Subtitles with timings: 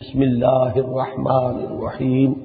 [0.00, 2.36] بسم الله الرحمن الرحيم.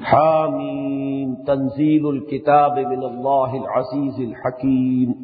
[0.00, 5.14] حامين تنزيل الكتاب من الله العزيز الحكيم.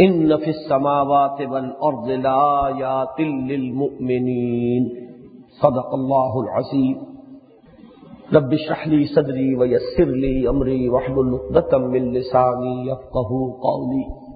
[0.00, 4.82] إن في السماوات والأرض لآيات للمؤمنين.
[5.62, 6.96] صدق الله العظيم.
[8.32, 14.29] رب اشرح لي صدري ويسر لي أمري واحلل عقدة من لساني يفقهوا قولي.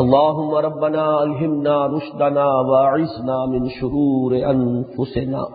[0.00, 5.46] اللهم ربنا ألهمنا رشدنا واعزنا من شرور أنفسنا.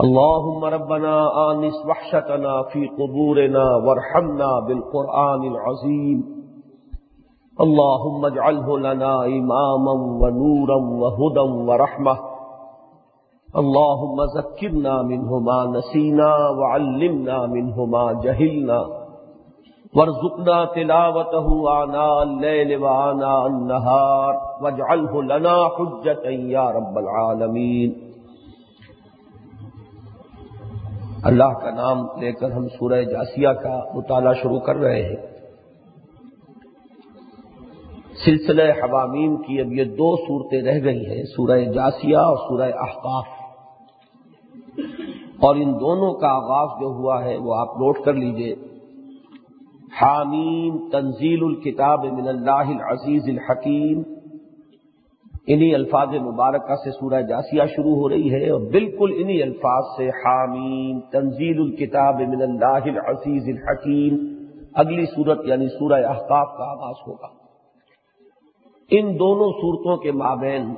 [0.00, 1.14] اللهم ربنا
[1.50, 6.24] آنس وحشتنا في قبورنا وارحمنا بالقرآن العظيم.
[7.60, 12.16] اللهم اجعله لنا إماما ونورا وهدى ورحمة.
[13.56, 19.01] اللهم ذكرنا منه ما نسينا وعلمنا منه ما جهلنا.
[19.94, 27.90] وارزقنا تلاوته آناء الليل وآناء النهار واجعله لنا حجة يا رب العالمين.
[31.24, 35.16] اللہ کا نام لے کر ہم سورہ جاسیہ کا مطالعہ شروع کر رہے ہیں۔
[38.24, 43.24] سلسلہ حوامیم کی اب یہ دو صورتیں رہ گئی ہیں، سورہ جاسیہ اور سورہ احقاف۔
[45.40, 48.71] اور ان دونوں کا آغاز جو ہوا ہے وہ آپ نوٹ کر لیجیے۔
[50.00, 54.02] حامیم تنزیل الکتاب من اللہ العزیز الحکیم۔
[55.46, 60.08] انہی الفاظ مبارکہ سے سورہ جاسیہ شروع ہو رہی ہے اور بالکل انہی الفاظ سے
[60.08, 64.16] حامیم تنزیل الکتاب من اللہ العزیز الحکیم۔
[64.74, 67.26] اگلی صورت یعنی سورہ احقاف کا آغاز ہوگا۔
[68.90, 70.74] ان دونوں صورتوں کے مابین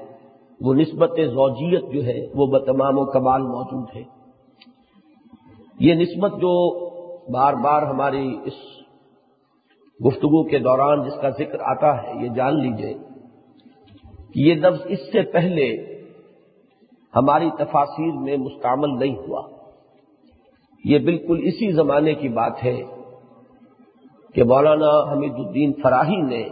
[0.60, 4.02] وہ نسبت زوجیت جو ہے وہ بتمام و کمال موجود ہے۔
[5.80, 6.54] یہ نسبت جو
[7.32, 8.83] بار بار ہماری اس
[10.06, 12.94] گفتگو کے دوران جس کا ذکر آتا ہے، یہ جان لیجیے
[14.32, 15.94] کہ یہ لفظ اس سے پہلے
[17.16, 19.48] ہماری تفاصیر میں مستعمل نہیں ہوا۔
[20.84, 22.82] یہ بالکل اسی زمانے کی بات ہے
[24.34, 26.48] کہ مولانا حمید الدین فراہی نے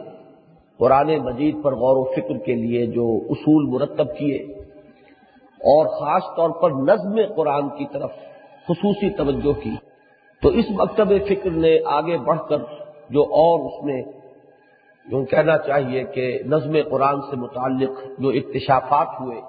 [0.78, 4.36] قرآن مجید پر غور و فکر کے لیے جو اصول مرتب کیے
[5.48, 8.10] اور خاص طور پر نظم قرآن کی طرف
[8.68, 9.70] خصوصی توجہ کی۔
[10.42, 12.81] تو اس مکتب فکر نے آگے بڑھ کر
[13.12, 14.02] جو اور اس میں
[15.10, 19.40] جو کہنا چاہیے کہ نظم قرآن سے متعلق جو اکتشافات ہوئے،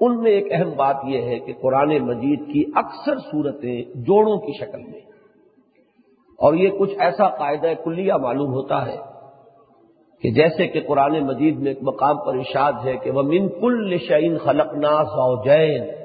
[0.00, 4.52] ان میں ایک اہم بات یہ ہے کہ قرآن مجید کی اکثر صورتیں جوڑوں کی
[4.60, 5.00] شکل میں۔
[6.38, 8.96] اور یہ کچھ ایسا قاعدہ کلیہ معلوم ہوتا ہے
[10.22, 13.98] کہ جیسے کہ قرآن مجید میں ایک مقام پر ارشاد ہے کہ وہ من کل
[13.98, 15.97] شعین خلقنا زوجین۔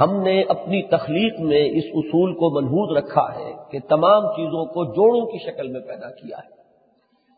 [0.00, 4.84] ہم نے اپنی تخلیق میں اس اصول کو منحوظ رکھا ہے کہ تمام چیزوں کو
[4.84, 6.56] جوڑوں کی شکل میں پیدا کیا ہے۔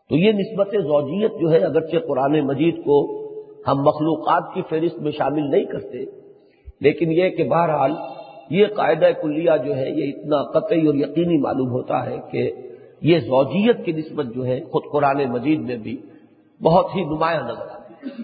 [0.09, 3.21] تو یہ نسبت زوجیت جو ہے، اگرچہ قرآن مجید کو
[3.67, 6.05] ہم مخلوقات کی فہرست میں شامل نہیں کرتے،
[6.81, 7.91] لیکن یہ کہ بہرحال
[8.49, 12.51] یہ قاعدہ کلیہ جو ہے، یہ اتنا قطعی اور یقینی معلوم ہوتا ہے کہ
[13.01, 16.01] یہ زوجیت کی نسبت جو ہے، خود قرآن مجید میں بھی
[16.63, 18.23] بہت ہی نمایاں نظر آتی ہے۔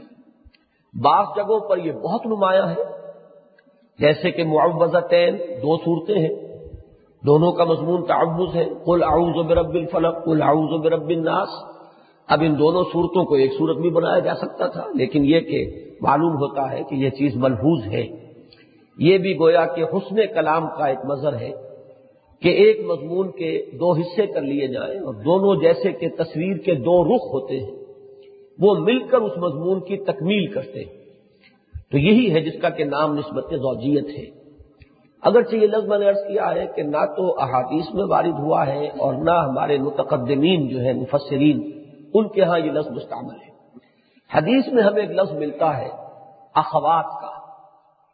[1.03, 2.96] بعض جگہوں پر یہ بہت نمایاں ہے
[3.99, 6.35] جیسے کہ معوضتین دو صورتیں ہیں۔
[7.25, 11.49] دونوں کا مضمون تعوض ہے۔ کل اعوذ برب الفلق کل اعوذ برب الناس۔
[12.27, 15.65] اب ان دونوں صورتوں کو ایک صورت بھی بنایا جا سکتا تھا، لیکن یہ کہ
[16.01, 18.05] معلوم ہوتا ہے کہ یہ چیز ملحوظ ہے۔
[18.97, 21.51] یہ بھی گویا کہ حسن کلام کا ایک مظہر ہے
[22.41, 26.75] کہ ایک مضمون کے دو حصے کر لیے جائیں اور دونوں جیسے کہ تصویر کے
[26.75, 27.71] دو رخ ہوتے ہیں۔
[28.59, 30.96] وہ مل کر اس مضمون کی تکمیل کرتے ہیں۔
[31.91, 34.47] تو یہی ہے جس کا کہ نام نسبت زوجیت ہے۔
[35.21, 38.67] اگرچہ یہ لفظ میں نے عرض کیا ہے کہ نہ تو احادیث میں وارد ہوا
[38.67, 41.81] ہے اور نہ ہمارے متقدمین جو ہے مفسرین،
[42.13, 43.47] ان کے ہاں یہ لفظ مستعمل ہے۔
[44.33, 45.89] حدیث میں ہمیں ایک لفظ ملتا ہے،
[46.55, 47.31] اخوات کا،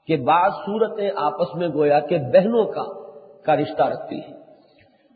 [0.08, 2.84] کہ بعض صورتیں آپس میں گویا کہ بہنوں کا
[3.42, 4.34] کا رشتہ رکھتی ہیں۔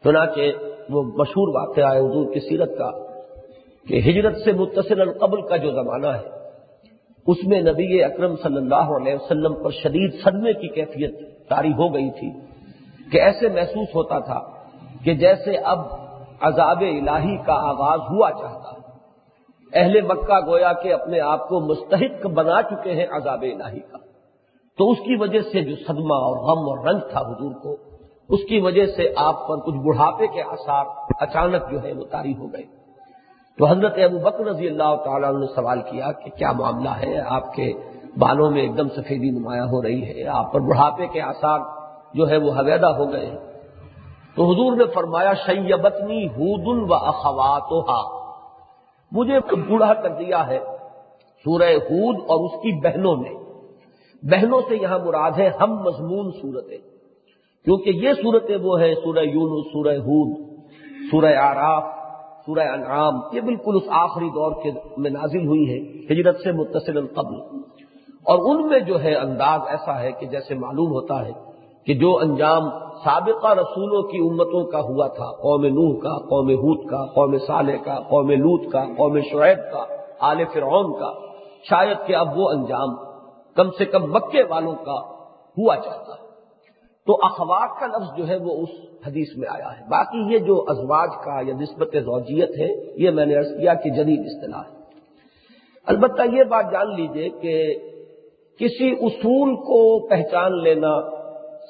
[0.04, 0.40] چنانچہ
[0.90, 2.92] وہ مشہور واقعہ ہے حضور کی سیرت کا،
[3.88, 6.37] کہ ہجرت سے متصل القبل کا جو زمانہ ہے
[7.28, 11.94] اس میں نبی اکرم صلی اللہ علیہ وسلم پر شدید صدمے کی کیفیت تاری ہو
[11.94, 12.32] گئی تھی
[13.12, 14.40] کہ ایسے محسوس ہوتا تھا
[15.04, 15.80] کہ جیسے اب
[16.42, 18.78] عذاب الہی کا آغاز ہوا چاہتا
[19.74, 23.98] اہل مکہ گویا کہ اپنے آپ کو مستحق بنا چکے ہیں عذاب الہی کا۔
[24.78, 27.76] تو اس کی وجہ سے جو صدمہ اور غم اور رنگ تھا حضور کو،
[28.30, 30.86] اس کی وجہ سے آپ پر کچھ بڑھاپے کے آثار
[31.20, 32.77] اچانک جو ہے وہ تاری ہو گئے۔
[33.58, 37.54] تو حضرت ابو بکر رضی اللہ تعالیٰ نے سوال کیا کہ کیا معاملہ ہے؟ آپ
[37.54, 37.74] کے
[38.18, 41.60] بالوں میں ایک دم سفیدی نمایاں ہو رہی ہے، آپ پر بڑھاپے کے آثار
[42.14, 43.30] جو ہے وہ حویدہ ہو گئے
[44.36, 47.96] تو حضور نے فرمایا، شیبتنی ہودن و اخوات
[49.12, 50.60] مجھے بوڑھا کر دیا ہے
[51.44, 53.34] سورہ ہود اور اس کی بہنوں میں۔
[54.24, 56.78] بہنوں سے یہاں مراد ہے ہم مضمون صورتیں۔
[57.66, 60.50] کیونکہ یہ صورتیں وہ ہیں، سورہ یون سورہ ہود،
[61.12, 61.97] سورہ آراف
[62.48, 65.80] سورہ انعام، یہ بالکل اس آخری دور کے میں نازل ہوئی ہے،
[66.12, 67.40] ہجرت سے متصل قبل
[68.26, 71.32] اور ان میں جو ہے انداز ایسا ہے کہ جیسے معلوم ہوتا ہے
[71.88, 72.70] کہ جو انجام
[73.04, 77.84] سابقہ رسولوں کی امتوں کا ہوا تھا، قوم نوح کا، قوم ہود کا، قوم صالح
[77.84, 79.86] کا، قوم لوت کا، قوم شعیب کا،
[80.20, 81.12] آل فرعون کا،
[81.70, 82.96] شاید کہ اب وہ انجام
[83.56, 85.00] کم سے کم مکے والوں کا
[85.58, 86.26] ہوا چاہتا ہے۔
[87.08, 88.70] تو اخبار کا لفظ جو ہے وہ اس
[89.06, 93.26] حدیث میں آیا ہے۔ باقی یہ جو ازواج کا یا نسبت زوجیت ہے، یہ میں
[93.26, 94.78] نے عرض کیا کہ جدید اصطلاح ہے۔
[95.86, 97.76] البتہ یہ بات جان لیجیے کہ
[98.60, 101.02] کسی اصول کو پہچان لینا،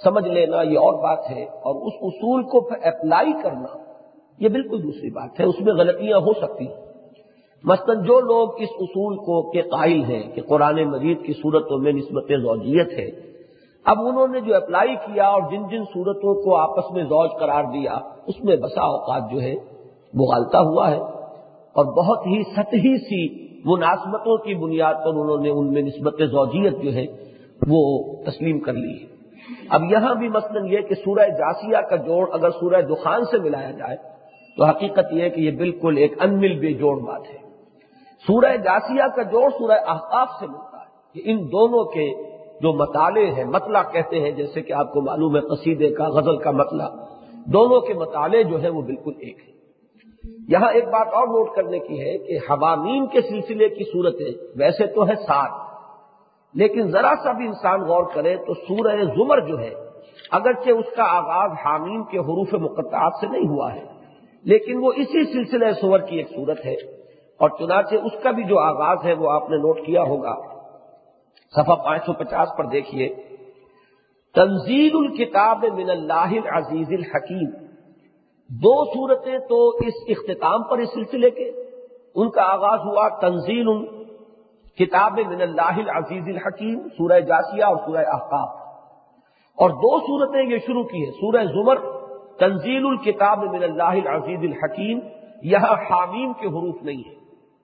[0.03, 3.77] سمجھ لینا یہ اور بات ہے، اور اس اصول کو اپلائی کرنا،
[4.39, 6.88] یہ بالکل دوسری بات ہے۔ اس میں غلطیاں ہو سکتی ہیں۔
[7.63, 11.91] مثلا جو لوگ اس اصول کو کے قائل ہیں کہ قرآن مجید کی صورتوں میں
[11.91, 13.26] نسبت زوجیت ہے
[13.88, 17.63] اب انہوں نے جو اپلائی کیا اور جن جن صورتوں کو آپس میں زوج قرار
[17.63, 17.94] دیا،
[18.28, 19.56] اس میں بسا اوقات جو ہے،
[20.13, 21.00] بغالتا ہوا ہے۔
[21.75, 26.81] اور بہت ہی سطحی سی مناسبتوں کی بنیاد پر انہوں نے ان میں نسبت زوجیت
[26.84, 27.06] جو ہے،
[27.68, 29.07] وہ تسلیم کر لی ہے۔
[29.69, 33.72] اب یہاں بھی مثلاً یہ کہ سورہ جاسیہ کا جوڑ اگر سورہ دخان سے ملایا
[33.72, 33.98] جائے،
[34.57, 37.38] تو حقیقت یہ ہے کہ یہ بالکل ایک انمل بے جوڑ بات ہے۔
[38.28, 42.26] سورہ جاسیہ کا جوڑ سورہ احقاف سے ملتا ہے کہ ان دونوں کے
[42.62, 46.38] جو مطالعے ہیں، مطلع کہتے ہیں، جیسے کہ آپ کو معلوم ہے قصیدے کا، غزل
[46.38, 46.88] کا مطلع۔
[47.54, 49.57] دونوں کے مطالعے جو ہے وہ بالکل ایک ہے
[50.50, 54.88] یہاں ایک بات اور نوٹ کرنے کی ہے کہ حوامین کے سلسلے کی صورتیں ویسے
[54.88, 55.51] تو ہے سات،
[56.54, 59.74] لیکن ذرا سا بھی انسان غور کرے تو سورہ زمر جو ہے،
[60.31, 63.83] اگرچہ اس کا آغاز حامیم کے حروف مقطعات سے نہیں ہوا ہے،
[64.44, 66.74] لیکن وہ اسی سلسلہ سور کی ایک صورت ہے۔
[67.39, 70.56] اور چنانچہ اس کا بھی جو آغاز ہے وہ آپ نے نوٹ کیا ہوگا۔
[71.56, 73.16] صفحہ پانچ سو پچاس پر دیکھیے۔
[74.36, 77.50] تنزیل الکتاب من اللہ العزیز الحکیم۔
[78.50, 81.52] دو صورتیں تو اس اختتام پر اس سلسلے کے۔
[82.16, 83.86] ان کا آغاز ہوا تنزیل
[84.80, 88.68] کتاب من اللہ العزیز الحکیم، سورہ جاسیہ اور سورہ احقاف۔
[89.56, 91.76] اور دو صورتیں یہ شروع کی ہیں، سورہ زمر،
[92.40, 95.00] تنزیل الکتاب من اللہ العزیز الحکیم۔
[95.44, 97.16] یہاں حامیم کے حروف نہیں ہے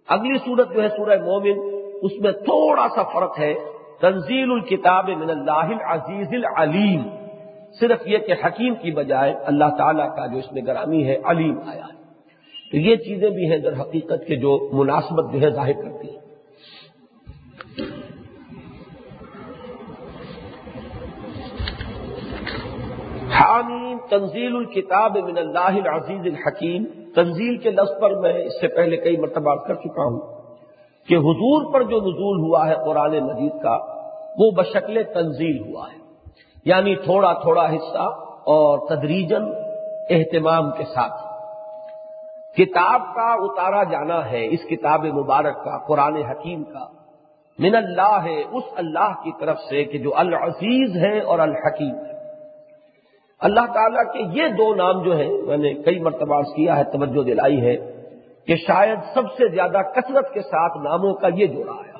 [0.08, 3.73] اگلی صورت جو ہے سورہ مومن، اس میں تھوڑا سا فرق ہے۔
[4.04, 7.02] تنزیل الکتاب من اللہ العزیز العلیم۔
[7.80, 11.60] صرف یہ کہ حکیم کی بجائے اللہ تعالیٰ کا جو اس میں گرامی ہے، علیم
[11.66, 12.04] آیا ہے۔
[12.72, 16.20] تو یہ چیزیں بھی ہیں در حقیقت کے جو مناسبت جو ہے ظاہر کرتی ہیں۔
[23.32, 26.84] حامیم، تنزیل الکتاب من اللہ العزیز الحکیم۔
[27.16, 30.44] تنزیل کے لفظ پر میں اس سے پہلے کئی مرتبہ کر چکا ہوں
[31.08, 33.93] کہ حضور پر جو نزول ہوا ہے قرآن مجید کا
[34.38, 35.98] وہ بشکل تنزیل ہوا ہے۔
[36.66, 38.10] یعنی تھوڑا تھوڑا حصہ
[38.46, 39.44] اور تدریجن
[40.10, 41.34] اہتمام کے ساتھ۔
[42.58, 46.88] کتاب کا اتارا جانا ہے، اس کتاب مبارک کا، قرآن حکیم کا۔
[47.60, 52.14] من اللہ ہے اس اللہ کی طرف سے کہ جو العزیز ہے اور الحکیم ہے۔
[53.40, 57.24] اللہ تعالیٰ کے یہ دو نام جو ہیں، میں نے کئی مرتبہ کیا ہے، توجہ
[57.24, 57.78] دلائی ہے
[58.48, 61.93] کہ شاید سب سے زیادہ کثرت کے ساتھ ناموں کا یہ جوڑا آیا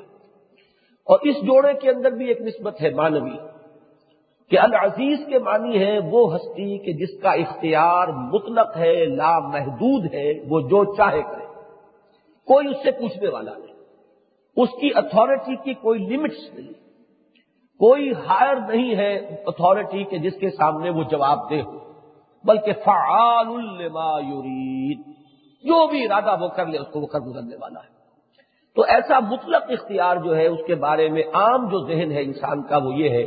[1.04, 3.36] اور اس جوڑے کے اندر بھی ایک نسبت ہے مانوی
[4.50, 10.14] کہ العزیز کے معنی ہے وہ ہستی کہ جس کا اختیار مطلق ہے لا محدود
[10.14, 11.44] ہے، وہ جو چاہے کرے۔
[12.46, 13.76] کوئی اس سے پوچھنے والا نہیں۔
[14.56, 16.72] اس کی اتھارٹی کی کوئی لمٹس نہیں۔
[17.78, 21.78] کوئی ہائر نہیں ہے اتارٹی کے جس کے سامنے وہ جواب دے ہو،
[22.44, 24.98] بلکہ فعال لما یرید۔
[25.62, 28.03] جو بھی ارادہ وہ کر لے، اس کو وہ کر گزرنے والا ہے۔
[28.76, 32.62] تو ایسا مطلق اختیار جو ہے اس کے بارے میں عام جو ذہن ہے انسان
[32.62, 33.24] کا وہ یہ ہے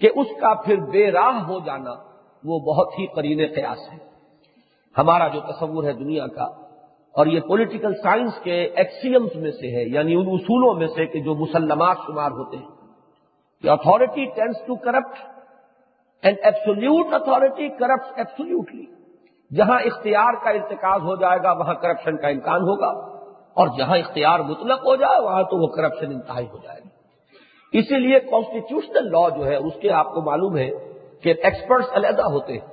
[0.00, 1.90] کہ اس کا پھر بے راہ ہو جانا
[2.44, 3.98] وہ بہت ہی قرین قیاس ہے۔
[4.98, 6.44] ہمارا جو تصور ہے دنیا کا
[7.14, 11.20] اور یہ پولیٹیکل سائنس کے ایکسیمز میں سے ہے یعنی ان اصولوں میں سے کہ
[11.20, 12.78] جو مسلمات شمار ہوتے ہیں۔
[13.64, 15.18] Authority tends to corrupt
[16.22, 18.84] and absolute authority corrupt absolutely
[19.56, 23.17] جہاں اختیار کا ارتکاز ہو جائے گا، وہاں کرپشن کا امکان ہوگا۔
[23.58, 26.96] اور جہاں اختیار مطلق ہو جائے، وہاں تو وہ کرپشن انتہائی ہو جائے گا
[27.72, 30.70] اسی لیے کانسٹیٹیوشنل لا جو ہے، اس کے آپ کو معلوم ہے
[31.22, 32.66] کہ ایکسپرٹس علیحدہ ہوتے ہیں۔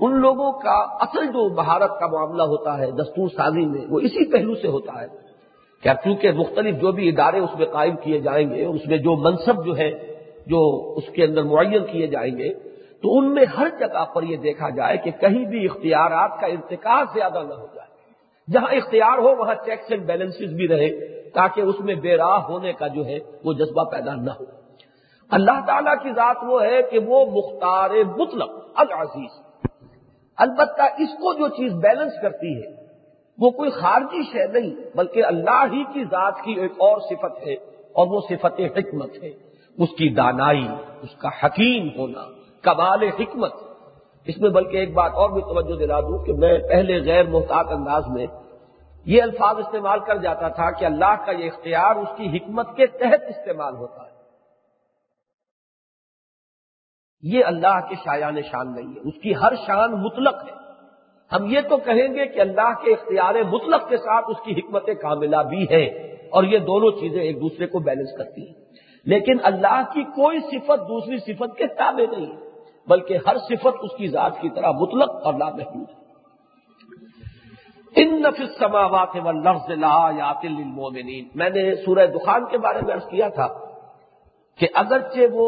[0.00, 4.32] ان لوگوں کا اصل جو مہارت کا معاملہ ہوتا ہے، دستور سازی میں، وہ اسی
[4.32, 5.06] پہلو سے ہوتا ہے
[5.82, 9.16] کیا چونکہ مختلف جو بھی ادارے اس میں قائم کیے جائیں گے اس میں جو
[9.16, 9.90] منصب جو ہے،
[10.46, 10.60] جو
[10.96, 12.52] اس کے اندر معین کیے جائیں گے،
[13.02, 17.06] تو ان میں ہر جگہ پر یہ دیکھا جائے کہ کہیں بھی اختیارات کا ارتکاب
[17.14, 17.91] زیادہ نہ ہو جائے۔
[18.50, 22.72] جہاں اختیار ہو، وہاں چیکس اینڈ بیلنسز بھی رہے تاکہ اس میں بے راہ ہونے
[22.72, 24.44] کا جو ہے، وہ جذبہ پیدا نہ ہو۔
[25.30, 29.46] اللہ تعالیٰ کی ذات وہ ہے کہ وہ مختار مطلق، العزیز۔
[30.36, 32.86] البتہ اس کو جو چیز بیلنس کرتی ہے،
[33.38, 37.54] وہ کوئی خارجی شے نہیں، بلکہ اللہ ہی کی ذات کی ایک اور صفت ہے
[37.92, 39.28] اور وہ صفت حکمت ہے۔
[39.78, 40.68] اس کی دانائی،
[41.02, 42.20] اس کا حکیم ہونا،
[42.62, 43.71] کمال حکمت۔
[44.26, 47.66] اس میں بلکہ ایک بات اور بھی توجہ دلا دوں کہ میں پہلے غیر محتاط
[47.68, 48.26] انداز میں
[49.04, 52.86] یہ الفاظ استعمال کر جاتا تھا کہ اللہ کا یہ اختیار اس کی حکمت کے
[52.86, 54.12] تحت استعمال ہوتا ہے۔
[57.22, 60.62] یہ اللہ کے شایان شان نہیں ہے، اس کی ہر شان مطلق ہے۔
[61.32, 64.86] ہم یہ تو کہیں گے کہ اللہ کے اختیار مطلق کے ساتھ اس کی حکمت
[64.86, 68.54] کاملہ بھی ہے اور یہ دونوں چیزیں ایک دوسرے کو بیلنس کرتی ہیں۔
[69.04, 72.51] لیکن اللہ کی کوئی صفت دوسری صفت کے تابع نہیں ہے۔
[72.88, 76.02] بلکہ ہر صفت اس کی ذات کی طرح مطلق اور لامحدود ہے۔
[77.96, 82.94] ان نفس سماوات و لفظ لا یات المومنین میں نے سورہ دخان کے بارے میں
[82.94, 83.46] عرض کیا تھا
[84.58, 85.46] کہ اگرچہ وہ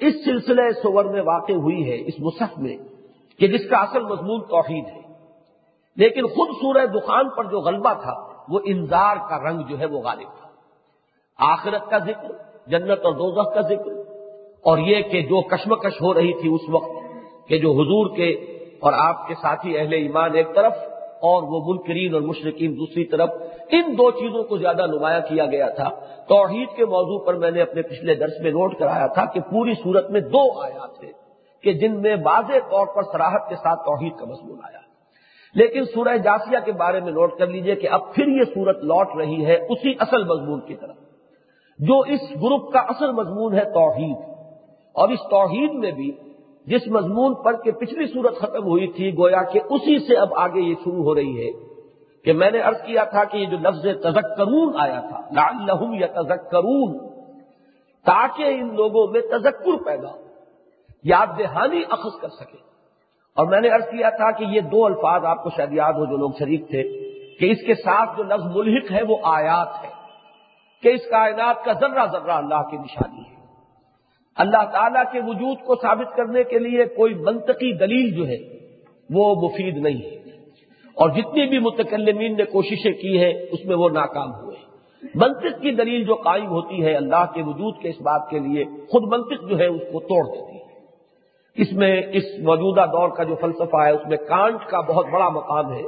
[0.00, 2.76] اس سلسلے سور میں واقع ہوئی ہے، اس مصحف میں،
[3.38, 5.00] کہ جس کا اصل مضمون توحید ہے،
[5.96, 8.14] لیکن خود سورہ دخان پر جو غلبہ تھا،
[8.48, 10.48] وہ انذار کا رنگ جو ہے وہ غالب تھا۔
[11.38, 12.32] آخرت کا ذکر،
[12.66, 13.95] جنت اور دوزخ کا ذکر
[14.62, 16.90] اور یہ کہ جو کشمکش ہو رہی تھی اس وقت
[17.48, 18.30] کہ جو حضور کے
[18.80, 20.72] اور آپ کے ساتھی اہل ایمان ایک طرف
[21.20, 23.28] اور وہ منکرین اور مشرقین دوسری طرف،
[23.70, 25.88] ان دو چیزوں کو زیادہ نمایاں کیا گیا تھا۔
[26.28, 29.74] توحید کے موضوع پر میں نے اپنے پچھلے درس میں نوٹ کرایا تھا کہ پوری
[29.74, 31.12] صورت میں دو آیات تھے
[31.62, 34.78] کہ جن میں واضح طور پر سراہد کے ساتھ توحید کا مضمون آیا۔
[35.54, 39.08] لیکن سورہ جاسیہ کے بارے میں نوٹ کر لیجیے کہ اب پھر یہ صورت لوٹ
[39.16, 40.96] رہی ہے اسی اصل مضمون کی طرف۔
[41.78, 44.35] جو اس گروپ کا اصل مضمون ہے توحید۔
[44.96, 46.10] اور اس توحید میں بھی
[46.66, 50.60] جس مضمون پر کہ پچھلی صورت ختم ہوئی تھی، گویا کہ اسی سے اب آگے
[50.60, 51.50] یہ شروع ہو رہی ہے
[52.24, 55.92] کہ میں نے ارض کیا تھا کہ یہ جو لفظ تذکرون آیا تھا لال لہم
[55.94, 56.96] یا تذکرون
[58.06, 60.24] تاکہ ان لوگوں میں تذکر پیدا ہو،
[61.04, 62.58] یاد دہانی اخذ کر سکے۔
[63.36, 66.04] اور میں نے ارض کیا تھا کہ یہ دو الفاظ آپ کو شاید یاد ہو
[66.04, 66.82] جو لوگ شریک تھے،
[67.38, 69.90] کہ اس کے ساتھ جو لفظ ملحق ہے وہ آیات ہے،
[70.82, 73.35] کہ اس کائنات کا ذرہ ذرہ اللہ کی نشانی ہے۔
[74.36, 78.36] اللہ تعالیٰ کے وجود کو ثابت کرنے کے لیے کوئی منطقی دلیل جو ہے
[79.10, 80.16] وہ مفید نہیں ہے۔
[80.94, 84.56] اور جتنی بھی متکلمین نے کوششیں کی ہیں، اس میں وہ ناکام ہوئے۔
[85.14, 88.64] منطق کی دلیل جو قائم ہوتی ہے اللہ کے وجود کے اس بات کے لیے،
[88.64, 90.66] خود منطق جو ہے اس کو توڑ دیتی ہے۔
[91.54, 95.28] اس میں اس موجودہ دور کا جو فلسفہ ہے، اس میں کانٹ کا بہت بڑا
[95.28, 95.82] مقام ہے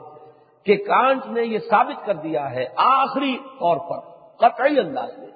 [0.63, 5.28] کہ کانٹ نے یہ ثابت کر دیا ہے آخری طور پر، قطعی انداز میں۔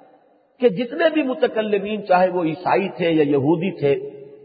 [0.63, 3.93] کہ جتنے بھی متکلمین چاہے وہ عیسائی تھے یا یہودی تھے،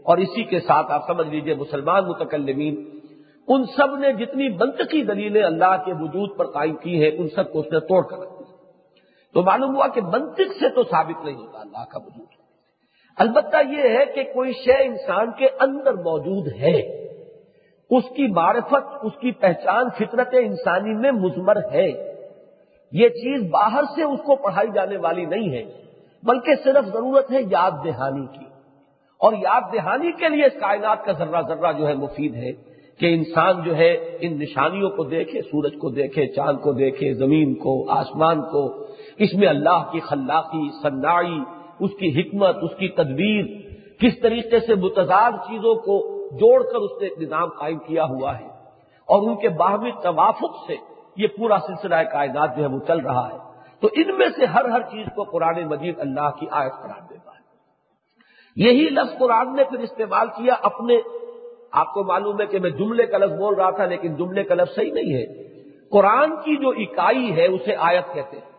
[0.03, 2.99] اور اسی کے ساتھ آپ سمجھ لیجیے مسلمان متکلمین،
[3.47, 7.51] ان سب نے جتنی منطقی دلیلیں اللہ کے وجود پر قائم کی ہیں، ان سب
[7.51, 8.57] کو اس نے توڑ کر رکھ دیا۔
[9.33, 12.27] تو معلوم ہوا کہ منطق سے تو ثابت نہیں ہوتا اللہ کا وجود۔
[13.17, 16.77] البتہ یہ ہے کہ کوئی شے انسان کے اندر موجود ہے۔
[17.89, 21.89] اس کی معرفت، اس کی پہچان فطرت انسانی میں مزمر ہے۔
[22.91, 25.88] یہ چیز باہر سے اس کو پڑھائی جانے والی نہیں ہے۔
[26.23, 28.45] بلکہ صرف ضرورت ہے یاد دہانی کی۔
[29.19, 32.51] اور یاد دہانی کے لیے اس کائنات کا ذرہ ذرہ جو ہے مفید ہے
[32.99, 37.53] کہ انسان جو ہے ان نشانیوں کو دیکھے، سورج کو دیکھے، چاند کو دیکھے، زمین
[37.53, 38.83] کو، آسمان کو۔
[39.17, 41.39] اس میں اللہ کی خلاقی صنائی
[41.79, 43.45] اس کی حکمت، اس کی تدبیر،
[43.99, 48.39] کس طریقے سے متضاد چیزوں کو جوڑ کر اس نے ایک نظام قائم کیا ہوا
[48.39, 48.45] ہے۔
[49.05, 50.75] اور ان کے باہمی توافق سے
[51.17, 53.48] یہ پورا سلسلہ کائنات جو ہے وہ چل رہا ہے۔
[53.81, 57.31] تو ان میں سے ہر ہر چیز کو قرآن مجید اللہ کی آیت قرار دیتا
[57.31, 57.39] ہے۔
[58.55, 60.97] یہی لفظ قرآن نے پھر استعمال کیا اپنے،
[61.71, 64.55] آپ کو معلوم ہے کہ میں جملے کا لفظ بول رہا تھا لیکن جملے کا
[64.55, 65.49] لفظ صحیح نہیں ہے۔
[65.89, 68.49] قرآن کی جو اکائی ہے اسے آیت کہتے ہیں۔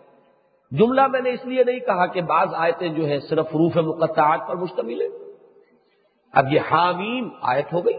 [0.70, 4.48] جملہ میں نے اس لیے نہیں کہا کہ بعض آیتیں جو ہے صرف روف مقطعات
[4.48, 5.06] پر مشتمل ہے
[6.32, 7.94] اب یہ حامیم آیت ہو گئی۔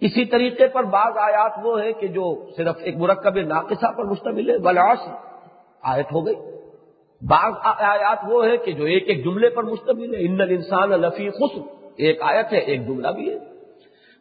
[0.00, 4.50] اسی طریقے پر بعض آیات وہ ہیں کہ جو صرف ایک مرکب ناقصہ پر مشتمل
[4.50, 4.98] ہے بلاس
[5.82, 6.34] آیت ہو گئی۔
[7.22, 11.30] بعض آیات وہ ہے کہ جو ایک ایک جملے پر مشتمل ہے۔ ان انسان الفی
[11.30, 13.36] خسر۔ ایک آیت ہے، ایک جملہ بھی ہے۔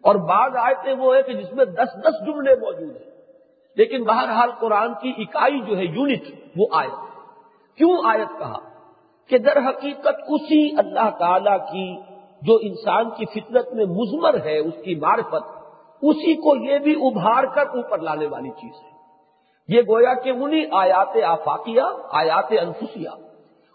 [0.02, 3.12] اور بعض آیتیں وہ ہے کہ جس میں دس دس جملے موجود ہیں۔
[3.76, 6.22] لیکن بہرحال قرآن کی اکائی جو ہے، یونٹ،
[6.58, 7.16] وہ آیت
[7.78, 8.60] کیوں آیت کہا؟
[9.28, 12.02] کہ در حقیقت اسی اللہ تعالی کی
[12.42, 15.66] جو انسان کی فطرت میں مزمر ہے، اس کی معرفت،
[16.02, 18.95] اسی کو یہ بھی ابھار کر اوپر لانے والی چیز ہے۔
[19.70, 21.82] یہ گویا کہ انہی آیات آفاقیہ،
[22.12, 23.10] آیات انفسیہ،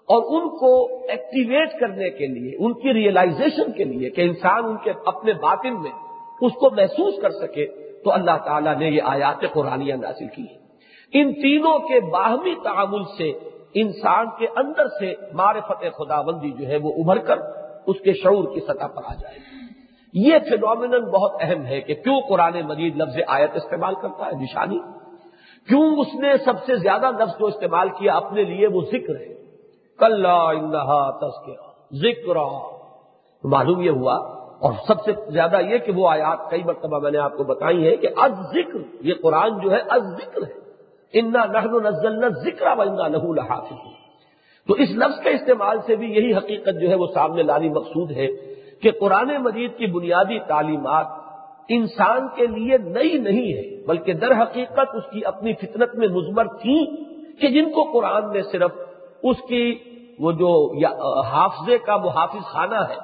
[0.08, 0.70] اور ان کو
[1.08, 5.82] ایکٹیویٹ کرنے کے لیے، ان کی ریئلائزیشن کے لیے کہ انسان ان کے اپنے باطن
[5.82, 5.90] میں
[6.40, 7.66] اس کو محسوس کر سکے،
[8.04, 10.58] تو اللہ تعالیٰ نے یہ آیات قرآن حاصل کی ہے
[11.12, 13.30] ان تینوں کے باہمی تعامل سے
[13.74, 17.38] انسان کے اندر سے معرفت خدا بندی جو ہے وہ ابھر کر
[17.86, 19.38] اس کے شعور کی سطح پر آ جائے۔
[20.14, 24.78] یہ فینومینل بہت اہم ہے کہ کیوں قرآن مجید لفظ آیت استعمال کرتا ہے، نشانی؟
[25.68, 29.30] کیوں اس نے سب سے زیادہ لفظ جو استعمال کیا اپنے لیے وہ ذکر ہے۔
[29.98, 30.26] کل
[31.20, 32.36] تذکرہ ذکر
[33.44, 34.14] معلوم یہ ہوا
[34.58, 37.86] اور سب سے زیادہ یہ کہ وہ آیات کئی مرتبہ میں نے آپ کو بتائی
[37.86, 40.60] ہے کہ از ذکر یہ قرآن جو ہے از ذکر ہے۔
[41.12, 44.00] انا نحن نزلنا ذکر و انا لہو لحافظ
[44.66, 48.10] تو اس لفظ کے استعمال سے بھی یہی حقیقت جو ہے وہ سامنے لانی مقصود
[48.10, 48.26] ہے
[48.82, 51.06] کہ قرآن مجید کی بنیادی تعلیمات
[51.70, 56.46] انسان کے لیے نئی نہیں ہے، بلکہ در حقیقت اس کی اپنی فطرت میں مزمر
[56.46, 58.70] تھی کہ جن کو قرآن نے صرف
[59.22, 59.78] اس کی
[60.18, 60.72] وہ جو
[61.22, 62.96] حافظے کا وہ حافظ خانہ ہے،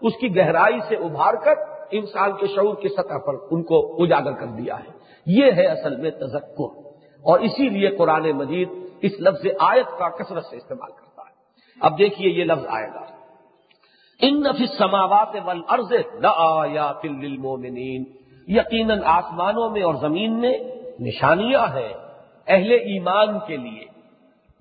[0.00, 1.54] اس کی گہرائی سے ابھار کر
[1.90, 4.90] انسان کے شعور کی سطح پر ان کو اجاگر کر دیا ہے۔
[5.26, 6.84] یہ ہے اصل میں تذکر۔
[7.22, 8.68] اور اسی لیے قرآن مجید
[9.02, 11.34] اس لفظ آیت کا کثرت سے استعمال کرتا ہے۔
[11.80, 13.13] اب دیکھیے یہ لفظ آئے گا۔
[14.20, 15.92] ان نفی سماوات ول عرض
[16.72, 18.04] یا فلمومنین
[18.48, 20.58] یقیناً آسمانوں میں اور زمین میں
[21.00, 21.92] نشانیاں ہیں
[22.46, 23.84] اہل ایمان کے لیے۔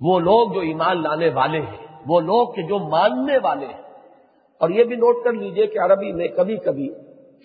[0.02, 3.82] وہ لوگ جو ایمان لانے والے ہیں، وہ لوگ کہ جو ماننے والے ہیں۔
[4.60, 6.94] اور یہ بھی نوٹ کر لیجیے کہ عربی میں کبھی کبھی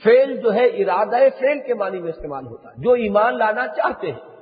[0.03, 4.13] فیل جو ہے ارادہ فیل کے معنی میں استعمال ہوتا ہے۔ جو ایمان لانا چاہتے
[4.13, 4.37] ہیں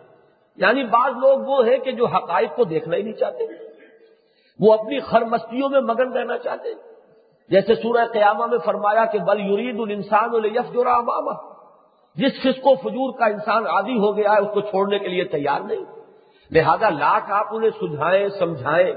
[0.57, 3.45] یعنی بعض لوگ وہ ہیں کہ جو حقائق کو دیکھنا ہی نہیں چاہتے،
[4.61, 6.96] وہ اپنی خرمستیوں میں مگن رہنا چاہتے ہیں۔
[7.49, 11.57] جیسے سورہ قیامہ میں فرمایا کہ بل یورید الانسان الیف جو ماما
[12.15, 15.25] جس فسق و فجور کا انسان عادی ہو گیا ہے، اس کو چھوڑنے کے لیے
[15.25, 15.85] تیار نہیں۔
[16.51, 18.93] لہذا لاکھ آپ انہیں سجھائیں سمجھائیں،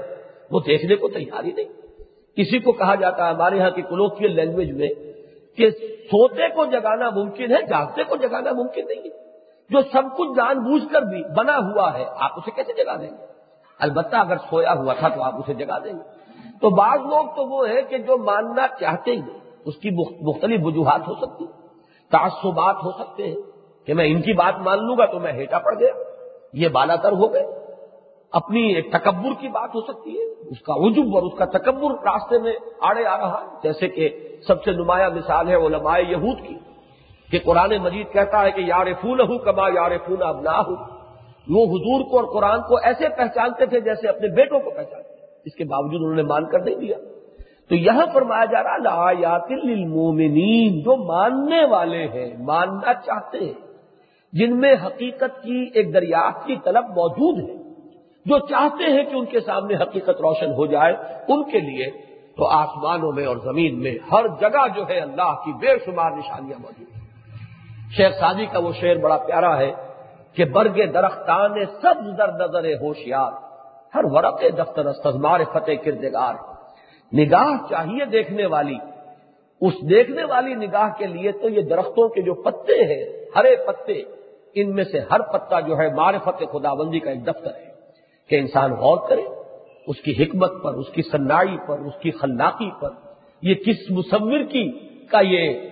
[0.50, 1.68] وہ دیکھنے کو تیار ہی نہیں۔
[2.36, 4.88] کسی کو کہا جاتا ہے ہمارے یہاں کی کلوکیل لینگویج میں
[5.56, 9.30] کہ سوتے کو جگانا ممکن ہے، جاگتے کو جگانا ممکن نہیں ہے۔
[9.70, 13.10] جو سب کچھ جان بوجھ کر بھی بنا ہوا ہے، آپ اسے کیسے جگا دیں
[13.10, 13.26] گے؟
[13.78, 16.19] البتہ اگر سویا ہوا تھا تو آپ اسے جگا دیں گے۔
[16.60, 19.90] تو بعض لوگ تو وہ ہے کہ جو ماننا چاہتے ہیں۔ اس کی
[20.22, 21.46] مختلف وجوہات ہو سکتی
[22.10, 23.36] تعصبات ہو سکتے ہیں
[23.86, 25.92] کہ میں ان کی بات مان لوں گا تو میں ہیٹا پڑ گیا۔
[26.52, 27.46] یہ بالا تر ہو گئے۔
[28.32, 31.90] اپنی ایک تکبر کی بات ہو سکتی ہے۔ اس کا عجب اور اس کا تکبر
[31.90, 34.08] راستے میں آڑے آ رہا ہے۔ جیسے کہ
[34.46, 36.54] سب سے نمایاں مثال ہے علماء یہود کی
[37.30, 40.76] کہ قرآن مجید کہتا ہے کہ یار پھول ہوں کما یار پھول اب نہ ہوں
[41.48, 45.09] وہ حضور کو اور قرآن کو ایسے پہچانتے تھے جیسے اپنے بیٹوں کو پہچانتے
[45.44, 46.96] اس کے باوجود انہوں نے مان کر نہیں دیا۔
[47.68, 53.52] تو یہاں فرمایا جا رہا لا یات المومنین جو ماننے والے ہیں، ماننا چاہتے ہیں،
[54.32, 57.54] جن میں حقیقت کی ایک دریافت کی طلب موجود ہے،
[58.26, 60.94] جو چاہتے ہیں کہ ان کے سامنے حقیقت روشن ہو جائے
[61.28, 61.90] ان کے لیے،
[62.36, 66.58] تو آسمانوں میں اور زمین میں ہر جگہ جو ہے اللہ کی بے شمار نشانیاں
[66.58, 67.00] موجود ہیں۔
[67.96, 69.72] شیخ سادی کا وہ شعر بڑا پیارا ہے
[70.34, 73.49] کہ برگ درختان سب در نظر ہوشیار
[73.94, 76.34] ہر ورق دفتر استمار فتح کردگار
[77.14, 78.76] نگاہ چاہیے دیکھنے والی۔
[79.60, 84.02] اس دیکھنے والی نگاہ کے لیے تو یہ درختوں کے جو پتے ہیں، ہرے پتے،
[84.54, 87.70] ان میں سے ہر پتا جو ہے معرفت خدا بندی کا ایک دفتر ہے۔
[88.28, 89.22] کہ انسان غور کرے،
[89.86, 92.90] اس کی حکمت پر، اس کی سنائی پر، اس کی خلاقی پر۔
[93.42, 94.72] یہ کس مصور کی
[95.10, 95.68] کا یہ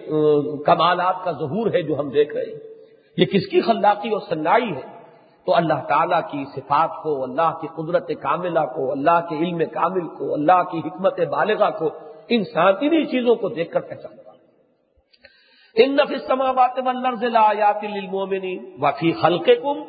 [0.66, 2.60] کمالات کا ظہور ہے جو ہم دیکھ رہے ہیں۔
[3.16, 4.97] یہ کس کی خلاقی اور سنائی ہے؟
[5.48, 10.08] تو اللہ تعالیٰ کی صفات کو، اللہ کی قدرت کاملہ کو، اللہ کے علم کامل
[10.08, 11.86] کو، اللہ کی حکمت بالغہ کو،
[12.28, 14.30] ان انہیں چیزوں کو دیکھ کر پہچانتا
[15.74, 16.78] ان نفسمات
[18.78, 19.82] وفی خلق کم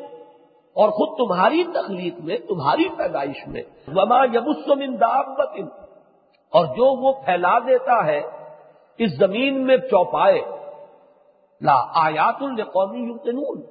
[0.74, 5.60] اور خود تمہاری تخلیق میں، تمہاری پیدائش میں۔ وما یبسم دابت۔
[6.52, 8.22] اور جو وہ پھیلا دیتا ہے،
[8.98, 10.42] اس زمین میں چوپائے
[11.62, 13.62] لا آیات القومی یوتنون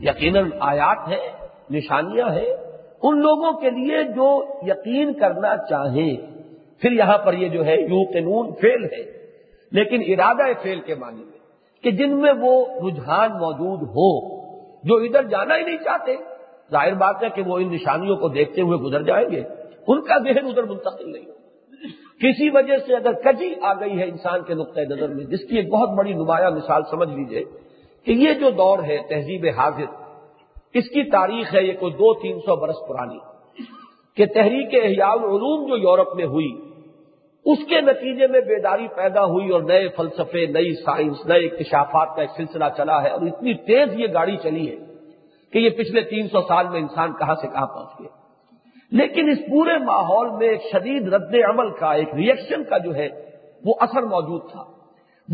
[0.00, 2.56] یقیناً آیات ہے، نشانیاں ہیں۔
[3.02, 6.16] ان لوگوں کے لیے جو یقین کرنا چاہیں
[6.78, 9.24] پھر یہاں پر یہ جو ہے یو قانون فیل ہے۔
[9.72, 11.38] لیکن ارادہ فیل کے معنی میں
[11.82, 14.44] کہ جن میں وہ رجحان موجود ہو،
[14.82, 16.16] جو ادھر جانا ہی نہیں چاہتے۔
[16.70, 19.42] ظاہر بات ہے کہ وہ ان نشانیوں کو دیکھتے ہوئے گزر جائیں گے۔
[19.88, 21.24] ان کا ذہن ادھر منتقل نہیں
[22.20, 25.56] کسی وجہ سے اگر کجی آ گئی ہے انسان کے نقطۂ نظر میں، جس کی
[25.56, 27.44] ایک بہت بڑی نمایاں مثال سمجھ لیجیے
[28.06, 29.90] کہ یہ جو دور ہے تہذیب حاضر،
[30.74, 33.18] اس کی تاریخ ہے یہ کوئی دو تین سو برس پرانی،
[34.16, 36.50] کہ تحریک احیاء العلوم جو یورپ میں ہوئی،
[37.46, 42.22] اس کے نتیجے میں بیداری پیدا ہوئی اور نئے فلسفے، نئی سائنس، نئے اکتشافات کا
[42.22, 44.76] ایک سلسلہ چلا ہے اور اتنی تیز یہ گاڑی چلی ہے
[45.52, 48.23] کہ یہ پچھلے تین سو سال میں انسان کہاں سے کہاں پہنچ گیا۔
[48.90, 53.08] لیکن اس پورے ماحول میں ایک شدید رد عمل کا، ایک ریئیکشن کا جو ہے،
[53.64, 54.64] وہ اثر موجود تھا۔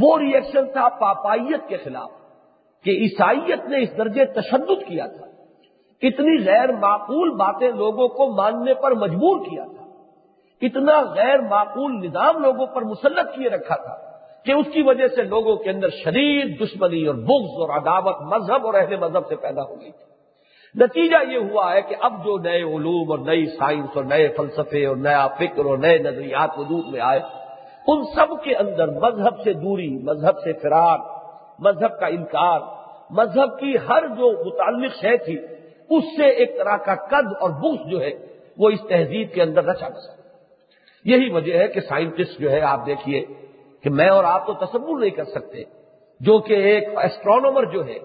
[0.00, 2.10] وہ ریئیکشن تھا پاپائیت کے خلاف
[2.84, 5.26] کہ عیسائیت نے اس درجے تشدد کیا تھا۔
[6.02, 9.86] اتنی غیر معقول باتیں لوگوں کو ماننے پر مجبور کیا تھا۔
[10.62, 13.96] اتنا غیر معقول نظام لوگوں پر مسلط کیے رکھا تھا
[14.44, 18.66] کہ اس کی وجہ سے لوگوں کے اندر شدید دشمنی اور بغض اور عداوت مذہب
[18.66, 20.09] اور اہل مذہب سے پیدا ہو گئی تھی۔
[20.74, 24.84] نتیجہ یہ ہوا ہے کہ اب جو نئے علوم اور نئی سائنس اور نئے فلسفے
[24.86, 27.20] اور نیا فکر اور نئے نظریات وجود میں آئے،
[27.86, 30.98] ان سب کے اندر مذہب سے دوری، مذہب سے فرار
[31.58, 32.60] مذہب کا انکار،
[33.10, 35.36] مذہب کی ہر جو متعلق شے تھی،
[35.90, 38.10] اس سے ایک طرح کا قد اور بغض جو ہے،
[38.58, 40.12] وہ اس تہذیب کے اندر رچا بسا
[41.04, 43.24] یہی وجہ ہے کہ سائنٹسٹ جو ہے، آپ دیکھیے
[43.84, 45.64] کہ میں اور آپ تو تصور نہیں کر سکتے،
[46.20, 47.98] جو کہ ایک ایسٹرانومر جو ہے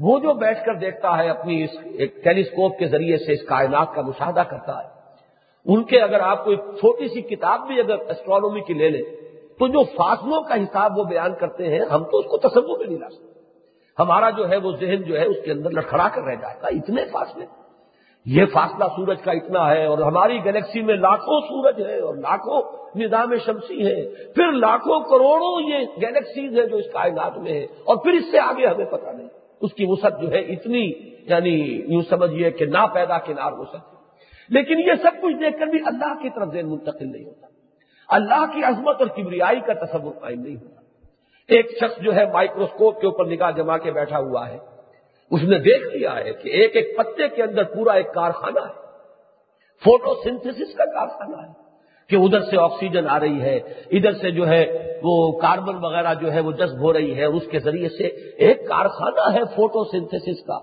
[0.00, 3.94] وہ جو بیٹھ کر دیکھتا ہے اپنی اس ایک ٹیلیسکوپ کے ذریعے سے اس کائنات
[3.94, 4.88] کا مشاہدہ کرتا ہے،
[5.66, 9.02] ان کے اگر آپ کو ایک چھوٹی سی کتاب بھی اگر ایسٹرانومی کی لے لیں،
[9.58, 12.86] تو جو فاصلوں کا حساب وہ بیان کرتے ہیں، ہم تو اس کو تصور میں
[12.86, 13.40] نہیں لا سکتے۔
[13.98, 16.66] ہمارا جو ہے وہ ذہن جو ہے اس کے اندر لڑکھڑا کر رہ جائے گا،
[16.66, 17.46] اتنے فاصلے۔
[18.26, 22.62] یہ فاصلہ سورج کا اتنا ہے اور ہماری گلیکسی میں لاکھوں سورج ہے اور لاکھوں
[22.96, 27.96] نظام شمسی ہے پھر لاکھوں کروڑوں یہ گیلیکسیز ہے جو اس کائنات میں ہے اور
[27.96, 29.28] پھر اس سے آگے ہمیں پتہ نہیں۔
[29.60, 30.92] اس کی وسعت جو ہے اتنی
[31.22, 34.00] یعنی یوں سمجھیے کہ نا پیدا کنار وسعت ہے۔
[34.48, 37.46] لیکن یہ سب کچھ دیکھ کر بھی اللہ کی طرف ذہن منتقل نہیں ہوتا۔
[38.08, 40.80] اللہ کی عظمت اور کبریائی کا تصور قائم نہیں ہوتا۔
[41.48, 44.58] ایک شخص جو ہے مائکروسکوپ کے اوپر نگاہ جما کے بیٹھا ہوا ہے۔
[45.30, 48.72] اس نے دیکھ لیا ہے کہ ایک ایک پتے کے اندر پورا ایک کارخانہ ہے۔
[49.84, 51.69] فوٹو سنتھس کا کارخانہ ہے۔
[52.10, 53.56] کہ ادھر سے آکسیجن آ رہی ہے،
[53.90, 54.64] ادھر سے جو ہے
[55.02, 58.68] وہ کاربن وغیرہ جو ہے وہ جذب ہو رہی ہے، اس کے ذریعے سے ایک
[58.68, 60.58] کارخانہ ہے فوٹو سنتھس کا۔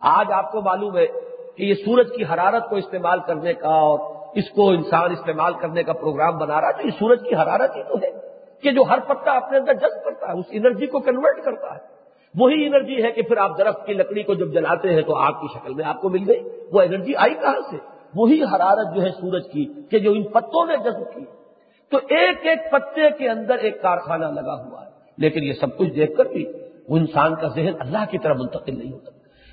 [0.00, 1.06] آج آپ کو معلوم ہے
[1.56, 3.98] کہ یہ سورج کی حرارت کو استعمال کرنے کا اور
[4.34, 7.76] اس کو انسان استعمال کرنے کا پروگرام بنا رہا ہے، تو یہ سورج کی حرارت
[7.76, 8.10] ہی تو ہے
[8.62, 11.94] کہ جو ہر پتا اپنے اندر جذب کرتا ہے، اس انرجی کو کنورٹ کرتا ہے۔
[12.38, 15.32] وہی انرجی ہے کہ پھر آپ درخت کی لکڑی کو جب جلاتے ہیں تو آگ
[15.32, 17.76] کی شکل میں آپ کو مل گئی، وہ انرجی آئی کہاں سے؟
[18.16, 21.24] وہی حرارت جو ہے سورج کی کہ جو ان پتوں نے جذب کی۔
[21.90, 25.90] تو ایک ایک پتے کے اندر ایک کارخانہ لگا ہوا ہے۔ لیکن یہ سب کچھ
[25.90, 26.52] دیکھ کر بھی
[26.88, 29.10] وہ انسان کا ذہن اللہ کی طرف منتقل نہیں ہوتا۔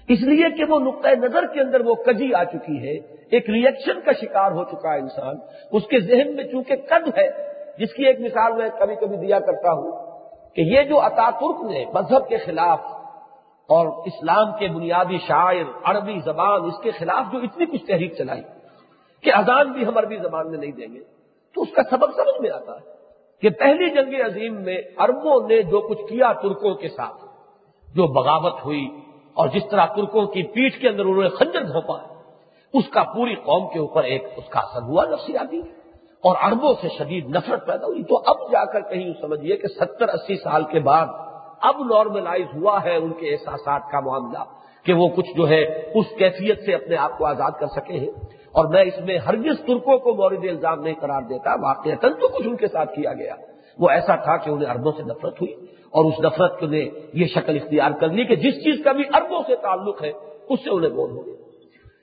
[0.07, 2.97] اس لیے کہ وہ نقطۂ نظر کے اندر وہ کجی آ چکی ہے۔
[3.31, 5.35] ایک ریئیکشن کا شکار ہو چکا ہے انسان۔
[5.71, 9.39] اس کے ذہن میں چونکہ قد ہے، جس کی ایک مثال میں کبھی کبھی دیا
[9.39, 9.91] کرتا ہوں
[10.55, 12.79] کہ یہ جو عطا ترک نے مذہب کے خلاف
[13.71, 18.41] اور اسلام کے بنیادی شاعر، عربی زبان، اس کے خلاف جو اتنی کچھ تحریک چلائی
[19.23, 20.99] کہ اذان بھی ہم عربی زبان میں نہیں دیں گے،
[21.55, 22.89] تو اس کا سبب سمجھ میں آتا ہے
[23.43, 27.25] کہ پہلی جنگ عظیم میں اربوں نے جو کچھ کیا ترکوں کے ساتھ،
[27.95, 28.85] جو بغاوت ہوئی
[29.33, 31.97] اور جس طرح ترکوں کی پیٹھ کے اندر انہوں نے خنجر گھونپا
[32.73, 35.59] اس کا پوری قوم کے اوپر ایک اس کا اثر ہوا نفسیاتی
[36.23, 40.07] اور اربوں سے شدید نفرت پیدا ہوئی۔ تو اب جا کر کہیں سمجھیے کہ ستر
[40.07, 41.07] اسی سال کے بعد
[41.61, 44.43] اب نارملائز ہوا ہے ان کے احساسات کا معاملہ
[44.85, 45.63] کہ وہ کچھ جو ہے
[45.95, 48.09] اس کیفیت سے اپنے آپ کو آزاد کر سکے ہیں
[48.51, 52.47] اور میں اس میں ہرگز ترکوں کو مورد الزام نہیں قرار دیتا واقع تو کچھ
[52.47, 53.35] ان کے ساتھ کیا گیا۔
[53.79, 55.53] وہ ایسا تھا کہ انہیں اربوں سے نفرت ہوئی
[55.89, 59.41] اور اس نفرت نے یہ شکل اختیار کر لی کہ جس چیز کا بھی اربوں
[59.47, 60.11] سے تعلق ہے،
[60.49, 61.33] اس سے انہیں بول ہو گیا۔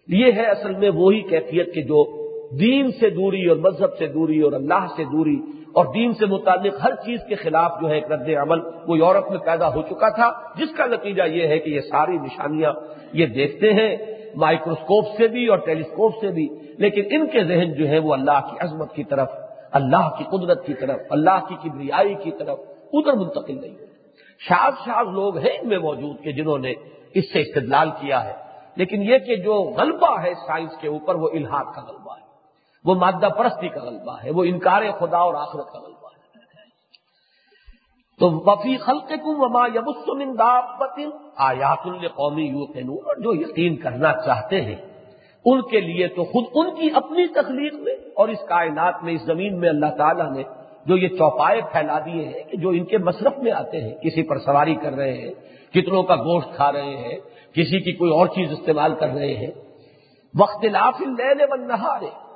[0.09, 4.41] یہ ہے اصل میں وہی کیفیت کہ جو دین سے دوری اور مذہب سے دوری
[4.41, 5.37] اور اللہ سے دوری
[5.75, 9.31] اور دین سے متعلق ہر چیز کے خلاف جو ہے ایک رد عمل وہ یورپ
[9.31, 12.73] میں پیدا ہو چکا تھا، جس کا نتیجہ یہ ہے کہ یہ ساری نشانیاں
[13.13, 13.91] یہ دیکھتے ہیں،
[14.37, 16.47] مائکروسکوپ سے بھی اور ٹیلیسکوپ سے بھی،
[16.79, 19.29] لیکن ان کے ذہن جو ہے وہ اللہ کی عظمت کی طرف،
[19.73, 22.59] اللہ کی قدرت کی طرف، اللہ کی کبریائی کی طرف
[22.93, 23.75] ادھر منتقل نہیں
[24.41, 26.73] شاز شاز لوگ ہیں ان میں موجود کہ جنہوں نے
[27.15, 28.33] اس سے استدلال کیا ہے،
[28.77, 32.27] لیکن یہ کہ جو غلبہ ہے سائنس کے اوپر وہ الحاق کا غلبہ ہے۔
[32.85, 36.19] وہ مادہ پرستی کا غلبہ ہے، وہ انکار خدا اور آخرت کا غلبہ ہے۔
[38.19, 41.01] تو وفی خلق کم وما یبسمندابت
[41.37, 42.65] آیات القومی یو
[42.95, 44.77] اور جو یقین کرنا چاہتے ہیں،
[45.45, 49.23] ان کے لیے تو خود ان کی اپنی تخلیق میں اور اس کائنات میں، اس
[49.23, 50.43] زمین میں اللہ تعالیٰ نے
[50.87, 54.23] جو یہ چوپائے پھیلا دیے ہیں کہ جو ان کے مصرف میں آتے ہیں، کسی
[54.23, 55.35] پر سواری کر رہے ہیں،
[55.73, 57.19] کتنوں کا گوشت کھا رہے ہیں،
[57.53, 59.51] کسی کی کوئی اور چیز استعمال کر رہے ہیں۔
[60.39, 62.28] وقت لاف لے بن نہارے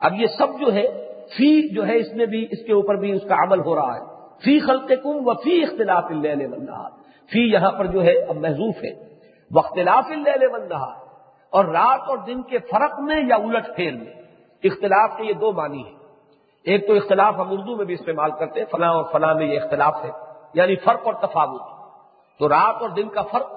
[0.00, 3.12] اب یہ سب جو ہے، فی جو ہے، اس میں بھی، اس کے اوپر بھی
[3.12, 4.00] اس کا عمل ہو رہا ہے۔
[4.44, 6.66] فی خلق کم و فی اختلاف لے بن
[7.32, 9.10] فی یہاں پر جو ہے، اب محضوف ہے۔
[9.54, 10.46] وقت لاف لے
[11.50, 14.12] اور رات اور دن کے فرق میں یا الٹ پھیر میں۔
[14.62, 15.96] اختلاف کے یہ دو معنی ہیں۔
[16.64, 19.60] ایک تو اختلاف ہم اردو میں بھی استعمال کرتے ہیں، فلاں اور فلاں میں یہ
[19.60, 20.10] اختلاف ہے۔
[20.54, 21.62] یعنی فرق اور تفاوت۔
[22.38, 23.52] تو رات اور دن کا فرق،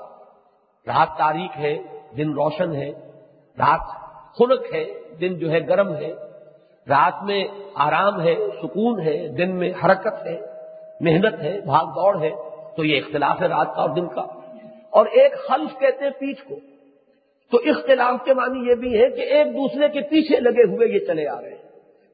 [0.88, 1.78] رات تاریخ ہے،
[2.18, 2.92] دن روشن ہے۔
[3.60, 3.88] رات
[4.38, 4.86] خنک ہے،
[5.22, 6.33] دن جو ہے گرم ہے۔
[6.90, 10.42] رات میں آرام ہے، سکون ہے، دن میں حرکت ہے،
[11.00, 12.30] محنت ہے، بھاگ دوڑ ہے،
[12.76, 14.22] تو یہ اختلاف ہے رات کا اور دن کا۔
[14.90, 16.56] اور ایک خلف کہتے ہیں پیچھ کو۔
[17.52, 21.00] تو اختلاف کے معنی یہ بھی ہے کہ ایک دوسرے کے پیچھے لگے ہوئے یہ
[21.00, 21.64] چلے آ رہے ہیں۔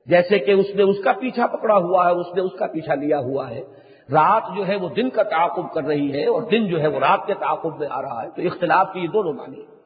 [0.06, 2.96] جیسے کہ اس نے اس کا پیچھا پکڑا ہوا ہے، اس نے اس کا پیچھا
[2.96, 3.62] لیا ہوا ہے۔
[4.12, 7.00] رات جو ہے وہ دن کا تعاقب کر رہی ہے اور دن جو ہے وہ
[7.00, 9.79] رات کے تعاقب میں آ رہا ہے۔ تو اختلاف کی یہ دونوں معنی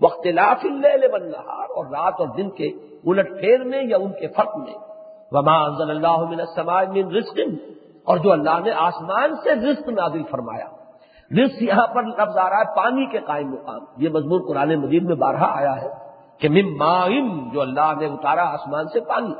[0.00, 0.64] وختلاف
[1.12, 2.66] بنہار اور رات اور دن کے
[3.06, 4.74] الٹ پھیر میں یا ان کے فرق میں۔
[5.30, 7.40] وما انزل اللہ من السماء من رزق
[8.04, 10.66] اور جو اللہ نے آسمان سے رزق نازل فرمایا۔
[11.44, 15.02] رزق یہاں پر لفظ آ رہا ہے پانی کے قائم مقام۔ یہ مضمون قرآن مجید
[15.02, 15.88] میں بارہا آیا ہے
[16.38, 19.34] کہ مم جو اللہ نے اتارا آسمان سے پانی۔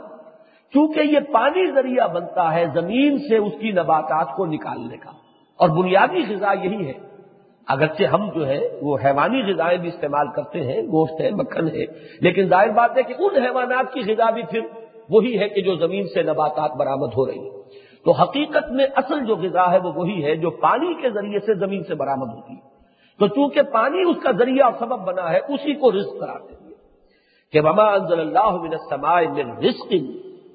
[0.75, 5.11] چونکہ یہ پانی ذریعہ بنتا ہے زمین سے اس کی نباتات کو نکالنے کا۔
[5.57, 7.10] اور بنیادی غذا یہی ہے۔
[7.73, 11.85] اگرچہ ہم جو ہے وہ حیوانی غذائیں بھی استعمال کرتے ہیں، گوشت ہے، مکھن ہے،
[12.21, 14.61] لیکن ظاہر بات ہے کہ ان حیوانات کی غذا بھی پھر
[15.11, 17.51] وہی ہے کہ جو زمین سے نباتات برآمد ہو رہی ہے
[18.05, 21.55] تو حقیقت میں اصل جو غذا ہے وہ وہی ہے جو پانی کے ذریعے سے
[21.55, 22.69] زمین سے برآمد ہوتی ہے۔
[23.19, 26.73] تو چونکہ پانی اس کا ذریعہ اور سبب بنا ہے، اسی کو رزق کراتے ہیں
[27.53, 29.95] کہ مما انزل اللہ من السماء من رزق۔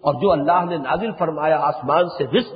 [0.01, 2.53] اور جو اللہ نے نازل فرمایا آسمان سے رزق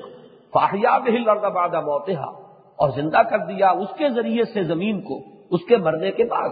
[0.54, 2.49] فاہیا بہل بعد موتحا
[2.80, 6.50] اور زندہ کر دیا اس کے ذریعے سے زمین کو، اس کے مرنے کے بعد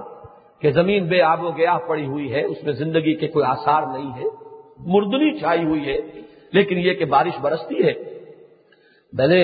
[0.62, 3.82] کہ زمین بے آب و گیا پڑی ہوئی ہے، اس میں زندگی کے کوئی آثار
[3.82, 4.28] نہیں ہے،
[4.80, 5.98] مردنی چھائی ہوئی ہے،
[6.52, 7.94] لیکن یہ کہ بارش برستی ہے۔
[9.14, 9.42] میں نے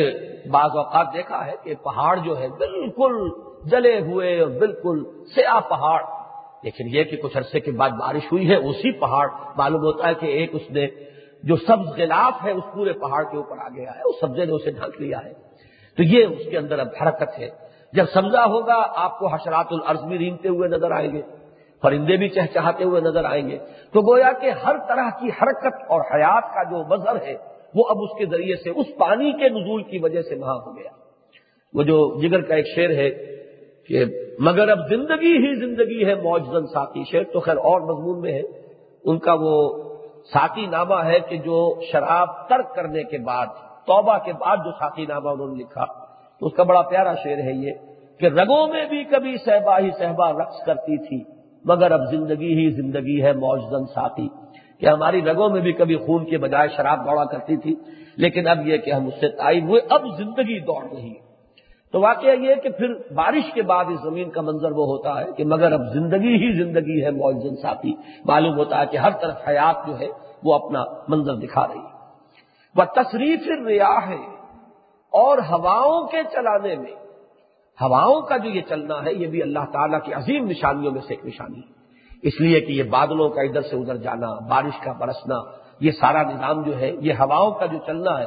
[0.52, 3.16] بعض اوقات دیکھا ہے کہ پہاڑ جو ہے بالکل
[3.70, 5.04] جلے ہوئے اور بالکل
[5.36, 6.02] سیاہ پہاڑ،
[6.64, 10.14] لیکن یہ کہ کچھ عرصے کے بعد بارش ہوئی ہے، اسی پہاڑ، معلوم ہوتا ہے
[10.14, 10.88] کہ ایک اس نے
[11.44, 14.52] جو سبز غلاف ہے، اس پورے پہاڑ کے اوپر آ گیا ہے، اس سبزے نے
[14.52, 15.34] اسے ڈھانک لیا ہے۔
[15.98, 17.50] تو یہ اس کے اندر اب حرکت ہے۔
[17.94, 21.22] جب سبزہ ہوگا، آپ کو حشرات العرض بھی رینگتے ہوئے نظر آئیں گے،
[21.82, 23.58] پرندے بھی چہچہاتے ہوئے نظر آئیں گے۔
[23.94, 27.36] تو گویا کہ ہر طرح کی حرکت اور حیات کا جو مظہر ہے،
[27.76, 30.78] وہ اب اس کے ذریعے سے، اس پانی کے نزول کی وجہ سے وہاں ہو
[30.78, 30.90] گیا۔
[31.74, 33.10] وہ جو جگر کا ایک شعر ہے
[33.88, 34.06] کہ
[34.40, 38.42] مگر اب زندگی ہی زندگی ہے موجزن ساتھی شعر تو خیر اور مضمون میں ہے۔
[39.04, 39.84] ان کا وہ
[40.24, 43.48] ساتھی نامہ ہے کہ جو شراب ترک کرنے کے بعد
[43.86, 45.86] توبہ کے بعد جو ساتھی نامہ انہوں نے لکھا،
[46.40, 47.72] تو اس کا بڑا پیارا شعر ہے یہ
[48.20, 51.24] کہ رگوں میں بھی کبھی صحبا ہی صحبا رقص کرتی تھی،
[51.66, 54.28] مگر اب زندگی ہی زندگی ہے موجزن ساتھی
[54.80, 57.76] کہ ہماری رگوں میں بھی کبھی خون کے بجائے شراب دوڑا کرتی تھی،
[58.18, 61.34] لیکن اب یہ کہ ہم اس سے تائب ہوئے، اب زندگی دوڑ رہی ہے۔
[61.92, 65.26] تو واقعہ یہ کہ پھر بارش کے بعد اس زمین کا منظر وہ ہوتا ہے
[65.38, 67.94] کہ مگر اب زندگی ہی زندگی ہے معزن ساتھی
[68.26, 70.08] معلوم ہوتا ہے کہ ہر طرف حیات جو ہے
[70.44, 71.93] وہ اپنا منظر دکھا رہی ہے۔
[72.76, 74.36] وہ تصریف ریا ہے
[75.12, 76.92] اور ہواؤں کے چلانے میں۔
[77.82, 81.14] ہواؤں کا جو یہ چلنا ہے، یہ بھی اللہ تعالیٰ کی عظیم نشانیوں میں سے
[81.14, 81.84] ایک نشانی۔ ہے
[82.24, 85.36] اس لیے کہ یہ بادلوں کا ادھر سے ادھر جانا، بارش کا برسنا،
[85.80, 88.26] یہ سارا نظام جو ہے، یہ ہواؤں کا جو چلنا ہے،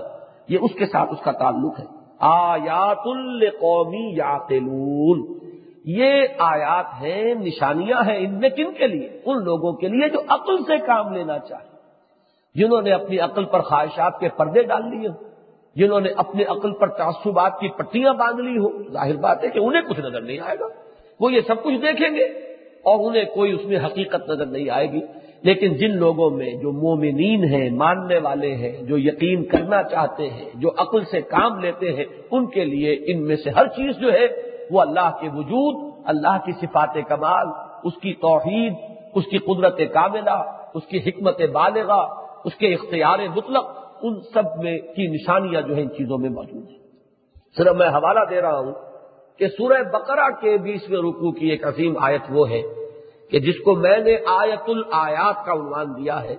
[0.48, 1.84] یہ اس کے ساتھ اس کا تعلق ہے۔
[2.18, 4.38] آیات القومی یا
[5.84, 10.20] یہ آیات ہیں، نشانیاں ہیں ان میں کن کے لیے؟ ان لوگوں کے لیے جو
[10.28, 11.75] عقل سے کام لینا چاہے۔
[12.56, 15.08] جنہوں نے اپنی عقل پر خواہشات کے پردے ڈال لیے،
[15.76, 19.58] جنہوں نے اپنے عقل پر تعصبات کی پٹیاں باندھ لی ہو ظاہر بات ہے کہ
[19.58, 20.66] انہیں کچھ نظر نہیں آئے گا۔
[21.20, 22.24] وہ یہ سب کچھ دیکھیں گے
[22.84, 25.00] اور انہیں کوئی اس میں حقیقت نظر نہیں آئے گی۔
[25.42, 30.50] لیکن جن لوگوں میں جو مومنین ہیں، ماننے والے ہیں، جو یقین کرنا چاہتے ہیں،
[30.54, 34.12] جو عقل سے کام لیتے ہیں، ان کے لیے ان میں سے ہر چیز جو
[34.12, 34.26] ہے،
[34.70, 37.46] وہ اللہ کے وجود، اللہ کی صفات کمال،
[37.84, 38.72] اس کی توحید،
[39.14, 43.64] اس کی قدرت کاملہ، اس کی حکمت بالغا اس کے اختیار مطلق
[44.02, 46.78] ان سب میں کی نشانیاں جو ہیں ان چیزوں میں موجود ہیں۔
[47.56, 48.72] صرف میں حوالہ دے رہا ہوں
[49.38, 52.62] کہ سورہ بقرہ کے بیسویں رکو کی ایک عظیم آیت وہ ہے
[53.30, 56.34] کہ جس کو میں نے آیت الآیات کا عنوان دیا ہے،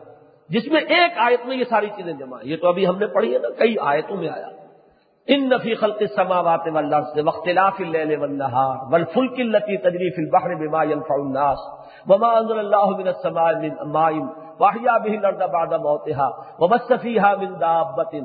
[0.49, 3.33] جس میں ایک آیت میں یہ ساری چیزیں جمع یہ تو ابھی ہم نے پڑھی
[3.33, 4.47] ہے نا، کئی آیتوں میں آیا۔
[5.35, 10.83] ان نفی خلق سماوات والارض سے وختلاف اللیل والنہار والفلک التي تجری فی البحر بما
[10.83, 11.65] ينفع الناس
[12.07, 14.11] وما انزل الله من السماء من ماء
[14.59, 18.23] واحيا به الارض بعد موتها وبث فيها من دابة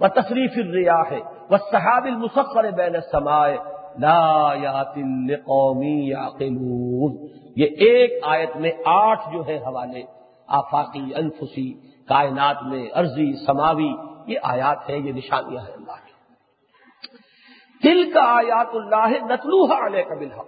[0.00, 1.12] وتصريف الرياح
[1.50, 3.58] والسحاب المسخر بين السماء
[3.98, 4.52] لا
[5.46, 6.28] قومی یا
[7.56, 10.02] یہ ایک آیت میں آٹھ جو ہے حوالے
[10.48, 11.72] آفاقی، انفسی،
[12.08, 13.88] کائنات میں، عرضی، سماوی،
[14.26, 16.05] یہ آیات ہیں، یہ نشانیاں ہیں اللہ کی
[17.84, 20.46] دل کا آیات اللہ نتلوہ علیہ قبل حق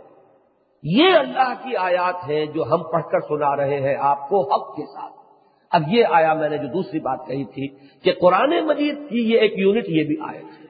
[0.83, 4.77] یہ اللہ کی آیات ہیں جو ہم پڑھ کر سنا رہے ہیں آپ کو حق
[4.77, 5.13] کے ساتھ۔
[5.71, 7.69] اب یہ آیا میں نے جو دوسری بات کہی تھی
[8.03, 10.67] کہ قرآن مجید کی یہ ایک یونٹ یہ بھی آیت ہے۔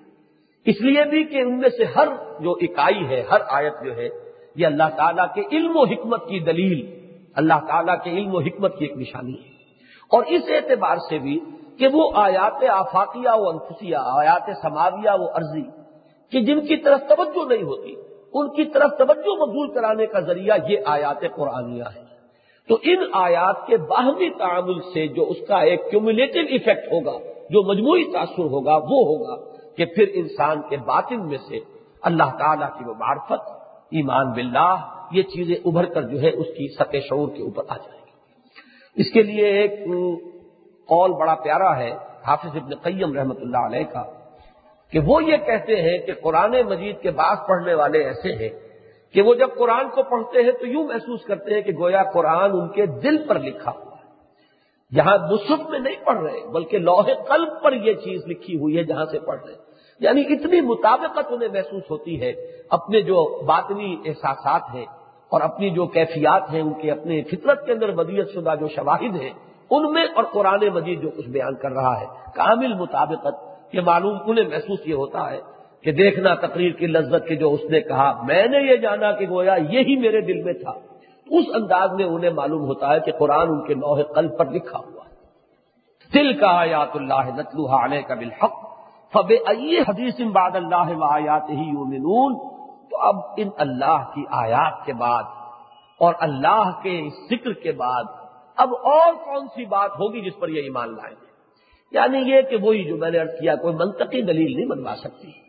[0.64, 2.08] اس لیے بھی کہ ان میں سے ہر
[2.40, 4.08] جو اکائی ہے، ہر آیت جو ہے،
[4.56, 8.78] یہ اللہ تعالیٰ کے علم و حکمت کی دلیل، اللہ تعالیٰ کے علم و حکمت
[8.78, 9.48] کی ایک نشانی ہے۔
[10.10, 11.40] اور اس اعتبار سے بھی
[11.78, 15.77] کہ وہ آیات آفاقیہ و انفسیہ، آیات سماویہ و عرضی
[16.32, 17.94] کہ جن کی طرف توجہ نہیں ہوتی،
[18.34, 22.06] ان کی طرف توجہ مبول کرانے کا ذریعہ یہ آیات قرآنیہ ہے
[22.68, 27.16] تو ان آیات کے باہمی تعامل سے جو اس کا ایک کیومولیٹو ایفیکٹ ہوگا،
[27.50, 29.36] جو مجموعی تاثر ہوگا، وہ ہوگا
[29.76, 31.58] کہ پھر انسان کے باطن میں سے
[32.02, 33.48] اللہ تعالیٰ کی وہ معرفت
[33.90, 34.76] ایمان باللہ،
[35.12, 39.02] یہ چیزیں ابھر کر جو ہے اس کی سطح شعور کے اوپر آ جائیں گی۔
[39.02, 39.78] اس کے لیے ایک
[40.88, 41.90] قول بڑا پیارا ہے،
[42.26, 44.02] حافظ ابن قیم رحمت اللہ علیہ کا
[44.92, 48.48] کہ وہ یہ کہتے ہیں کہ قرآن مجید کے بعد پڑھنے والے ایسے ہیں
[49.12, 52.50] کہ وہ جب قرآن کو پڑھتے ہیں تو یوں محسوس کرتے ہیں کہ گویا قرآن
[52.50, 53.98] ان کے دل پر لکھا ہوا ہے۔
[54.94, 58.84] جہاں مصحف میں نہیں پڑھ رہے، بلکہ لوہے قلب پر یہ چیز لکھی ہوئی ہے
[58.84, 59.60] جہاں سے پڑھ رہے ہیں۔
[60.00, 62.32] یعنی اتنی مطابقت انہیں محسوس ہوتی ہے،
[62.70, 64.86] اپنے جو باطنی احساسات ہیں
[65.28, 69.16] اور اپنی جو کیفیات ہیں، ان کے اپنے فطرت کے اندر ودیت شدہ جو شواہد
[69.22, 69.30] ہیں،
[69.70, 74.18] ان میں اور قرآن مجید جو کچھ بیان کر رہا ہے، کامل مطابقت یہ معلوم
[74.26, 75.40] انہیں محسوس یہ ہوتا ہے
[75.82, 79.26] کہ دیکھنا تقریر کی لذت کے جو اس نے کہا، میں نے یہ جانا کہ
[79.28, 80.70] گویا یہی میرے دل میں تھا۔
[81.26, 84.78] اس انداز میں انہیں معلوم ہوتا ہے کہ قرآن ان کے نوح قلب پر لکھا
[84.78, 85.08] ہوا ہے۔
[86.14, 88.68] دل کا آیات اللہ نتلوحا علیہ کا بالحق
[89.12, 89.32] فب
[89.88, 92.58] حدیث باد اللہ و آیات ہی یومنون
[92.90, 95.22] تو اب ان اللہ کی آیات کے بعد
[96.00, 98.04] اور اللہ کے ذکر کے بعد
[98.56, 101.27] اب اور کون سی بات ہوگی جس پر یہ ایمان لائیں؟ گے
[101.92, 105.48] یعنی یہ کہ وہی جو میں نے ارد کیا، کوئی منطقی دلیل نہیں بنوا سکتی۔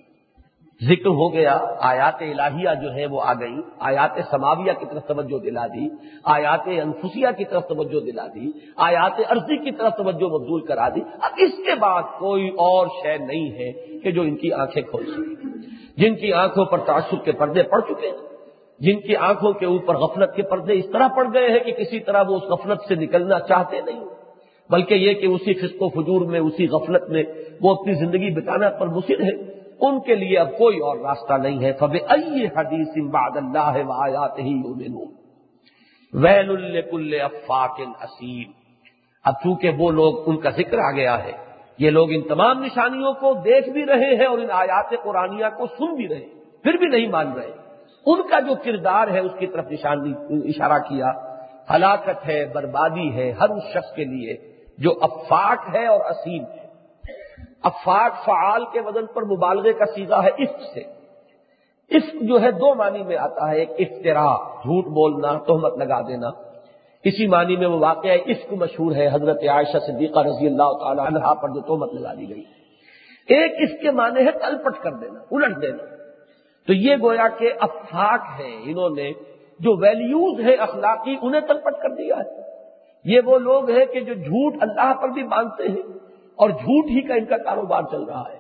[0.84, 5.38] ذکر ہو گیا، آیات الہیہ جو ہے وہ آ گئی آیات سماویہ کی طرف توجہ
[5.38, 5.90] دلا دی،
[6.24, 11.02] آیات انفسیہ کی طرف توجہ دلا دی، آیات عرضی کی طرف توجہ مبدول کرا دی۔
[11.22, 15.06] اب اس کے بعد کوئی اور شے نہیں ہے کہ جو ان کی آنکھیں کھول
[15.06, 15.48] سکے۔
[15.98, 18.18] جن کی آنکھوں پر تعصب کے پردے پڑ چکے ہیں،
[18.80, 22.00] جن کی آنکھوں کے اوپر غفلت کے پردے اس طرح پڑ گئے ہیں کہ کسی
[22.00, 24.09] طرح وہ اس غفلت سے نکلنا چاہتے نہیں۔
[24.70, 27.24] بلکہ یہ کہ اسی فسق و فجور میں، اسی غفلت میں
[27.62, 31.64] وہ اپنی زندگی بتانا پر مصر ہے۔ ان کے لیے اب کوئی اور راستہ نہیں
[31.64, 34.62] ہے۔ فب ائی حدیث بعد اللہ آیات ہی
[36.14, 38.52] ویل الکل افاق اسیم۔
[39.26, 41.32] اب چونکہ وہ لوگ ان کا ذکر آ گیا ہے،
[41.78, 45.66] یہ لوگ ان تمام نشانیوں کو دیکھ بھی رہے ہیں اور ان آیات قرآنیہ کو
[45.66, 47.52] سن بھی رہے ہیں، پھر بھی نہیں مان رہے۔
[48.06, 50.14] ان کا جو کردار ہے، اس کی طرف نشانی،
[50.50, 51.12] اشارہ کیا،
[51.76, 54.49] ہلاکت ہے، بربادی ہے ہر اس شخص کے لیے۔
[54.80, 56.60] جو افاق ہے اور اسیم ہے۔
[57.64, 60.84] افاق فعال کے وزن پر مبالغے کا سیدھا ہے عفق سے۔
[61.96, 66.28] عفق جو ہے دو معنی میں آتا ہے، ایک افطرا جھوٹ بولنا، تہمت لگا دینا۔
[67.04, 71.34] اسی معنی میں وہ واقعہ عفق مشہور ہے، حضرت عائشہ صدیقہ رضی اللہ تعالی عنہ
[71.34, 72.44] پر جو تہمت لگا دی گئی۔
[73.28, 75.84] ایک اس کے معنی ہے تلپٹ کر دینا، الٹ دینا۔
[76.68, 79.12] تو یہ گویا کہ افاق ہے انہوں نے،
[79.60, 82.49] جو ویلیوز ہے اخلاقی، انہیں تلپٹ کر دیا ہے۔
[83.06, 86.00] یہ وہ لوگ ہیں کہ جو جھوٹ اللہ پر بھی باندھتے ہیں
[86.36, 88.40] اور جھوٹ ہی کا ان کا کاروبار چل رہا ہے۔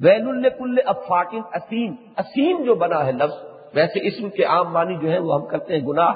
[0.00, 5.10] وین الکل افاقن اسیم۔ اسیم جو بنا ہے لفظ، ویسے اسم کے عام معنی جو
[5.10, 6.12] ہے وہ ہم کرتے ہیں گناہ۔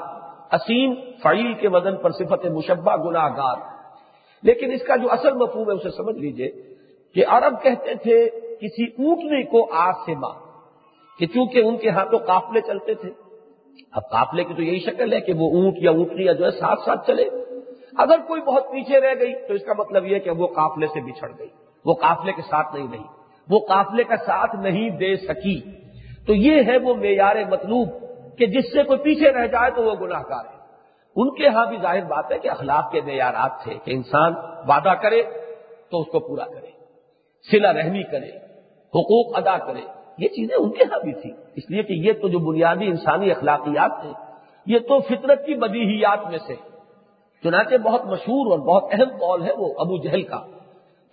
[0.51, 3.55] اسیم فعیل کے وزن پر صفت مشبہ گناہ گار
[4.43, 6.51] لیکن اس کا جو اصل مفہوم ہے اسے سمجھ لیجیے
[7.15, 8.29] کہ عرب کہتے تھے
[8.61, 10.33] کسی اونٹنے کو آس سے ماں
[11.19, 13.09] کہ چونکہ ان کے ہاں تو قافلے چلتے تھے۔
[13.91, 16.79] اب قافلے کی تو یہی شکل ہے کہ وہ اونٹ یا اونٹنی جو ہے ساتھ
[16.85, 17.29] ساتھ چلے۔
[17.97, 21.01] اگر کوئی بہت پیچھے رہ گئی تو اس کا مطلب یہ کہ وہ قافلے سے
[21.01, 21.47] بچھڑ گئی،
[21.85, 23.03] وہ قافلے کے ساتھ نہیں رہی،
[23.49, 25.61] وہ قافلے کا ساتھ نہیں دے سکی۔
[26.27, 27.89] تو یہ ہے وہ معیار مطلوب
[28.37, 30.59] کہ جس سے کوئی پیچھے رہ جائے تو وہ گناہ گار ہے۔
[31.15, 34.33] ان کے ہاں بھی ظاہر بات ہے کہ اخلاق کے معیارات تھے کہ انسان
[34.67, 35.23] وعدہ کرے
[35.91, 36.71] تو اس کو پورا کرے،
[37.51, 38.29] سلا رحمی کرے،
[38.93, 39.81] حقوق ادا کرے۔
[40.17, 43.31] یہ چیزیں ان کے ہاں بھی تھی اس لیے کہ یہ تو جو بنیادی انسانی
[43.31, 44.09] اخلاقیات تھے
[44.65, 46.55] یہ تو فطرت کی بدیہیات میں سے
[47.43, 50.39] چنانچہ بہت مشہور اور بہت اہم قول ہے وہ ابو جہل کا،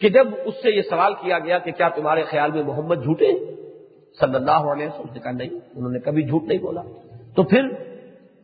[0.01, 3.33] کہ جب اس سے یہ سوال کیا گیا کہ کیا تمہارے خیال میں محمد جھوٹے؟
[4.21, 6.83] صلی اللہ علیہ وسلم نے کہا نہیں، انہوں نے کبھی جھوٹ نہیں بولا۔
[7.37, 7.69] تو پھر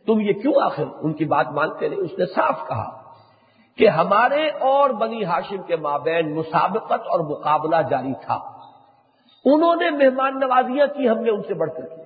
[0.07, 3.03] تم یہ کیوں آخر ان کی بات مانتے نہیں؟ اس نے صاف کہا
[3.77, 8.39] کہ ہمارے اور بنی ہاشم کے مابین مسابقت اور مقابلہ جاری تھا۔
[9.45, 12.02] انہوں نے مہمان نوازیاں کی، ہم نے ان سے بڑھ کر کی۔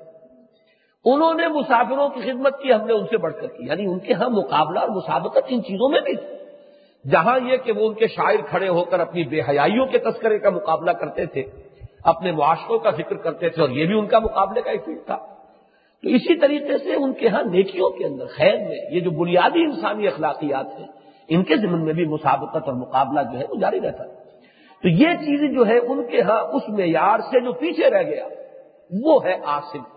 [1.07, 3.99] انہوں نے مسافروں کی خدمت کی، ہم نے ان سے بڑھ کر کی۔ یعنی ان
[3.99, 6.37] کے ہاں مقابلہ اور مسابقت ان چیزوں میں بھی۔ تھی
[7.11, 10.39] جہاں یہ کہ وہ ان کے شاعر کھڑے ہو کر اپنی بے حیائیوں کے تذکرے
[10.39, 11.43] کا مقابلہ کرتے تھے،
[12.05, 15.17] اپنے معاشروں کا ذکر کرتے تھے اور یہ بھی ان کا مقابلے کا ایک تھا۔
[16.03, 19.65] تو اسی طریقے سے ان کے ہاں نیکیوں کے اندر، خیر میں، یہ جو بنیادی
[19.65, 20.87] انسانی اخلاقیات ہیں،
[21.29, 24.05] ان کے ذمن میں بھی مسابقت اور مقابلہ جو ہے وہ جاری رہتا۔
[24.83, 28.29] تو یہ چیز جو ہے ان کے ہاں اس معیار سے جو پیچھے رہ گیا،
[29.03, 29.96] وہ ہے آصف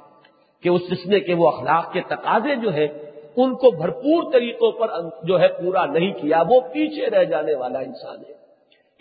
[0.64, 2.88] کہ اس سلسلے کے وہ اخلاق کے تقاضے جو ہے
[3.36, 4.88] ان کو بھرپور طریقوں پر
[5.24, 8.40] جو ہے پورا نہیں کیا، وہ پیچھے رہ جانے والا انسان ہے۔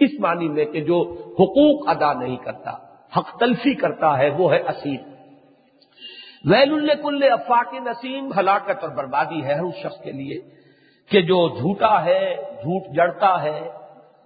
[0.01, 1.03] اس معنی میں کہ جو
[1.41, 2.71] حقوق ادا نہیں کرتا،
[3.17, 5.01] حق تلفی کرتا ہے، وہ ہے اسیر۔
[6.45, 10.41] ویل الکل افاق نسیم، ہلاکت اور بربادی ہے اس شخص کے لیے
[11.11, 13.59] کہ جو جھوٹا ہے، جھوٹ جڑتا ہے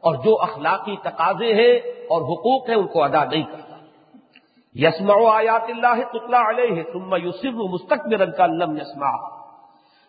[0.00, 1.78] اور جو اخلاقی تقاضے ہیں
[2.10, 3.71] اور حقوق ہیں، ان کو ادا نہیں کرتا۔
[4.74, 9.42] یسما آیات اللہ تطلا علیہ ثم یوسف مستقبل کا لم یسما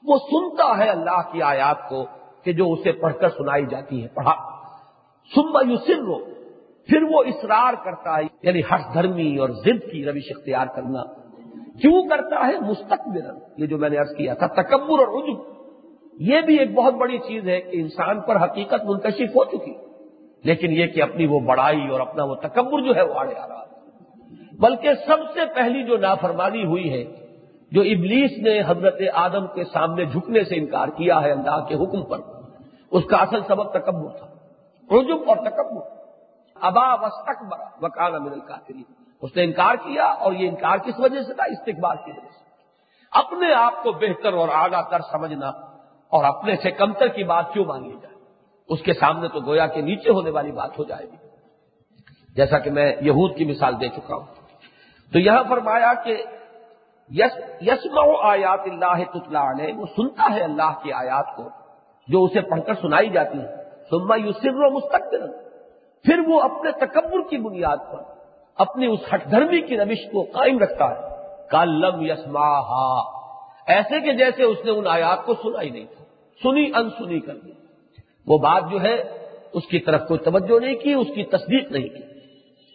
[0.03, 2.05] وہ سنتا ہے اللہ کی آیات کو
[2.43, 4.35] کہ جو اسے پڑھ کر سنائی جاتی ہے، پڑھا۔
[5.35, 6.27] ثم یوسف
[6.87, 11.03] پھر وہ اصرار کرتا ہے یعنی ہر دھرمی اور ضد کی روش اختیار کرنا۔
[11.81, 13.21] کیوں کرتا ہے؟ مستقبل
[13.57, 15.41] یہ جو میں نے ارض کیا تھا، تکبر اور عجب۔
[16.19, 19.73] یہ بھی ایک بہت بڑی چیز ہے کہ انسان پر حقیقت منتشف ہو چکی۔
[20.43, 23.47] لیکن یہ کہ اپنی وہ بڑائی اور اپنا وہ تکبر جو ہے، وہ آڑے آ
[23.47, 23.63] رہا۔
[24.59, 27.03] بلکہ سب سے پہلی جو نافرمانی ہوئی ہے،
[27.71, 32.05] جو ابلیس نے حضرت آدم کے سامنے جھکنے سے انکار کیا ہے اللہ کے حکم
[32.05, 32.19] پر،
[32.91, 34.27] اس کا اصل سبب تکبر تھا
[34.91, 36.03] رجب اور تکبر۔
[36.61, 38.83] ابا وسطبر وکال امن القاتری
[39.21, 42.43] اس نے انکار کیا اور یہ انکار کس وجہ سے تھا؟ استقبال کی وجہ سے۔
[43.11, 45.47] اپنے آپ کو بہتر اور اعلیٰ تر سمجھنا
[46.09, 48.15] اور اپنے سے کمتر کی بات کیوں مان لی جائے؟
[48.69, 51.27] اس کے سامنے تو گویا کے نیچے ہونے والی بات ہو جائے گی۔
[52.35, 54.42] جیسا کہ میں یہود کی مثال دے چکا ہوں۔
[55.13, 56.23] تو یہاں فرمایا کہ
[57.09, 61.49] یس یسم آیات اللہ تطلا علیہ، وہ سنتا ہے اللہ کی آیات کو،
[62.07, 65.31] جو اسے پڑھ کر سنائی جاتی ہے سما یوسر و مستقبل
[66.05, 68.01] پھر وہ اپنے تکبر کی بنیاد پر،
[68.55, 71.13] اپنی اس ہٹ دھرمی کی روش کو قائم رکھتا ہے۔
[71.49, 72.47] کالم یسما
[73.67, 76.03] ایسے کہ جیسے اس نے ان آیات کو سنا ہی نہیں تھا
[76.43, 77.51] سنی انسنی کر دی۔
[78.27, 78.95] وہ بات جو ہے،
[79.53, 82.13] اس کی طرف کوئی توجہ نہیں کی، اس کی تصدیق نہیں کی۔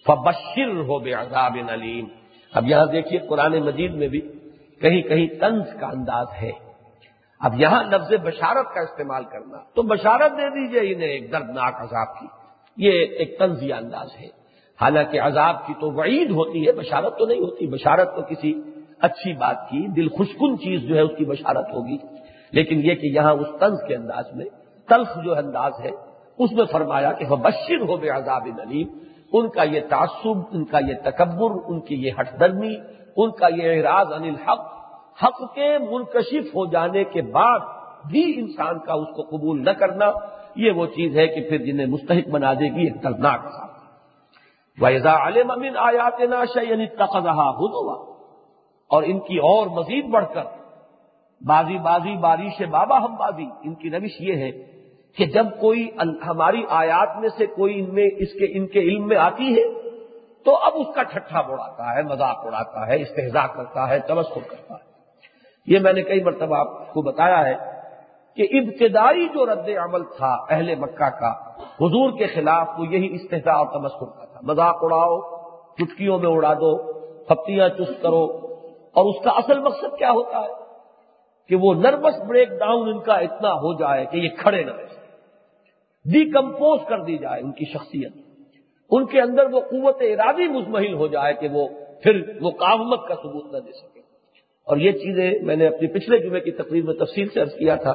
[0.07, 2.07] فبشر ہو بے عذاب نلیم
[2.55, 4.21] اب یہاں دیکھیے قرآن مجید میں بھی
[4.81, 6.51] کہیں کہیں طنز کا انداز ہے۔
[7.41, 12.21] اب یہاں لفظ بشارت کا استعمال کرنا، تو بشارت دے دیجیے انہیں ایک دردناک عذاب
[12.21, 12.27] کی۔
[12.77, 14.27] یہ ایک طنزیہ انداز ہے۔
[14.81, 18.63] حالانکہ عذاب کی تو وعید ہوتی ہے، بشارت تو نہیں ہوتی۔ بشارت تو کسی
[19.01, 21.97] اچھی بات کی، دل خوشکن چیز جو ہے اس کی بشارت ہوگی۔
[22.53, 24.47] لیکن یہ کہ یہاں اس طنز کے انداز میں
[24.89, 25.91] تلخ جو انداز ہے،
[26.39, 28.89] اس میں فرمایا کہ وہ بشر ہو بے عذاب نلیم
[29.33, 32.75] ان کا یہ تعصب، ان کا یہ تکبر، ان کی یہ ہٹ درمی
[33.17, 34.67] ان کا یہ اعراض عن الحق،
[35.25, 37.61] حق کے منکشف ہو جانے کے بعد
[38.07, 40.11] بھی انسان کا اس کو قبول نہ کرنا،
[40.57, 43.41] یہ وہ چیز ہے کہ پھر جنہیں مستحق بنا دے گی، ایک دردناک
[44.79, 47.95] ویزا علم امین آیات ناشا یعنی تقضا ہوا
[48.91, 50.45] اور ان کی اور مزید بڑھ کر،
[51.41, 54.51] بازی بازی بارش بابا ہم بازی، ان کی روش یہ ہے
[55.19, 55.91] کہ جب کوئی
[56.27, 59.91] ہماری آیات میں سے کوئی ان میں اس کے ان کے علم میں آتی ہے،
[60.45, 64.75] تو اب اس کا ٹھٹھا اڑاتا ہے، مذاق اڑاتا ہے استحضا کرتا ہے تبصر کرتا
[64.75, 64.89] ہے۔
[65.67, 67.55] یہ میں نے کئی مرتبہ آپ کو بتایا ہے
[68.37, 73.53] کہ ابتدائی جو رد عمل تھا اہل مکہ کا، حضور کے خلاف وہ یہی استحضا
[73.53, 75.21] اور تبصر کا تھا۔ مذاق اڑاؤ،
[75.75, 76.93] چٹکیوں میں اڑا دو
[77.25, 78.25] پھپتیاں چست کرو۔
[78.89, 80.69] اور اس کا اصل مقصد کیا ہوتا ہے؟
[81.49, 84.98] کہ وہ نروس بریک ڈاؤن ان کا اتنا ہو جائے کہ یہ کھڑے نہ رہ
[86.13, 88.13] ڈیکمپوز کر دی جائے ان کی شخصیت۔
[88.91, 91.69] ان کے اندر وہ قوت ارادی مزمحل ہو جائے کہ وہ
[92.03, 94.01] پھر وہ کا ثبوت نہ دے سکے۔
[94.67, 97.75] اور یہ چیزیں میں نے اپنی پچھلے جمعے کی تقریب میں تفصیل سے عرض کیا
[97.75, 97.95] تھا۔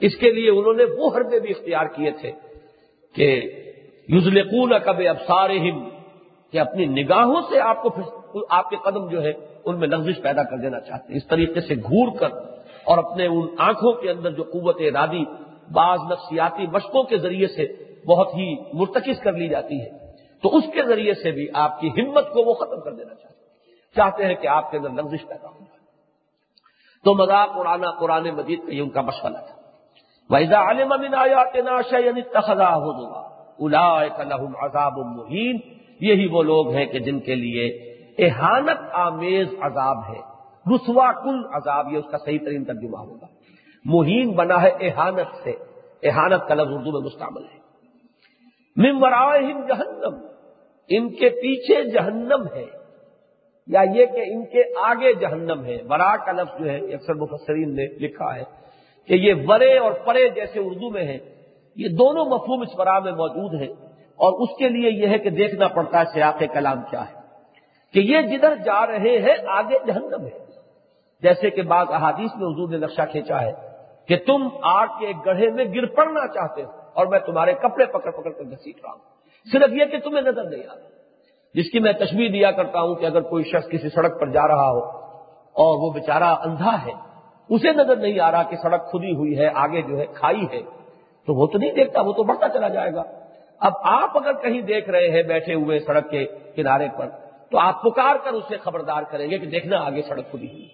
[0.00, 2.32] اس کے لیے انہوں نے وہ حربے بھی اختیار کیے تھے
[3.14, 3.42] کہ
[4.08, 5.50] یوزلقون کب ابسار
[6.52, 7.88] کہ اپنی نگاہوں سے آپ کو
[8.50, 9.32] آپ کے قدم جو ہے
[9.64, 12.28] ان میں لفزش پیدا کر دینا چاہتے ہیں۔ اس طریقے سے گھور کر
[12.84, 15.24] اور اپنے ان آنکھوں کے اندر جو قوت ارادی
[15.72, 17.66] بعض نفسیاتی مشقوں کے ذریعے سے
[18.06, 19.90] بہت ہی مرتکز کر لی جاتی ہے۔
[20.42, 23.46] تو اس کے ذریعے سے بھی آپ کی ہمت کو وہ ختم کر دینا چاہتے
[23.46, 25.78] ہیں۔ چاہتے ہیں کہ آپ کے اندر لفزش پیدا ہو جائے۔
[27.04, 29.54] تو مذاق اڑانا قرآن مجید کا یہ ان کا مشغلہ تھا۔
[30.30, 33.14] ویزا عالم امن آیات ناشا یعنی تخذا ہو
[33.58, 34.04] الا
[34.66, 35.58] عذاب المحین
[36.00, 40.20] یہی وہ لوگ ہیں کہ جن کے لیے احانت آمیز عذاب ہے،
[40.74, 43.26] رسوا کل عذاب، یہ اس کا صحیح ترین ترجمہ ہوگا۔
[43.84, 45.52] مہین بنا ہے احانت سے۔
[46.02, 47.64] احانت کا لفظ اردو میں مستعمل ہے۔
[48.76, 50.26] ممبرائم جہنم۔
[50.88, 52.64] ان کے پیچھے جہنم ہے۔
[53.66, 57.76] یا یہ کہ ان کے آگے جہنم ہے۔ برا کا لفظ جو ہے اکثر مفسرین
[57.76, 58.44] نے لکھا ہے
[59.06, 61.18] کہ یہ ورے اور پرے جیسے اردو میں ہے
[61.76, 65.30] یہ دونوں مفہوم اس برا میں موجود ہیں۔ اور اس کے لیے یہ ہے کہ
[65.30, 67.24] دیکھنا پڑتا ہے سیاق کلام کیا ہے۔
[67.92, 70.38] کہ یہ جدھر جا رہے ہیں، آگے جہنم ہے۔
[71.22, 73.73] جیسے کہ بعض احادیث میں حضور نے نقشہ کھینچا ہے۔
[74.08, 77.86] کہ تم آگ کے ایک گڑھے میں گر پڑنا چاہتے ہو اور میں تمہارے کپڑے
[77.86, 79.00] پکڑ پکڑ کر گھسیٹ رہا ہوں۔
[79.52, 80.88] صرف یہ کہ تمہیں نظر نہیں آ رہا
[81.54, 84.48] جس کی میں تشویح دیا کرتا ہوں کہ اگر کوئی شخص کسی سڑک پر جا
[84.48, 84.80] رہا ہو
[85.56, 86.92] اور وہ بیچارہ اندھا ہے،
[87.48, 90.60] اسے نظر نہیں آ رہا کہ سڑک کھلی ہوئی ہے، آگے جو ہے کھائی ہے،
[91.26, 93.02] تو وہ تو نہیں دیکھتا، وہ تو بڑھتا چلا جائے گا۔
[93.60, 96.24] اب آپ اگر کہیں دیکھ رہے ہیں بیٹھے ہوئے سڑک کے
[96.56, 97.08] کنارے پر،
[97.50, 100.68] تو آپ پکار کر اسے خبردار کریں گے کہ دیکھنا آگے سڑک کھلی ہوئی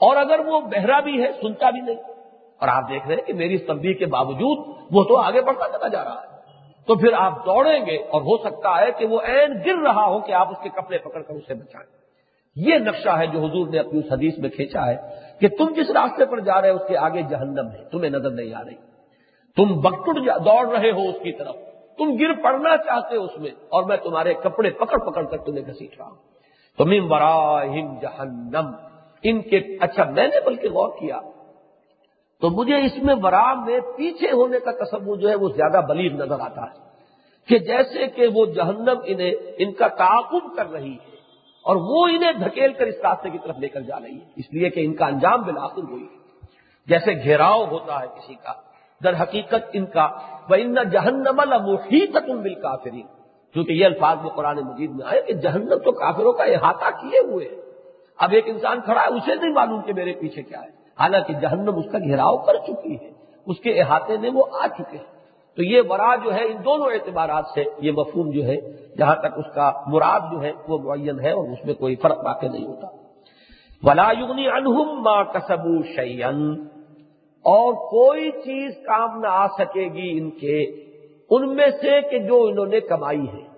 [0.00, 2.13] اور اگر وہ بہرا بھی ہے، سنتا بھی نہیں۔
[2.60, 5.88] اور آپ دیکھ رہے ہیں کہ میری تنبیہ کے باوجود وہ تو آگے بڑھتا چلا
[5.88, 6.34] جا رہا ہے۔
[6.86, 10.20] تو پھر آپ دوڑیں گے اور ہو سکتا ہے کہ وہ این گر رہا ہو
[10.20, 12.04] کہ آپ اس کے کپڑے پکڑ کر اسے بچائیں۔
[12.56, 14.96] یہ نقشہ ہے جو حضور نے اپنی اس حدیث میں کھینچا ہے
[15.40, 18.30] کہ تم جس راستے پر جا رہے ہو اس کے آگے جہنم ہے، تمہیں نظر
[18.30, 18.74] نہیں آ رہی۔
[19.56, 21.56] تم بکٹ دوڑ رہے ہو اس کی طرف۔
[21.98, 25.64] تم گر پڑنا چاہتے ہو اس میں اور میں تمہارے کپڑے پکڑ پکڑ کر تمہیں
[25.66, 26.16] گھسیٹ رہا ہوں۔
[26.78, 28.70] تم براہم جہنم۔
[29.22, 31.20] ان کے اچھا میں نے بلکہ غور کیا
[32.44, 36.12] تو مجھے اس میں ورام میں پیچھے ہونے کا تصور جو ہے وہ زیادہ بلیغ
[36.12, 36.78] نظر آتا ہے
[37.48, 41.16] کہ جیسے کہ وہ جہنم انہیں ان کا تعاقب کر رہی ہے
[41.62, 44.52] اور وہ انہیں دھکیل کر اس راستے کی طرف لے کر جا رہی ہے۔ اس
[44.52, 46.16] لیے کہ ان کا انجام بالآخر ہوئی ہے۔
[46.86, 48.52] جیسے گھیراؤ ہوتا ہے کسی کا،
[49.04, 50.08] در حقیقت ان کا
[50.50, 51.40] وہ ان جہنم
[51.92, 53.06] ہی تک ان بل کافرین
[53.52, 57.18] کیونکہ یہ الفاظ میں قرآن مجید میں آئے کہ جہنم تو کافروں کا احاطہ کیے
[57.18, 57.56] ہوئے ہیں۔
[58.18, 61.76] اب ایک انسان کھڑا ہے، اسے نہیں معلوم کہ میرے پیچھے کیا ہے۔ حالانکہ جہنم
[61.76, 63.10] اس کا گھیراؤ کر چکی ہے،
[63.46, 65.14] اس کے احاطے میں وہ آ چکے ہیں۔
[65.56, 68.56] تو یہ ورا جو ہے، ان دونوں اعتبارات سے یہ مفہوم جو ہے،
[68.96, 72.18] جہاں تک اس کا مراد جو ہے، وہ معین ہے اور اس میں کوئی فرق
[72.24, 72.86] واقع نہیں ہوتا۔
[73.82, 76.68] ولا یغنی انہم ما کسبو شیئن
[77.42, 80.64] اور کوئی چیز کام نہ آ سکے گی ان کے،
[81.30, 83.54] ان میں سے کہ جو انہوں نے کمائی ہے۔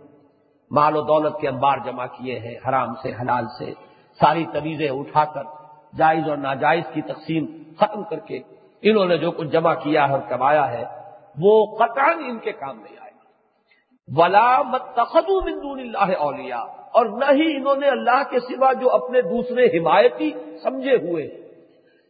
[0.70, 3.72] مال و دولت کے انبار جمع کیے ہیں، حرام سے، حلال سے،
[4.20, 5.65] ساری تمیزیں اٹھا کر۔
[5.99, 7.47] جائز اور ناجائز کی تقسیم
[7.80, 8.38] ختم کر کے
[8.82, 10.84] انہوں نے جو کچھ جمع کیا ہے اور کمایا ہے،
[11.38, 13.26] وہ قطعا ان کے کام نہیں آئے گا۔
[14.22, 16.59] ولا متخدو مندون اللہ اولیا
[16.92, 20.30] اور نہ ہی انہوں نے اللہ کے سوا جو اپنے دوسرے حمایتی
[20.62, 21.28] سمجھے ہوئے۔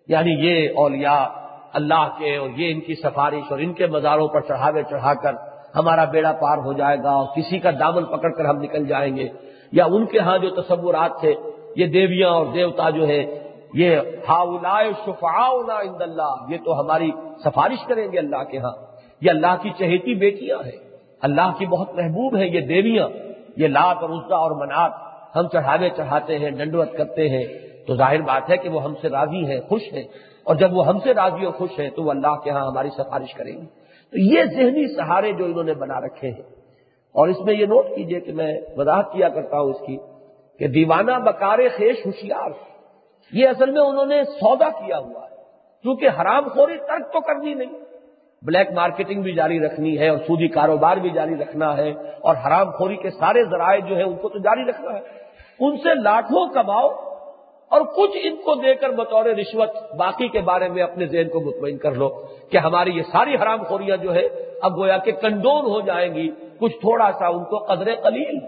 [0.09, 1.25] یعنی یہ اولیاء
[1.73, 5.33] اللہ کے اور یہ ان کی سفارش اور ان کے مزاروں پر چڑھاوے چڑھا کر
[5.77, 9.17] ہمارا بیڑا پار ہو جائے گا اور کسی کا دامن پکڑ کر ہم نکل جائیں
[9.17, 9.29] گے۔
[9.73, 11.35] یا ان کے ہاں جو تصورات تھے،
[11.77, 13.97] یہ دیویاں اور دیوتا جو ہے یہ
[14.29, 14.59] ہاؤ
[15.07, 15.49] شفا
[15.83, 17.11] عند اللہ، یہ تو ہماری
[17.45, 18.73] سفارش کریں گے اللہ کے ہاں۔
[19.21, 23.09] یہ اللہ کی چہیتی بیٹیاں ہیں۔ اللہ کی بہت محبوب ہیں یہ دیویاں۔
[23.57, 24.91] یہ لات اور عزا اور منات
[25.37, 27.45] ہم چڑھاوے چڑھاتے ہیں، ڈنڈوت کرتے ہیں۔
[27.87, 30.03] تو ظاہر بات ہے کہ وہ ہم سے راضی ہیں، خوش ہیں۔
[30.45, 32.89] اور جب وہ ہم سے راضی اور خوش ہیں تو وہ اللہ کے ہاں ہماری
[32.91, 33.67] سفارش کریں گے۔
[34.11, 36.43] تو یہ ذہنی سہارے جو انہوں نے بنا رکھے ہیں۔
[37.13, 39.97] اور اس میں یہ نوٹ کیجیے کہ میں وضاحت کیا کرتا ہوں اس کی
[40.59, 42.51] کہ دیوانہ بکار خیش ہوشیار۔
[43.33, 45.37] یہ اصل میں انہوں نے سودا کیا ہوا ہے۔
[45.83, 47.73] کیونکہ حرام خوری ترک تو کرنی نہیں۔
[48.43, 52.71] بلیک مارکیٹنگ بھی جاری رکھنی ہے اور سودی کاروبار بھی جاری رکھنا ہے اور حرام
[52.71, 55.01] خوری کے سارے ذرائع جو ہیں ان کو تو جاری رکھنا ہے۔
[55.59, 56.89] ان سے لاکھوں کماؤ
[57.69, 61.41] اور کچھ ان کو دے کر بطور رشوت باقی کے بارے میں اپنے ذہن کو
[61.41, 62.09] مطمئن کر لو
[62.51, 64.27] کہ ہماری یہ ساری حرام خوریاں جو ہے
[64.63, 68.39] اب گویا کہ کنڈون ہو جائیں گی۔ کچھ تھوڑا سا ان کو قدرے قلیل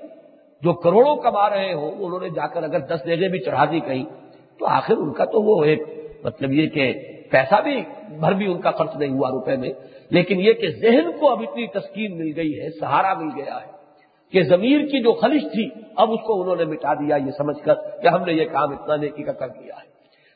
[0.63, 3.81] جو کروڑوں کما رہے ہوں، انہوں نے جا کر اگر دس جگہ بھی چڑھا دی
[3.81, 4.05] کہیں
[4.59, 5.83] تو آخر ان کا تو وہ ایک
[6.25, 6.93] مطلب یہ کہ
[7.31, 7.83] پیسہ بھی،
[8.21, 9.71] بھر بھی ان کا خرچ نہیں ہوا روپے میں،
[10.11, 13.67] لیکن یہ کہ ذہن کو اب اتنی تسکین مل گئی ہے، سہارا مل گیا ہے
[14.33, 17.65] کہ ضمیر کی جو خلش تھی، اب اس کو انہوں نے مٹا دیا، یہ سمجھ
[17.65, 19.87] کر کہ ہم نے یہ کام اتنا نیکی کا کر دیا ہے۔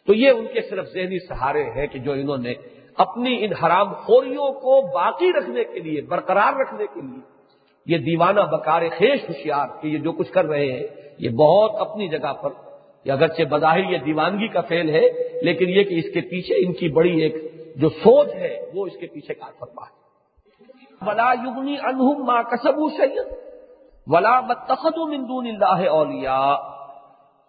[0.07, 2.55] تو یہ ان کے صرف ذہنی سہارے ہیں کہ جو انہوں نے
[2.97, 7.21] اپنی ان حرام خوریوں کو باقی رکھنے کے لیے، برقرار رکھنے کے لیے،
[7.87, 10.87] یہ دیوانہ بکار خیش ہوشیار، کہ یہ جو کچھ کر رہے ہیں،
[11.19, 12.51] یہ بہت اپنی جگہ پر
[13.05, 15.09] یہ اگرچہ بظاہر یہ دیوانگی کا فیل ہے،
[15.43, 17.35] لیکن یہ کہ اس کے پیچھے ان کی بڑی ایک
[17.77, 20.03] جو سوچ ہے، وہ اس کے پیچھے کار فرما ہے۔
[21.05, 23.27] بلا یگنی انہم ماں کسب سید
[24.07, 26.57] ولا متخد مندون اللہ اولیا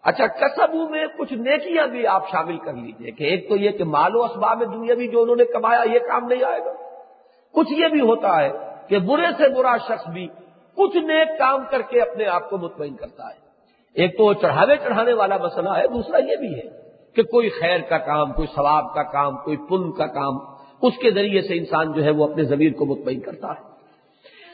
[0.04, 3.84] اچھا کسبو میں کچھ نیکیاں بھی آپ شامل کر لیجیے کہ ایک تو یہ کہ
[3.84, 6.74] مال و اسباب دنیا بھی جو انہوں نے کمایا، یہ کام نہیں آئے گا۔
[7.54, 8.50] کچھ یہ بھی ہوتا ہے
[8.88, 10.28] کہ برے سے برا شخص بھی
[10.76, 13.43] کچھ نیک کام کر کے اپنے آپ کو مطمئن کرتا ہے۔
[13.94, 16.84] ایک تو چڑھاوے چڑھانے والا مسئلہ ہے، دوسرا یہ بھی ہے
[17.16, 20.38] کہ کوئی خیر کا کام، کوئی ثواب کا کام، کوئی پن کا کام،
[20.82, 23.74] اس کے ذریعے سے انسان جو ہے وہ اپنے ضمیر کو مطمئن کرتا ہے۔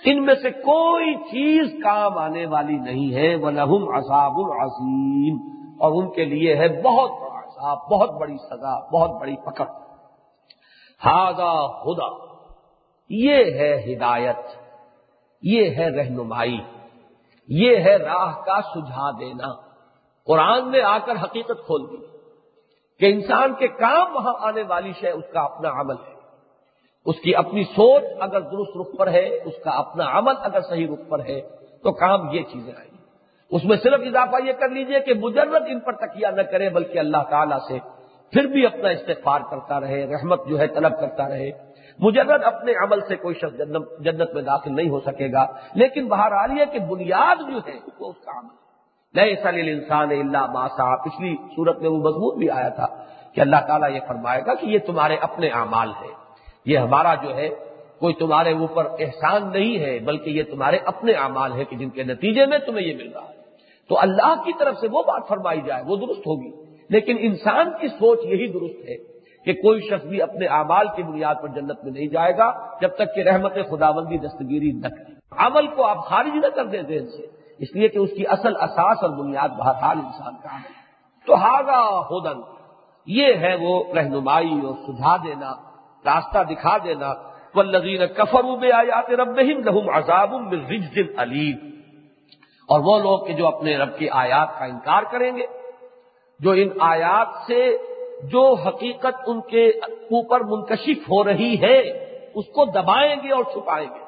[0.06, 5.38] ان میں سے کوئی چیز کام آنے والی نہیں ہے وہ لہم عذاب العظیم
[5.80, 9.66] اور ان کے لیے ہے بہت بڑا عذاب، بہت بڑی سزا، بہت بڑی پکڑ۔
[11.06, 12.36] ہاگا خدا
[13.10, 14.58] یہ ہے ہدایت،
[15.42, 16.60] یہ ہے رہنمائی۔
[17.50, 19.48] یہ ہے راہ کا سجھا دینا۔
[20.26, 22.06] قرآن نے آ کر حقیقت کھول دی
[23.00, 26.14] کہ انسان کے کام وہاں آنے والی شے، اس کا اپنا عمل ہے۔
[27.06, 30.88] اس کی اپنی سوچ اگر درست رخ پر ہے، اس کا اپنا عمل اگر صحیح
[30.88, 31.42] رخ پر ہے،
[31.84, 32.98] تو کام یہ چیزیں آئیں۔ گی
[33.52, 37.00] اس میں صرف اضافہ یہ کر لیجیے کہ مجرد ان پر تکیہ نہ کرے بلکہ
[37.00, 37.99] اللہ تعالیٰ سے
[38.32, 41.52] پھر بھی اپنا استغفار کرتا رہے، رحمت جو ہے طلب کرتا رہے۔
[42.00, 43.58] مجرد اپنے عمل سے کوئی شخص
[44.00, 47.58] جنت میں داخل نہیں ہو سکے گا، لیکن باہر آ رہی ہے کہ بنیاد جو
[47.68, 48.56] ہے، وہ اس کا عمل
[49.14, 52.86] نئے سلیل انسان اللہ ماسا پچھلی صورت میں وہ مضبوط بھی آیا تھا
[53.34, 56.14] کہ اللہ تعالیٰ یہ فرمائے گا کہ یہ تمہارے اپنے اعمال ہے
[56.66, 57.50] یہ ہمارا جو ہے،
[58.00, 62.04] کوئی تمہارے اوپر احسان نہیں ہے، بلکہ یہ تمہارے اپنے اعمال ہے کہ جن کے
[62.04, 63.38] نتیجے میں تمہیں یہ مل رہا ہے۔
[63.90, 67.88] تو اللہ کی طرف سے وہ بات فرمائی جائے، وہ درست ہوگی۔ لیکن انسان کی
[67.88, 71.92] سوچ یہی درست ہے کہ کوئی شخص بھی اپنے اعمال کی بنیاد پر جنت میں
[71.92, 76.36] نہیں جائے گا جب تک کہ رحمت خداوندی دستگیری نہ کرے۔ عمل کو آپ خارج
[76.36, 77.26] نہ کر دیں ذہن سے۔
[77.60, 80.80] اس لیے کہ اس کی اصل اساس اور بنیاد بہرحال انسان کا ہے۔
[81.28, 82.42] تو ہاگا ہودن
[83.06, 85.52] یہ ہے وہ رہنمائی اور سجھا دینا،
[86.06, 87.14] راستہ دکھا دینا۔
[87.56, 91.58] وہ لذین کفرو آیات رب لہم عذاب رجز علیم۔
[92.68, 95.59] اور وہ لوگ کہ جو اپنے رب کی آیات کا انکار کریں گے۔
[96.40, 97.78] جو ان آیات سے
[98.24, 101.80] جو حقیقت ان کے اوپر منکشف ہو رہی ہے،
[102.36, 104.00] اس کو دبائیں گے اور چھپائیں گے۔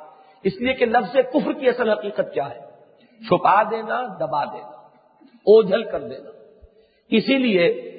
[0.43, 2.59] اس لیے کہ لفظ کفر کی اصل حقیقت کیا ہے؟
[3.27, 4.69] چھپا دینا، دبا دینا،
[5.21, 6.29] اوجھل کر دینا۔
[7.09, 7.91] اسی لیے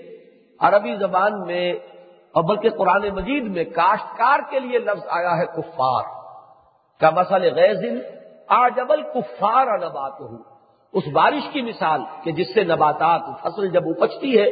[0.61, 1.73] عربی زبان میں
[2.33, 6.23] اور بلکہ قرآن مجید میں کاشتکار کے لیے لفظ آیا ہے کفار۔
[7.01, 7.75] کا مسئلہ غیر
[8.49, 10.52] آجبل کفار نبات ہوں
[10.93, 14.51] اس بارش کی مثال کہ جس سے نباتات فصل جب اپجتی ہے،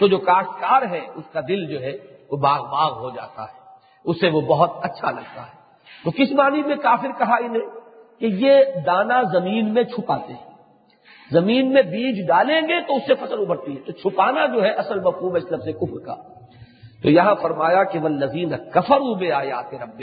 [0.00, 1.92] تو جو کاشتکار ہے، اس کا دل جو ہے،
[2.30, 3.64] وہ باغ باغ ہو جاتا ہے۔
[4.04, 5.64] اسے وہ بہت اچھا لگتا ہے۔
[6.04, 7.62] تو کس معنی میں کافر کہا انہیں
[8.20, 10.50] کہ یہ دانا زمین میں چھپاتے ہیں۔
[11.30, 14.70] زمین میں بیج ڈالیں گے تو اس سے فصل ابھرتی ہے۔ تو چھپانا جو ہے،
[14.70, 16.14] اصل مفہوم اس طرف سے کفر کا۔
[17.02, 20.02] تو یہاں فرمایا کہ وہ نظین کفر ابے آیات رب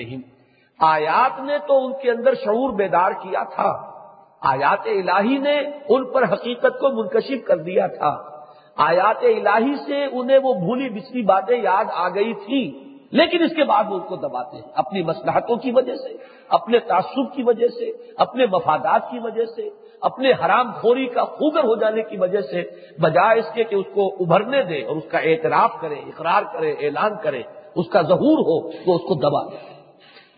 [0.80, 3.91] آیات نے تو ان کے اندر شعور بیدار کیا تھا۔
[4.42, 8.24] آیات الہی نے ان پر حقیقت کو منکشف کر دیا تھا۔
[8.76, 13.64] آیات الہی سے انہیں وہ بھولی بچلی باتیں یاد آ گئی تھی۔ لیکن اس کے
[13.64, 16.18] بعد وہ ان کو دباتے ہیں۔ اپنی مسلحتوں کی وجہ سے،
[16.50, 19.70] اپنے تعصب کی وجہ سے، اپنے مفادات کی وجہ سے،
[20.02, 22.64] اپنے حرام خوری کا خوگر ہو جانے کی وجہ سے،
[23.00, 26.72] بجائے اس کے کہ اس کو ابھرنے دے اور اس کا اعتراف کرے، اقرار کرے،
[26.72, 27.42] اعلان کرے،
[27.76, 29.74] اس کا ظہور ہو، وہ اس کو دبا دے۔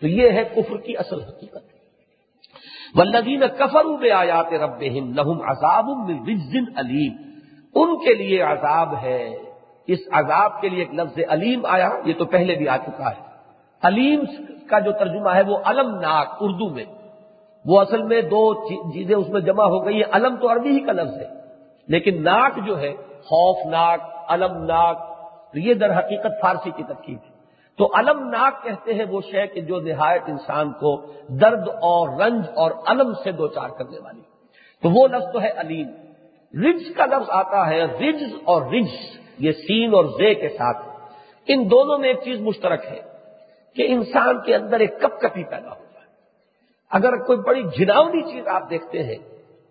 [0.00, 1.73] تو یہ ہے کفر کی اصل حقیقت۔
[2.94, 5.84] ولدین کفر بے آیات رب لہم عذاب
[6.76, 7.12] علیم۔
[7.74, 9.30] ان کے لیے عذاب ہے۔
[9.86, 13.34] اس عذاب کے لیے ایک لفظ علیم آیا، یہ تو پہلے بھی آ چکا ہے۔
[13.82, 14.20] علیم
[14.68, 16.84] کا جو ترجمہ ہے وہ علم ناک، اردو میں۔
[17.64, 20.80] وہ اصل میں دو چیزیں اس میں جمع ہو گئی ہیں۔ علم تو عربی ہی
[20.80, 21.28] کا لفظ ہے۔
[21.88, 22.92] لیکن ناک جو ہے
[23.24, 25.14] خوف ناک علم ناک
[25.54, 27.33] یہ در حقیقت فارسی کی ترکیب ہے۔
[27.78, 32.44] تو علم ناک کہتے ہیں وہ شے کہ جو نہایت انسان کو درد اور رنج
[32.56, 34.20] اور علم سے دو چار کرنے والی۔
[34.82, 35.88] تو وہ لفظ تو ہے علیم۔
[36.54, 38.88] رج کا لفظ آتا ہے رج اور رج
[39.38, 40.86] یہ سین اور زے کے ساتھ۔
[41.46, 43.00] ان دونوں میں ایک چیز مشترک ہے
[43.76, 46.06] کہ انسان کے اندر ایک کپ کپی پیدا ہو جائے۔
[46.90, 49.16] اگر کوئی بڑی جھناؤنی چیز آپ دیکھتے ہیں،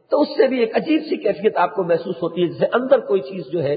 [0.10, 3.00] تو اس سے بھی ایک عجیب سی کیفیت آپ کو محسوس ہوتی ہے جسے اندر
[3.00, 3.76] کوئی چیز جو ہے،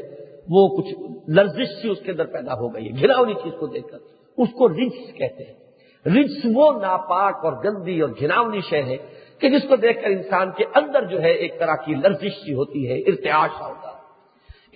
[0.49, 0.95] وہ کچھ
[1.31, 3.99] لرزش سی اس کے اندر پیدا ہو گئی ہے، گھناؤنی چیز کو دیکھ کر۔
[4.37, 5.67] اس کو رجس کہتے ہیں۔
[6.07, 8.97] رجس وہ ناپاک اور گندی اور گھناونی شے ہے
[9.41, 12.55] کہ جس کو دیکھ کر انسان کے اندر جو ہے ایک طرح کی لرزش سی
[12.55, 13.97] ہوتی ہے، ارتعاش ہوتا ہے۔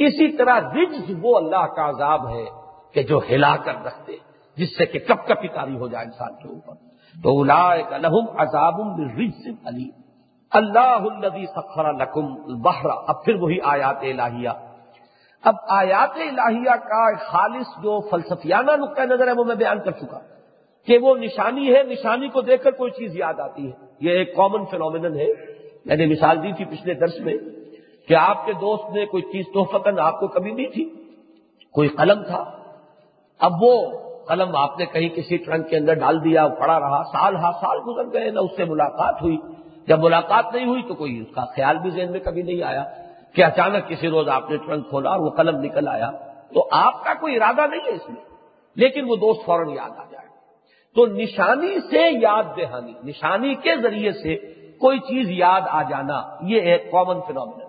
[0.07, 2.45] اسی طرح رجز وہ اللہ کا عذاب ہے
[2.95, 4.13] کہ جو ہلا کر رکھتے،
[4.57, 6.75] جس سے کہ کب کب پتاری ہو جائے انسان کے اوپر۔
[7.23, 7.41] تو
[7.95, 9.91] الحم عذاب رجز علی
[10.51, 14.49] اللہ الدی سفر لکم بہرا اب پھر وہی آیات الہیہ۔
[15.45, 20.19] اب آیات الہیہ کا خالص جو فلسفیانہ نقطۂ نظر ہے وہ میں بیان کر چکا
[20.87, 24.37] کہ وہ نشانی ہے، نشانی کو دیکھ کر کوئی چیز یاد آتی ہے۔ یہ ایک
[24.37, 25.27] کامن فینومینل ہے۔
[25.85, 27.35] میں نے مثال دی تھی پچھلے درس میں
[28.09, 30.85] کہ آپ کے دوست نے کوئی چیز توفتن آپ کو کبھی دی تھی۔
[31.73, 32.45] کوئی قلم تھا۔
[33.39, 37.37] اب وہ قلم آپ نے کہیں کسی ٹرنک کے اندر ڈال دیا، پڑا رہا۔ سال
[37.37, 39.37] ہاں سال گزر گئے، نہ اس سے ملاقات ہوئی۔
[39.87, 42.85] جب ملاقات نہیں ہوئی تو کوئی اس کا خیال بھی ذہن میں کبھی نہیں آیا۔
[43.35, 46.11] کہ اچانک کسی روز آپ نے ٹرنک کھولا اور وہ قلم نکل آیا،
[46.55, 48.23] تو آپ کا کوئی ارادہ نہیں ہے اس میں،
[48.77, 50.29] لیکن وہ دوست فوراً یاد آ جائے۔
[50.97, 54.37] تو نشانی سے یاد دہانی، نشانی کے ذریعے سے
[54.81, 57.69] کوئی چیز یاد آ جانا، یہ ایک کامن فینومین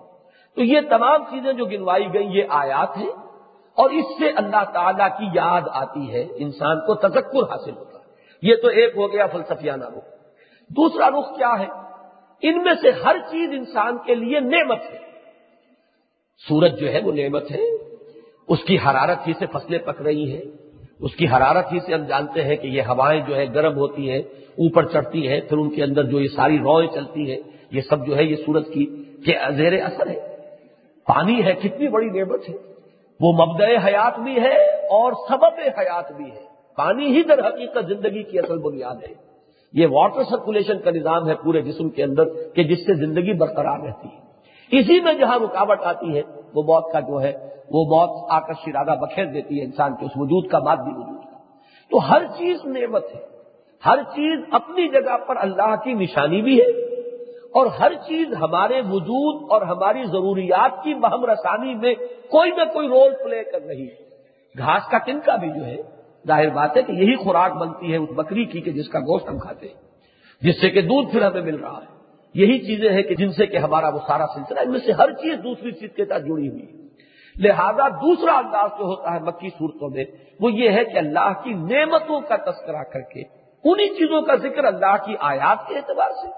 [0.56, 3.12] تو یہ تمام چیزیں جو گنوائی گئی یہ آیات ہیں،
[3.76, 8.10] اور اس سے اللہ تعالی کی یاد آتی ہے، انسان کو تذکر حاصل ہوتا ہے۔
[8.42, 10.10] یہ تو ایک ہو گیا فلسفیانہ رخ۔
[10.70, 11.66] دوسرا رخ کیا ہے؟
[12.42, 15.11] ان میں سے ہر چیز انسان کے لیے نعمت ہے۔
[16.48, 17.62] سورج جو ہے وہ نعمت ہے،
[18.48, 20.42] اس کی حرارت ہی سے فصلیں پک رہی ہیں۔
[21.00, 24.10] اس کی حرارت ہی سے ہم جانتے ہیں کہ یہ ہوائیں جو ہے گرم ہوتی
[24.10, 24.18] ہیں،
[24.48, 27.40] اوپر چڑھتی ہیں، پھر ان کے اندر جو یہ ساری روئیں چلتی ہیں،
[27.70, 30.20] یہ سب جو ہے یہ سورج کی کہ زیر اثر ہے۔
[31.06, 32.54] پانی ہے، کتنی بڑی نعمت ہے۔
[33.20, 36.40] وہ مبدع حیات بھی ہے اور سبب حیات بھی ہے۔
[36.76, 39.14] پانی ہی در حقیقت زندگی کی اصل بنیاد ہے۔
[39.72, 42.24] یہ واٹر سرکولیشن کا نظام ہے پورے جسم کے اندر
[42.54, 44.31] کہ جس سے زندگی برقرار رہتی ہے۔
[44.72, 46.22] اسی میں جہاں رکاوٹ آتی ہے،
[46.54, 47.32] وہ موت کا جو ہے،
[47.70, 51.24] وہ موت آ کر شرادہ بکھیر دیتی ہے انسان کے اس وجود کا، مادی وجود
[51.24, 51.30] کا۔
[51.90, 53.20] تو ہر چیز نعمت ہے۔
[53.86, 56.92] ہر چیز اپنی جگہ پر اللہ کی نشانی بھی ہے۔
[57.42, 61.94] اور ہر چیز ہمارے وجود اور ہماری ضروریات کی بہم رسانی میں
[62.30, 63.94] کوئی نہ کوئی رول پلے کر رہی ہے۔
[64.58, 65.76] گھاس کا تنکا بھی جو ہے،
[66.26, 69.28] ظاہر بات ہے کہ یہی خوراک بنتی ہے اس بکری کی کہ جس کا گوشت
[69.28, 69.74] ہم کھاتے ہیں،
[70.40, 71.91] جس سے کہ دودھ پھر ہمیں مل رہا ہے۔
[72.34, 75.12] یہی چیزیں ہیں کہ جن سے کہ ہمارا وہ سارا سلسلہ ان میں سے ہر
[75.12, 76.82] چیز دوسری چیز کے ساتھ جڑی ہوئی ہے۔
[77.38, 80.04] لہذا دوسرا انداز جو ہوتا ہے مکی صورتوں میں،
[80.40, 83.22] وہ یہ ہے کہ اللہ کی نعمتوں کا تذکرہ کر کے
[83.64, 86.28] انہی چیزوں کا ذکر اللہ کی آیات کے اعتبار سے۔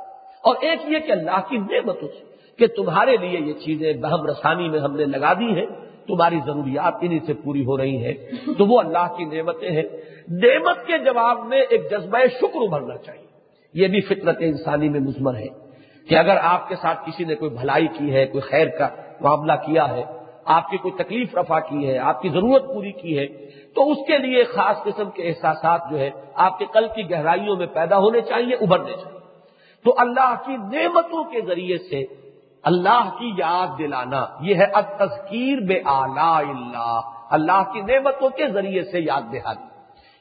[0.40, 2.24] اور ایک یہ کہ اللہ کی نعمتوں سے
[2.56, 5.66] کہ تمہارے لیے یہ چیزیں بہم رسانی میں ہم نے لگا دی ہیں،
[6.06, 8.12] تمہاری ضروریات انہیں سے پوری ہو رہی ہیں۔
[8.58, 9.82] تو وہ اللہ کی نعمتیں ہیں۔
[10.28, 13.26] نعمت کے جواب میں ایک جذبہ شکر ابھرنا چاہیے۔
[13.74, 15.63] یہ بھی فطرت انسانی میں مزمر ہے۔
[16.08, 18.88] کہ اگر آپ کے ساتھ کسی نے کوئی بھلائی کی ہے، کوئی خیر کا
[19.20, 20.02] معاملہ کیا ہے،
[20.44, 23.26] آپ کی کوئی تکلیف رفع کی ہے، آپ کی ضرورت پوری کی ہے،
[23.74, 27.56] تو اس کے لیے خاص قسم کے احساسات جو ہے، آپ کے قلب کی گہرائیوں
[27.56, 29.18] میں پیدا ہونے چاہیے، ابھرنے چاہیے۔
[29.84, 32.04] تو اللہ کی نعمتوں کے ذریعے سے
[32.62, 37.00] اللہ کی یاد دلانا، یہ ہے اب تذکیر بے آلہ اللہ۔
[37.30, 39.66] اللہ کی نعمتوں کے ذریعے سے یاد دہانی۔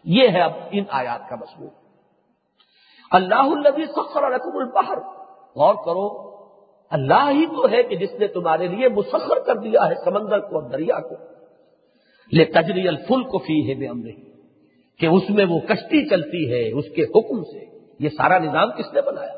[0.03, 1.69] یہ ہے اب ان آیات کا مضمون۔
[3.11, 5.22] اللہ النبی سخر رقم البحر۔
[5.55, 6.33] غور کرو،
[6.89, 10.59] اللہ ہی تو ہے کہ جس نے تمہارے لیے مسخر کر دیا ہے سمندر کو
[10.59, 11.15] اور دریا کو۔
[12.33, 14.09] لے تجری الفل کو فی ہے بے امر
[14.99, 17.65] کہ اس میں وہ کشتی چلتی ہے اس کے حکم سے۔
[17.99, 19.33] یہ سارا نظام کس نے بنایا؟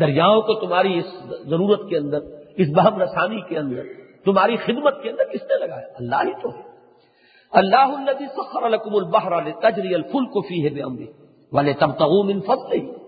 [0.00, 1.06] دریاؤں کو تمہاری اس
[1.44, 2.18] ضرورت کے اندر،
[2.56, 3.82] اس بہم رسانی کے اندر،
[4.24, 6.70] تمہاری خدمت کے اندر کس نے لگایا؟ اللہ ہی تو ہے۔
[7.50, 11.02] اللہ النبی سخر القم البحر تجری الفل کو فی ہے بے امر
[11.52, 12.99] والے تب تغم ان فصل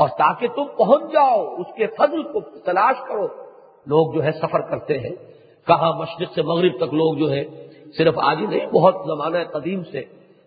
[0.00, 3.26] اور تاکہ تم پہنچ جاؤ، اس کے فضل کو تلاش کرو۔
[3.86, 5.10] لوگ جو ہے سفر کرتے ہیں۔
[5.66, 7.44] کہاں مشرق سے مغرب تک لوگ جو ہے
[7.96, 10.02] صرف آج ہی نہیں، بہت زمانہ قدیم سے۔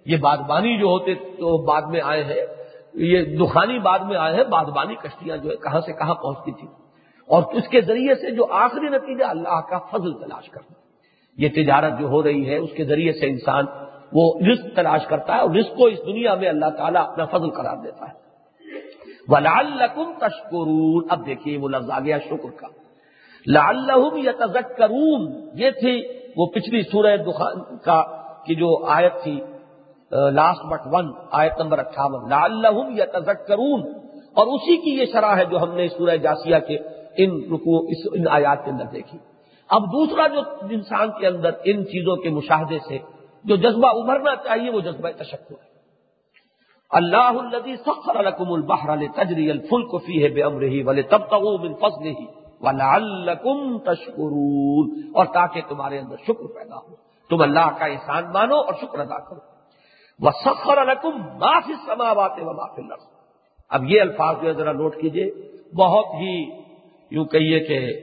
[0.05, 2.45] یہ بادبانی جو ہوتے تو بعد میں آئے ہیں،
[2.93, 6.67] یہ دخانی بعد میں آئے ہیں، بادبانی کشتیاں جو ہے کہاں سے کہاں پہنچتی تھی
[7.27, 10.73] اور اس کے ذریعے سے جو آخری نتیجہ اللہ کا فضل تلاش کرنا
[11.37, 13.65] یہ تجارت جو ہو رہی ہے، اس کے ذریعے سے انسان
[14.13, 17.49] وہ رزق تلاش کرتا ہے اور رزق کو اس دنیا میں اللہ تعالیٰ اپنا فضل
[17.49, 18.22] قرار دیتا ہے۔
[19.27, 19.77] لال
[20.19, 22.67] تشکرون اب دیکھیے وہ لفظ آ گیا شکر کا۔
[23.47, 23.77] لال
[24.15, 24.31] یا
[25.53, 25.95] یہ تھی
[26.37, 28.01] وہ پچھلی سورہ دخان کا
[28.45, 29.39] کی جو آیت تھی
[30.11, 32.65] لاسٹ بٹ ون آیت نمبر اٹھاون۔ لال
[32.97, 33.05] یا
[34.35, 36.77] اور اسی کی یہ شرح ہے جو ہم نے سورہ جاسیہ کے
[37.17, 39.17] ان رکو اس ان آیات کے اندر دیکھی۔
[39.69, 42.97] اب دوسرا جو انسان کے اندر ان چیزوں کے مشاہدے سے
[43.43, 45.72] جو جذبہ ابھرنا چاہیے، وہ جذبہ تشکر ہے۔
[46.93, 52.25] اللہ الدی سخر القم البحر تجری الفل کو فی ہے بے تب من فضل ہی
[52.61, 56.95] ولعلکم تشکرون اور تاکہ تمہارے اندر شکر پیدا ہو۔
[57.29, 59.39] تم اللہ کا احسان مانو اور شکر ادا کرو۔
[60.19, 63.05] وہ سفر القم معافی سماوات و معافی لفظ
[63.69, 65.31] اب یہ الفاظ جو ہے ذرا نوٹ کیجیے۔
[65.75, 66.49] بہت ہی
[67.11, 67.93] یوں کہیے کہ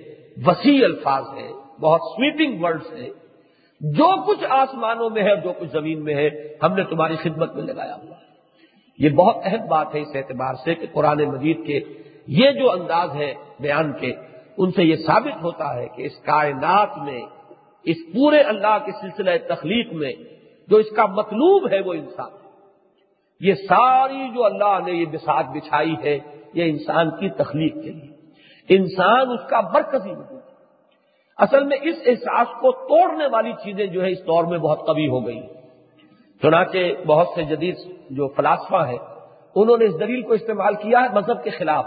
[0.47, 3.09] وسیع الفاظ ہے، بہت سویپنگ ورڈز ہے۔
[3.81, 6.29] جو کچھ آسمانوں میں ہے جو کچھ زمین میں ہے،
[6.63, 8.30] ہم نے تمہاری خدمت میں لگایا ہوا ہے۔
[9.01, 11.81] یہ بہت اہم بات ہے اس اعتبار سے کہ قرآن مجید کے
[12.27, 14.13] یہ جو انداز ہے بیان کے،
[14.59, 17.21] ان سے یہ ثابت ہوتا ہے کہ اس کائنات میں،
[17.85, 20.13] اس پورے اللہ کے سلسلہ تخلیق میں
[20.69, 22.39] جو اس کا مطلوب ہے وہ انسان
[23.41, 26.19] یہ ساری جو اللہ نے یہ بساط بچھائی ہے،
[26.55, 28.11] یہ انسان کی تخلیق کے لیے۔
[28.69, 30.41] انسان اس کا مرکزی وجود
[31.39, 35.09] اصل میں اس احساس کو توڑنے والی چیزیں جو ہے اس دور میں بہت کبھی
[35.09, 35.60] ہو گئی ہیں۔
[36.43, 37.77] چنانچہ بہت سے جدید
[38.11, 38.99] جو فلاسفہ ہیں،
[39.55, 41.85] انہوں نے اس دلیل کو استعمال کیا ہے مذہب کے خلاف۔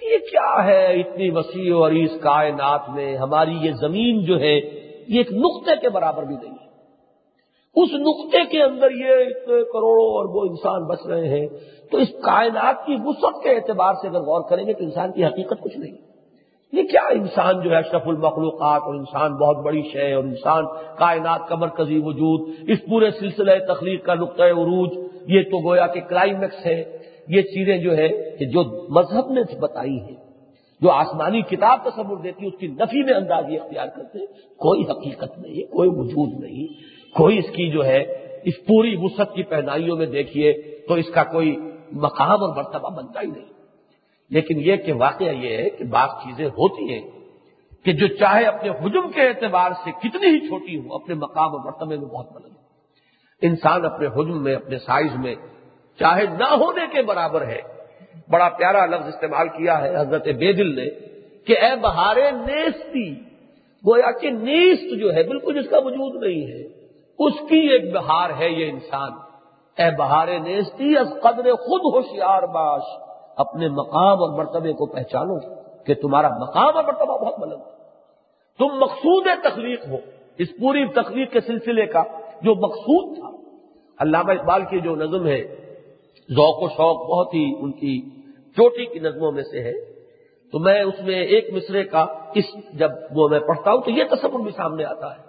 [0.00, 4.54] کہ یہ کیا ہے اتنی وسیع اور اس کائنات میں ہماری یہ زمین جو ہے،
[5.08, 6.68] یہ ایک نقطے کے برابر بھی نہیں ہے۔
[7.82, 11.46] اس نقطے کے اندر یہ اتنے کروڑوں اور وہ انسان بس رہے ہیں۔
[11.90, 15.24] تو اس کائنات کی وسعت کے اعتبار سے اگر غور کریں گے تو انسان کی
[15.24, 16.07] حقیقت کچھ نہیں۔
[16.72, 20.64] یہ کیا انسان جو ہے اشرف المخلوقات اور انسان بہت بڑی شے اور انسان
[20.98, 24.90] کائنات کا مرکزی وجود، اس پورے سلسلہ تخلیق کا نقطۂ عروج،
[25.26, 26.98] یہ تو گویا کہ کلائمیکس ہے۔
[27.28, 30.16] یہ چیزیں جو ہے کہ جو مذہب نے بتائی ہیں،
[30.80, 34.82] جو آسمانی کتاب تصور دیتی ہے، اس کی نفی میں انداز یہ اختیار کرتے کوئی
[34.82, 36.66] حقیقت نہیں کوئی وجود نہیں۔
[37.14, 37.98] کوئی اس کی جو ہے،
[38.44, 40.52] اس پوری وسعت کی پہنائیوں میں دیکھیے
[40.88, 41.56] تو اس کا کوئی
[41.92, 43.57] مقام اور مرتبہ بنتا ہی نہیں۔
[44.30, 47.10] لیکن یہ کہ واقعہ یہ ہے کہ بعض چیزیں ہوتی ہیں
[47.84, 51.64] کہ جو چاہے اپنے حجم کے اعتبار سے کتنی ہی چھوٹی ہو اپنے مقام اور
[51.64, 52.54] مرتبے میں بہت بلند
[53.42, 55.34] انسان اپنے حجم میں، اپنے سائز میں
[55.98, 57.60] چاہے نہ ہونے کے برابر ہے۔
[58.30, 60.90] بڑا پیارا لفظ استعمال کیا ہے حضرت بے دل نے
[61.46, 63.14] کہ اے بہارے نیستی،
[63.86, 66.66] گویا کہ نیست جو ہے بالکل جس کا وجود نہیں ہے۔
[67.18, 69.10] اس کی ایک بہار ہے یہ انسان۔
[69.82, 73.07] اے بہار نیستی، از قدر خود ہوشیار باش۔
[73.38, 75.38] اپنے مقام اور مرتبے کو پہچانو
[75.84, 77.78] کہ تمہارا مقام اور مرتبہ بہت بلند ہے۔
[78.58, 79.96] تم مقصود تخلیق ہو،
[80.38, 82.02] اس پوری تخلیق کے سلسلے کا
[82.42, 83.28] جو مقصود تھا۔
[83.98, 85.42] علامہ اقبال کی جو نظم ہے،
[86.30, 88.00] ذوق و شوق بہت ہی ان کی
[88.56, 89.72] چوٹی کی نظموں میں سے ہے۔
[90.52, 94.04] تو میں اس میں ایک مصرے کا اس جب وہ میں پڑھتا ہوں تو یہ
[94.10, 95.22] تصور بھی سامنے آتا ہے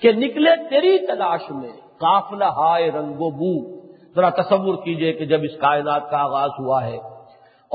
[0.00, 3.76] کہ نکلے تیری تلاش میں، قافلہ ہائے رنگ و بو۔
[4.14, 7.15] ذرا تصور کیجیے کہ جب اس کائنات کا آغاز ہوا ہے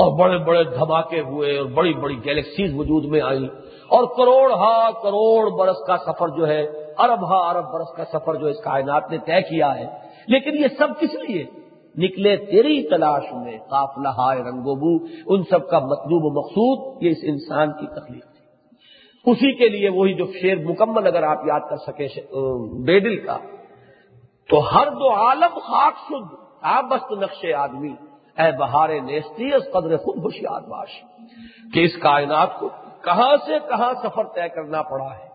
[0.02, 3.46] اور بڑے بڑے دھماکے ہوئے اور بڑی بڑی گیلیکسیز وجود میں آئی
[3.90, 6.62] اور کروڑ ہا کروڑ برس کا سفر جو ہے
[6.98, 9.86] ارب ہا ارب برس کا سفر جو اس کائنات نے طے کیا ہے۔
[10.28, 11.44] لیکن یہ سب کس لیے؟
[11.98, 17.10] نکلے تیری تلاش میں، قافلہ ہائے رنگو بو، ان سب کا مطلوب و مقصود یہ
[17.10, 18.42] اس انسان کی تکلیف تھی۔
[19.32, 22.08] اسی کے لیے وہی جو شیر مکمل اگر آپ یاد کر سکیں
[22.86, 23.38] بیڈل کا،
[24.50, 30.18] تو ہر دو عالم خاک شد، آبست نقش آدمی۔ اے بہار نیستی، اس قدر خود
[30.18, 30.90] ہوشیار باش
[31.74, 32.70] کہ اس کائنات کو
[33.02, 35.32] کہاں سے کہاں سفر طے کرنا پڑا ہے۔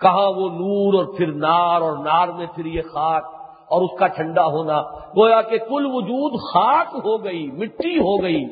[0.00, 3.24] کہاں وہ نور اور پھر نار اور نار میں پھر یہ خاک
[3.68, 4.82] اور اس کا ٹھنڈا ہونا۔
[5.16, 8.44] گویا کہ کل وجود خاک ہو گئی، مٹی ہو گئی۔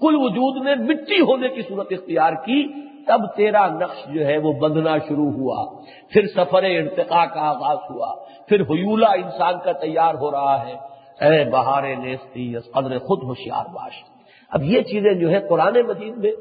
[0.00, 4.52] کل وجود نے مٹی ہونے کی صورت اختیار کی، تب تیرا نقش جو ہے وہ
[4.52, 8.14] بندنا شروع ہوا۔ پھر سفر ارتقا کا آغاز ہوا۔
[8.48, 14.04] پھر حیولہ انسان کا تیار ہو رہا ہے۔ اے بہار نیستی قدر خود ہوشیار باش۔
[14.50, 16.32] اب یہ چیزیں جو ہے قرآن مجید میں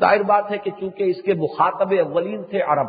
[0.00, 2.86] ظاہر بات ہے کہ چونکہ اس کے مخاطب اولین تھے عرب،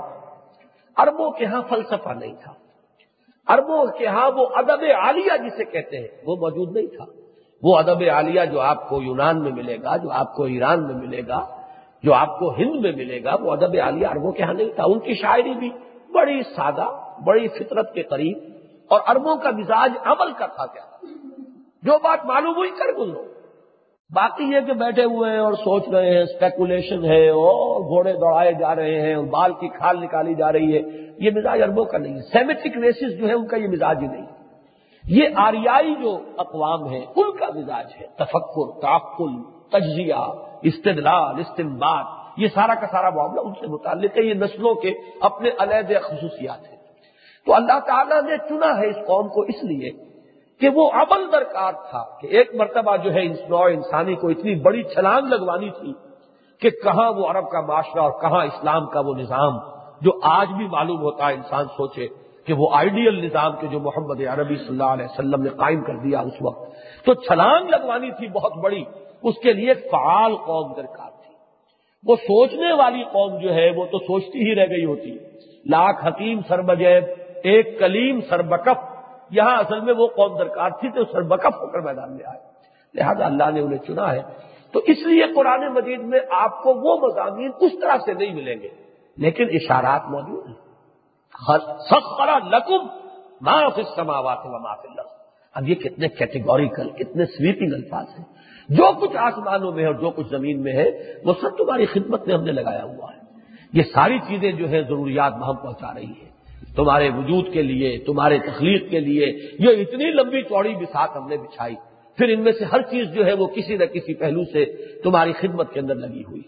[0.95, 2.53] عربوں کے ہاں فلسفہ نہیں تھا۔
[3.47, 7.05] اربوں کے ہاں وہ ادب عالیہ جسے کہتے ہیں، وہ موجود نہیں تھا۔
[7.63, 10.95] وہ ادب عالیہ جو آپ کو یونان میں ملے گا، جو آپ کو ایران میں
[10.95, 11.45] ملے گا،
[12.03, 14.83] جو آپ کو ہند میں ملے گا، وہ ادب عالیہ اربوں کے ہاں نہیں تھا۔
[14.83, 15.69] ان کی شاعری بھی
[16.13, 16.87] بڑی سادہ،
[17.25, 18.37] بڑی فطرت کے قریب،
[18.87, 20.86] اور اربوں کا مزاج عمل کا تھا کیا؟
[21.83, 23.23] جو بات معلوم ہوئی کر گزرو
[24.15, 28.53] باقی یہ کہ بیٹھے ہوئے ہیں اور سوچ رہے ہیں اسپیکولیشن ہے اور گھوڑے دوڑائے
[28.53, 30.81] جا رہے ہیں اور بال کی کھال نکالی جا رہی ہے۔
[31.19, 34.07] یہ مزاج اربوں کا نہیں ہے سیمیٹک ریسز جو ہے ان کا یہ مزاج ہی
[34.07, 34.25] نہیں۔
[35.03, 40.25] یہ آریائی جو اقوام ہے ان کا مزاج ہے۔ تفکر، تعقل، تجزیہ،
[40.61, 42.03] استدلال استمباد
[42.37, 46.69] یہ سارا کا سارا معاملہ ان سے متعلق ہے۔ یہ نسلوں کے اپنے علیحدہ خصوصیات
[46.69, 46.77] ہیں۔
[47.45, 50.16] تو اللہ تعالیٰ نے چنا ہے اس قوم کو، اس لیے
[50.61, 54.83] کہ وہ عمل درکار تھا کہ ایک مرتبہ جو ہے نو انسانی کو اتنی بڑی
[54.83, 55.93] چھلانگ لگوانی تھی
[56.61, 59.57] کہ کہاں وہ عرب کا معاشرہ اور کہاں اسلام کا وہ نظام
[60.01, 62.07] جو آج بھی معلوم ہوتا ہے انسان سوچے
[62.45, 65.95] کہ وہ آئیڈیل نظام کے جو محمد عربی صلی اللہ علیہ وسلم نے قائم کر
[65.95, 66.73] دیا اس وقت۔
[67.05, 68.83] تو چھلانگ لگوانی تھی بہت بڑی،
[69.23, 71.33] اس کے لیے فعال قوم درکار تھی۔
[72.07, 75.17] وہ سوچنے والی قوم جو ہے وہ تو سوچتی ہی رہ گئی ہوتی۔
[75.65, 77.03] لاکھ حکیم سربجیب
[77.43, 78.96] ایک کلیم سربکف
[79.29, 82.39] یہاں اصل میں وہ قوم درکار تھی تو سر بکف ہو کر میدان میں آئے۔
[82.93, 84.21] لہذا اللہ نے انہیں چنا ہے۔
[84.71, 88.55] تو اس لیے قرآن مجید میں آپ کو وہ مضامین اس طرح سے نہیں ملیں
[88.61, 88.69] گے۔
[89.17, 90.55] لیکن اشارات موجود ہیں۔
[91.79, 92.87] سخرا لکم
[93.41, 95.01] معاف سماوات و معاف اللہ
[95.53, 98.25] اب یہ کتنے کیٹیگوریکل کتنے سویپنگ الفاظ ہیں۔
[98.69, 102.27] جو کچھ آسمانوں میں ہے اور جو کچھ زمین میں ہے، وہ سب تمہاری خدمت
[102.27, 103.19] میں ہم نے لگایا ہوا ہے۔
[103.73, 106.36] یہ ساری چیزیں جو ہے ضروریات ہم پہنچا رہی ہے
[106.77, 109.25] تمہارے وجود کے لیے، تمہارے تخلیق کے لیے،
[109.59, 111.75] یہ اتنی لمبی چوڑی بساط ہم نے بچھائی۔
[112.17, 114.65] پھر ان میں سے ہر چیز جو ہے وہ کسی نہ کسی پہلو سے
[115.03, 116.41] تمہاری خدمت کے اندر لگی ہوئی۔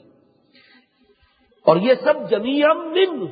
[1.65, 3.25] اور یہ سب جمیم من،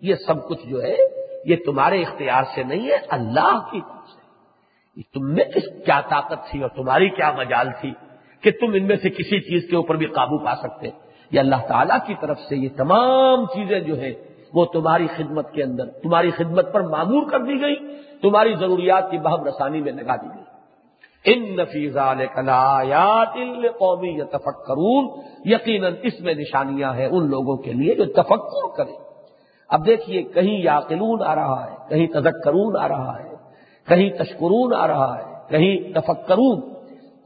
[0.00, 0.96] یہ سب کچھ جو ہے،
[1.44, 4.20] یہ تمہارے اختیار سے نہیں ہے، اللہ کی طرف سے۔
[5.14, 7.92] تم میں کس کیا طاقت تھی اور تمہاری کیا مجال تھی
[8.40, 10.88] کہ تم ان میں سے کسی چیز کے اوپر بھی قابو پا سکتے۔
[11.30, 15.62] یہ اللہ تعالیٰ کی طرف سے یہ تمام چیزیں جو ہے وہ تمہاری خدمت کے
[15.62, 17.76] اندر، تمہاری خدمت پر معمور کر دی گئی،
[18.22, 20.42] تمہاری ضروریات کی بہم رسانی میں لگا دی گئی۔
[21.24, 22.14] ان نفیزہ
[23.78, 28.96] قومی یا تفکرون یقیناً اس میں نشانیاں ہیں ان لوگوں کے لیے جو تفکر کریں۔
[29.68, 33.34] اب دیکھیے، کہیں یاقلون آ رہا ہے، کہیں تذکرون آ رہا ہے،
[33.88, 36.60] کہیں تشکرون آ رہا ہے، کہیں تفکرون۔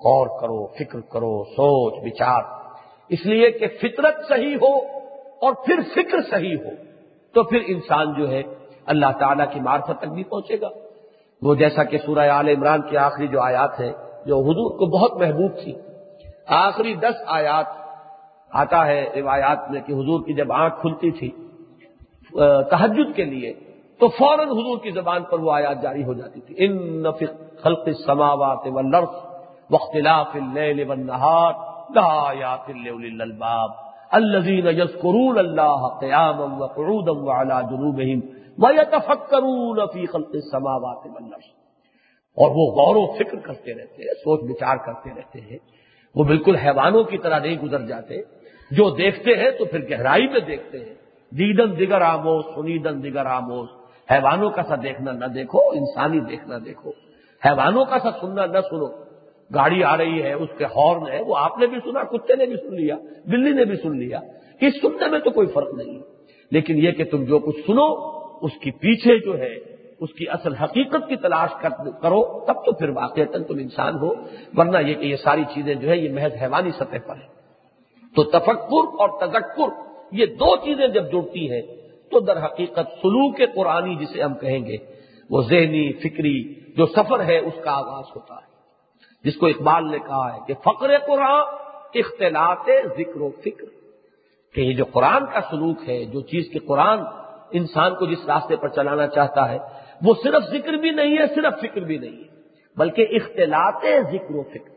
[0.04, 2.42] غور کرو، فکر کرو، سوچ بچار
[3.08, 4.76] اس لیے کہ فطرت صحیح ہو
[5.42, 6.89] اور پھر فکر صحیح ہو۔
[7.34, 8.42] تو پھر انسان جو ہے
[8.86, 10.68] اللہ تعالیٰ کی معرفت تک بھی پہنچے گا۔
[11.42, 13.92] وہ جیسا کہ سورہ آل عمران کی آخری جو آیات ہے
[14.26, 15.72] جو حضور کو بہت محبوب تھی۔
[16.46, 17.66] آخری دس آیات
[18.52, 21.30] آتا ہے روایات میں کہ حضور کی جب آنکھ کھلتی تھی
[22.70, 23.52] تحجد کے لیے،
[24.00, 27.12] تو فوراً حضور کی زبان پر وہ آیات جاری ہو جاتی تھی۔ ان
[27.62, 29.14] خلق السماوات والارض
[29.70, 31.52] واختلاف اللیل والنہار
[31.94, 33.89] لآیات للالباب الزین
[34.70, 38.20] یسکرون اللہ قیام و قعود و علا جنوبہم
[38.58, 41.60] ویتفکرون فی خلق السماوات والارض
[42.36, 45.58] اور وہ غور و فکر کرتے رہتے ہیں، سوچ بچار کرتے رہتے ہیں۔
[46.14, 48.22] وہ بالکل حیوانوں کی طرح نہیں گزر جاتے۔
[48.70, 50.94] جو دیکھتے ہیں تو پھر گہرائی میں دیکھتے ہیں۔
[51.30, 53.68] دیدن دیگر آموز، سنیدن دیگر آموز۔
[54.10, 56.90] حیوانوں کا سا دیکھنا نہ دیکھو، انسانی دیکھنا دیکھو۔
[57.46, 59.09] حیوانوں کا سا سننا نہ سنو۔
[59.54, 62.46] گاڑی آ رہی ہے، اس کے ہارن ہے، وہ آپ نے بھی سنا، کتے نے
[62.46, 62.96] بھی سن لیا،
[63.26, 64.20] بلی نے بھی سن لیا۔
[64.60, 65.98] اس سننے میں تو کوئی فرق نہیں۔
[66.50, 69.54] لیکن یہ کہ تم جو کچھ سنو، اس کی پیچھے جو ہے،
[70.00, 71.50] اس کی اصل حقیقت کی تلاش
[72.02, 74.10] کرو، تب تو پھر واقع تم انسان ہو۔
[74.56, 77.40] ورنہ یہ کہ یہ ساری چیزیں جو ہے، یہ محض حیوانی سطح پر ہے
[78.16, 79.80] تو تفکر اور تذکر،
[80.12, 81.62] یہ دو چیزیں جب جڑتی ہیں،
[82.10, 84.76] تو در حقیقت سلوک قرآنی جسے ہم کہیں گے،
[85.30, 88.50] وہ ذہنی، فکری جو سفر ہے، اس کا آغاز ہوتا ہے۔
[89.24, 91.44] جس کو اقبال نے کہا ہے کہ فقر قرآن
[91.94, 93.64] اختلاط ذکر و فکر
[94.54, 96.98] کہ یہ جو قرآن کا سلوک ہے، جو چیز کہ قرآن
[97.52, 99.58] انسان کو جس راستے پر چلانا چاہتا ہے،
[100.02, 102.28] وہ صرف ذکر بھی نہیں ہے، صرف فکر بھی نہیں ہے،
[102.76, 104.68] بلکہ اختلاط ذکر و فکر۔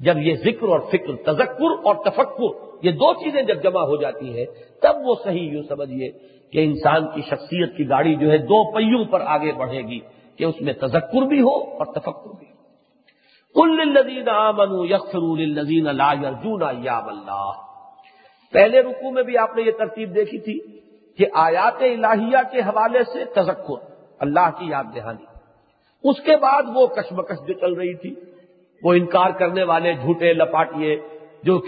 [0.00, 4.38] جب یہ ذکر اور فکر، تذکر اور تفکر، یہ دو چیزیں جب جمع ہو جاتی
[4.38, 4.44] ہے
[4.82, 6.10] تب وہ صحیح یوں سمجھیے
[6.52, 10.00] کہ انسان کی شخصیت کی گاڑی جو ہے دو پہیوں پر آگے بڑھے گی
[10.36, 12.55] کہ اس میں تذکر بھی ہو اور تفکر بھی۔ ہو
[13.56, 13.80] کل
[14.90, 17.52] یکفر لا یرجون ایام اللہ۔
[18.52, 20.80] پہلے رکو میں بھی آپ نے یہ ترتیب دیکھی تھی
[21.18, 25.24] کہ آیات الہیہ کے حوالے سے تذکر، اللہ کی یاد دہانی۔
[26.08, 28.14] اس کے بعد وہ کشمکش جو چل رہی تھی،
[28.82, 30.96] وہ انکار کرنے والے جھوٹے لپاٹیے
[31.42, 31.60] جو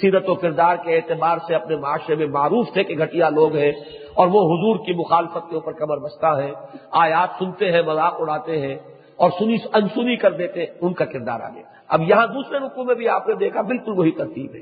[0.00, 3.72] سیرت و کردار کے اعتبار سے اپنے معاشرے میں معروف تھے کہ گھٹیا لوگ ہیں
[4.14, 6.52] اور وہ حضور کی مخالفت کے اوپر کمر بستہ ہے،
[6.90, 11.48] آیات سنتے ہیں، مذاق اڑاتے ہیں۔ اور سنی انسنی کر دیتے، ان کا کردار آ
[11.48, 14.60] گیا اب یہاں دوسرے رقو میں بھی آپ نے دیکھا، بالکل وہی ترتیب ہے۔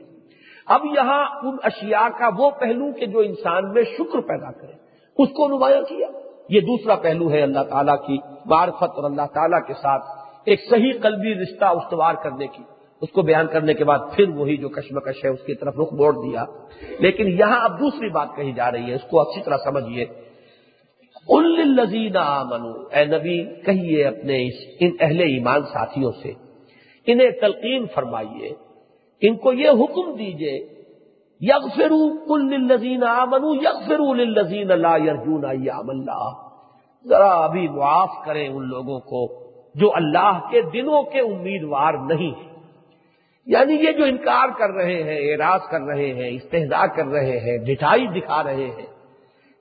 [0.66, 4.72] اب یہاں ان اشیاء کا وہ پہلو کہ جو انسان میں شکر پیدا کرے،
[5.18, 6.07] اس کو نمایاں کیا۔
[6.48, 10.05] یہ دوسرا پہلو ہے اللہ تعالیٰ کی معرفت اور اللہ تعالیٰ کے ساتھ
[10.44, 12.62] ایک صحیح قلبی رشتہ استوار کرنے کی۔
[13.00, 15.92] اس کو بیان کرنے کے بعد پھر وہی جو کشمکش ہے، اس کی طرف رخ
[15.92, 16.44] موڑ دیا۔
[16.98, 20.05] لیکن یہاں اب دوسری بات کہی جا رہی ہے، اس کو اچھی طرح سمجھیے۔
[21.29, 22.16] الزین
[22.51, 24.49] منو اے نبی، کہیے اپنے
[24.81, 26.33] ان اہل ایمان ساتھیوں سے،
[27.07, 28.51] انہیں تلقین فرمائیے،
[29.20, 30.75] ان کو یہ حکم دیجیے
[31.41, 36.29] یگ فرو کل لذین آمنو یگ فرو لذین اللہ یرجون اللہ
[37.09, 39.45] ذرا ابھی معاف کریں ان لوگوں کو
[39.75, 42.53] جو اللہ کے دنوں کے امیدوار نہیں ہیں۔
[43.47, 47.59] یعنی یہ جو انکار کر رہے ہیں، اعراض کر رہے ہیں استحدہ کر رہے ہیں،
[47.59, 48.93] ڈٹائی دکھا رہے ہیں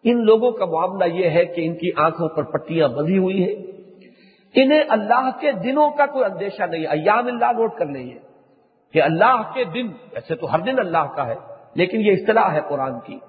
[0.04, 3.56] ان لوگوں کا معاملہ یہ ہے کہ ان کی آنکھوں پر پٹیاں بندھی ہوئی ہیں۔
[4.56, 8.20] انہیں اللہ کے دنوں کا کوئی اندیشہ نہیں، ایام اللہ نوٹ کر لیے
[8.94, 11.36] کہ اللہ کے دن ایسے تو ہر دن اللہ کا ہے،
[11.76, 13.20] لیکن یہ اصطلاح ہے قرآن کی۔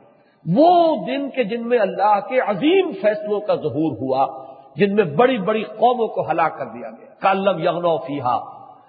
[0.57, 4.45] وہ دن کے جن میں اللہ کے عظیم فیصلوں کا ظہور ہوا،
[4.77, 8.37] جن میں بڑی بڑی قوموں کو ہلاک کر دیا گیا۔ کالم یغنو فیحا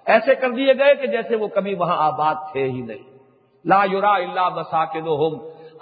[0.05, 3.17] ایسے کر دیے گئے کہ جیسے وہ کبھی وہاں آباد تھے ہی نہیں۔
[3.65, 5.07] لا یورا اللہ مساکن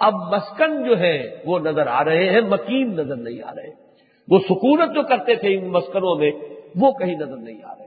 [0.04, 3.70] اب مسکن جو ہے وہ نظر آ رہے ہیں، مکین نظر نہیں آ رہے۔
[4.28, 6.30] وہ سکونت جو کرتے تھے ان مسکنوں میں،
[6.80, 7.84] وہ کہیں نظر نہیں آ رہے۔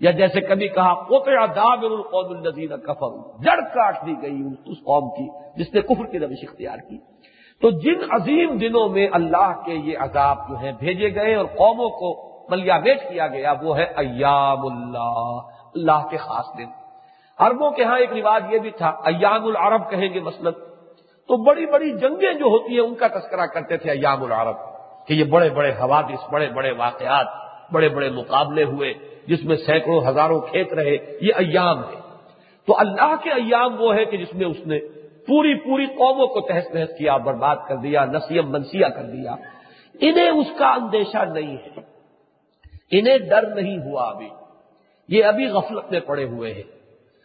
[0.00, 5.08] یا جیسے کبھی کہا کوتیا دابر القوم النزیر کفر جڑ کاٹ دی گئی اس قوم
[5.08, 6.98] کی، جس نے کفر کی روش اختیار کی۔
[7.62, 11.90] تو جن عظیم دنوں میں اللہ کے یہ عذاب جو ہیں بھیجے گئے اور قوموں
[11.90, 15.38] کو ملیا بیٹ کیا گیا، وہ ہے ایام اللہ
[15.74, 16.66] اللہ کے خاص دن۔
[17.38, 20.52] عربوں کے ہاں ایک رواج یہ بھی تھا، ایام العرب کہیں گے مثلاً۔
[21.28, 24.56] تو بڑی بڑی جنگیں جو ہوتی ہیں ان کا تذکرہ کرتے تھے ایام العرب
[25.06, 27.26] کہ یہ بڑے بڑے حوادث، بڑے بڑے واقعات،
[27.72, 28.94] بڑے بڑے مقابلے ہوئے،
[29.26, 32.00] جس میں سینکڑوں ہزاروں کھیت رہے، یہ ایام ہے
[32.66, 34.78] تو اللہ کے ایام وہ ہے کہ جس میں اس نے
[35.26, 39.32] پوری پوری قوموں کو تحس نحس کیا، برباد کر دیا، نسیم منسیہ کر دیا۔
[40.00, 41.80] انہیں اس کا اندیشہ نہیں ہے۔
[42.90, 44.28] انہیں ڈر نہیں ہوا ابھی۔
[45.08, 46.62] یہ ابھی غفلت میں پڑے ہوئے ہیں۔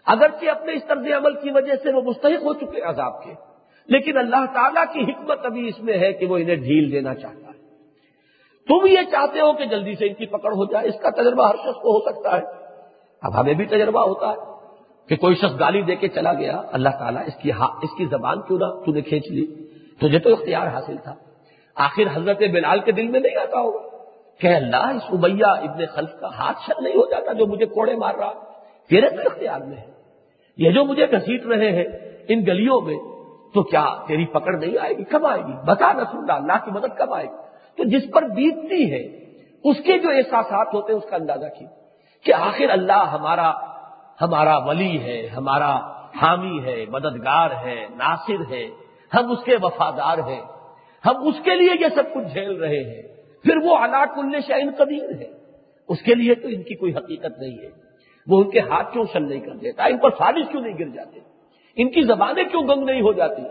[0.06, 3.47] اگرچہ اپنے اس طرز عمل کی وجہ سے وہ مستحق ہو چکے عذاب کے۔
[3.88, 7.48] لیکن اللہ تعالیٰ کی حکمت ابھی اس میں ہے کہ وہ انہیں ڈھیل دینا چاہتا
[7.48, 7.58] ہے۔
[8.68, 11.48] تم یہ چاہتے ہو کہ جلدی سے ان کی پکڑ ہو جائے، اس کا تجربہ
[11.48, 12.42] ہر شخص کو ہو سکتا ہے۔
[13.22, 14.36] اب ہمیں بھی تجربہ ہوتا ہے
[15.10, 17.52] کہ کوئی شخص گالی دے کے چلا گیا، اللہ تعالیٰ اس کی
[17.84, 19.46] اس کی زبان کیوں نہ تو نے کھینچ لی؟
[20.00, 21.16] تجھے تو اختیار حاصل تھا۔
[21.76, 23.98] آخر حضرت بلال کے دل میں نہیں آتا ہوگا
[24.40, 27.96] کہ اللہ، اس ابیا ابن خلف کا ہاتھ شل نہیں ہو جاتا جو مجھے کوڑے
[27.96, 28.34] مار رہا۔
[28.90, 29.86] تیرے تو اختیار میں ہے۔
[30.58, 31.86] یہ جو مجھے گھسیٹ رہے ہیں،
[32.30, 33.17] ان گلیوں میں
[33.54, 36.98] تو کیا تیری پکڑ نہیں آئے گی؟ کب آئے گی؟ بتا رسول اللہ کی مدد
[36.98, 37.36] کب آئے گی؟
[37.78, 39.04] تو جس پر بیتتی ہے،
[39.64, 41.66] اس کے جو احساسات ہوتے ہیں، اس کا اندازہ کی
[42.24, 43.52] کہ آخر اللہ ہمارا
[44.22, 45.80] ہمارا ولی ہے، ہمارا
[46.22, 48.70] حامی ہے، مددگار ہے، ناصر ہے،
[49.14, 50.42] ہم اس کے وفادار ہیں،
[51.06, 53.02] ہم اس کے لیے یہ سب کچھ جھیل رہے ہیں،
[53.44, 55.38] پھر وہ علاق کل شعین قدیر ہے۔
[55.90, 57.88] اس کے لیے تو ان کی کوئی حقیقت نہیں ہے۔
[58.28, 60.90] وہ ان کے ہاتھ کیوں شل نہیں کر دیتا؟ ان پر فارش کیوں نہیں گر
[60.90, 61.20] جاتے؟
[61.78, 63.42] ان کی زبانیں کیوں گنگ نہیں ہو جاتی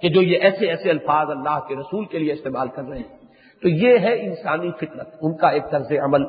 [0.00, 3.24] کہ جو یہ ایسے ایسے الفاظ اللہ کے رسول کے لیے استعمال کر رہے ہیں؟
[3.62, 6.22] تو یہ ہے انسانی فطرت، ان کا ایک طرز عمل۔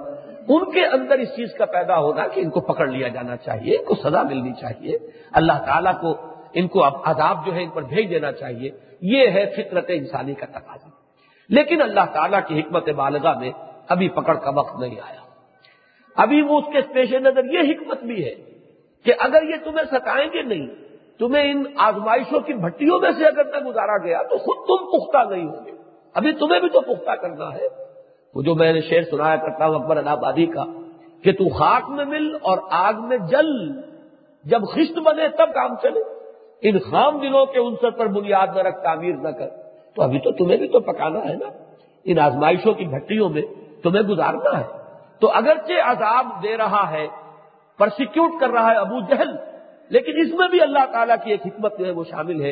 [0.48, 3.78] ان کے اندر اس چیز کا پیدا ہونا کہ ان کو پکڑ لیا جانا چاہیے،
[3.78, 4.98] ان کو سزا ملنی چاہیے۔
[5.32, 6.18] اللہ تعالیٰ کو،
[6.54, 8.70] ان کو عذاب جو ہے ان پر بھیج دینا چاہیے۔
[9.02, 10.90] یہ ہے فطرت انسانی کا تقاضا۔
[11.50, 13.52] لیکن اللہ تعالیٰ کی حکمت بالغاہ میں
[13.88, 15.22] ابھی پکڑ کا وقت نہیں آیا۔
[16.16, 18.36] ابھی وہ اس کے پیش نظر یہ حکمت بھی ہے
[19.06, 20.85] کہ اگر یہ تمہیں ستائیں گے نہیں
[21.20, 25.34] تمہیں ان آزمائشوں کی بھٹیوں میں سے اگر نہ گزارا گیا تو خود تم پختہ
[25.34, 25.72] نہیں ہوں گے۔
[26.14, 27.68] ابھی تمہیں بھی تو پختہ کرنا ہے۔
[28.36, 30.64] وہ جو میں نے شعر سنایا کرتا ہوں اکبر آبادی کا،
[31.24, 33.82] کہ تو خاک میں مل اور آگ میں جل،
[34.44, 36.00] جب خشت بنے تب کام چلے۔
[36.62, 39.48] ان خام دلوں کے عنصر پر بنیاد نہ رکھ تعمیر نہ کر۔
[39.96, 41.46] تو ابھی تو تمہیں بھی تو پکانا ہے نا۔
[42.04, 43.42] ان آزمائشوں کی بھٹیوں میں
[43.84, 44.68] تمہیں گزارنا ہے۔
[45.20, 47.08] تو اگرچہ عذاب دے رہا ہے،
[47.78, 49.55] پرسیکیوٹ کر رہا ہے ابو جہل
[49.90, 52.52] لیکن اس میں بھی اللہ تعالیٰ کی ایک حکمت جو ہے وہ شامل ہے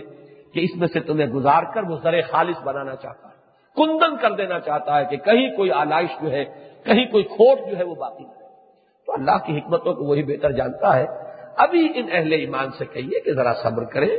[0.53, 3.33] کہ اس میں سے تمہیں گزار کر وہ زر خالص بنانا چاہتا ہے،
[3.75, 6.43] کندن کر دینا چاہتا ہے کہ کہیں کوئی آلائش جو ہے،
[6.85, 8.41] کہیں کوئی کھوٹ جو ہے وہ باقی ہے
[9.07, 11.05] تو اللہ کی حکمتوں کو وہی بہتر جانتا ہے۔
[11.57, 14.13] ابھی ان اہل ایمان سے کہیے کہ ذرا صبر کریں،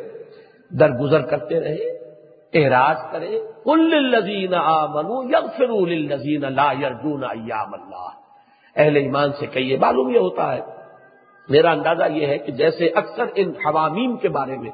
[0.71, 1.91] درگزر کرتے رہے
[2.53, 5.93] اعراض کرے کل لذین آ منو یگ فرول
[6.55, 8.11] لا یرجون ایام اللہ۔
[8.77, 10.61] اہل ایمان سے کہیے، معلوم یہ ہوتا ہے
[11.49, 14.71] میرا اندازہ یہ ہے کہ جیسے اکثر ان حوامیم کے بارے میں،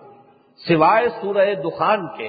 [0.68, 2.28] سوائے سورہ دخان کے،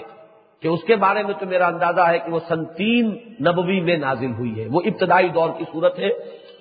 [0.62, 4.34] کہ اس کے بارے میں تو میرا اندازہ ہے کہ وہ سنتین نبوی میں نازل
[4.34, 6.10] ہوئی ہے۔ وہ ابتدائی دور کی صورت ہے۔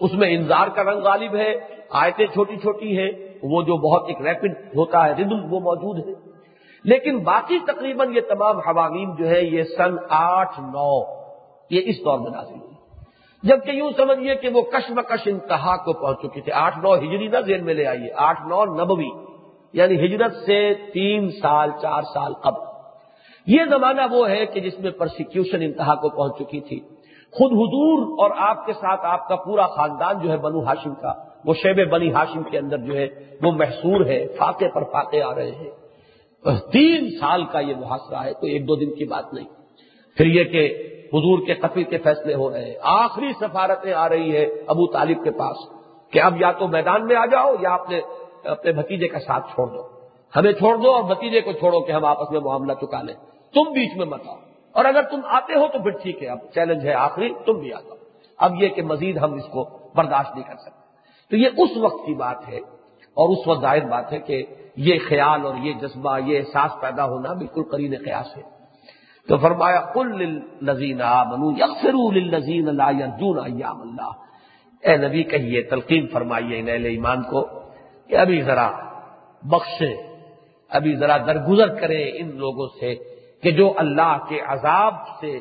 [0.01, 1.55] اس میں انذار کا رنگ غالب ہے،
[1.91, 3.11] آیتیں چھوٹی چھوٹی ہیں،
[3.43, 6.31] وہ جو بہت ایک ریپڈ ہوتا ہے ردم وہ موجود ہے۔
[6.85, 11.03] لیکن باقی تقریباً یہ تمام حوامیم جو ہے، یہ سن آٹھ نو،
[11.70, 12.69] یہ اس دور میں نازل ہوئی۔
[13.43, 17.36] جبکہ یوں سمجھیے کہ وہ کشمکش انتہا کو پہنچ چکی تھی۔ آٹھ نو ہجری نہ
[17.47, 19.09] ذہن میں لے آئیے۔ آٹھ نو نبوی
[19.72, 22.61] یعنی ہجرت سے تین سال، چار سال قبل۔
[23.47, 26.80] یہ زمانہ وہ ہے کہ جس میں پرسیکیوشن انتہا کو پہنچ چکی تھی۔
[27.30, 31.12] خود حضور اور آپ کے ساتھ آپ کا پورا خاندان جو ہے بنو ہاشم کا،
[31.45, 33.09] وہ شیب بنی ہاشم کے اندر جو ہے
[33.43, 35.70] وہ محسور ہے، فاقے پر فاقے آ رہے ہیں۔
[36.72, 39.49] تین سال کا یہ محاصرہ ہے تو ایک دو دن کی بات نہیں۔
[40.16, 44.36] پھر یہ کہ حضور کے قتل کے فیصلے ہو رہے ہیں۔ آخری سفارتیں آ رہی
[44.36, 45.56] ہے ابو طالب کے پاس
[46.12, 48.00] کہ اب یا تو میدان میں آ جاؤ یا اپنے
[48.44, 49.82] اپنے بھتیجے کا ساتھ چھوڑ دو۔
[50.36, 53.14] ہمیں چھوڑ دو اور بھتیجے کو چھوڑو کہ ہم آپس میں معاملہ چکا لیں۔
[53.54, 54.36] تم بیچ میں مت آؤ۔
[54.72, 57.72] اور اگر تم آتے ہو تو پھر ٹھیک ہے، اب چیلنج ہے آخری، تم بھی
[57.72, 57.96] آ جاؤ۔
[58.38, 60.80] اب یہ کہ مزید ہم اس کو برداشت نہیں کر سکتے۔
[61.30, 62.56] تو یہ اس وقت کی بات ہے
[63.14, 64.44] اور اس وقت ظاہر بات ہے کہ
[64.76, 68.59] یہ خیال اور یہ جذبہ، یہ احساس پیدا ہونا بالکل قرین قیاس ہے۔
[69.28, 70.22] تو فرمایا کل
[70.62, 74.12] نذین الزین نذین ایام اللہ۔
[74.84, 77.40] اے نبی، کہیے، تلقین فرمائیے اہل ایمان کو
[78.08, 78.70] کہ ابھی ذرا
[79.42, 79.94] بخشے،
[80.70, 82.94] ابھی ذرا درگزر کریں ان لوگوں سے
[83.42, 85.38] کہ جو اللہ کے عذاب سے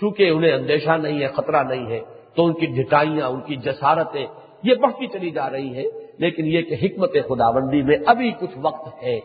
[0.00, 2.00] چونکہ انہیں اندیشہ نہیں ہے، خطرہ نہیں ہے،
[2.34, 4.26] تو ان کی ڈٹائیاں ان کی جسارتیں
[4.62, 5.84] یہ بڑھتی چلی جا رہی ہے
[6.18, 9.18] لیکن یہ کہ حکمت خداوندی میں ابھی کچھ وقت ہے،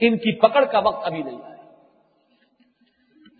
[0.00, 1.59] ان کی پکڑ کا وقت ابھی نہیں آیا۔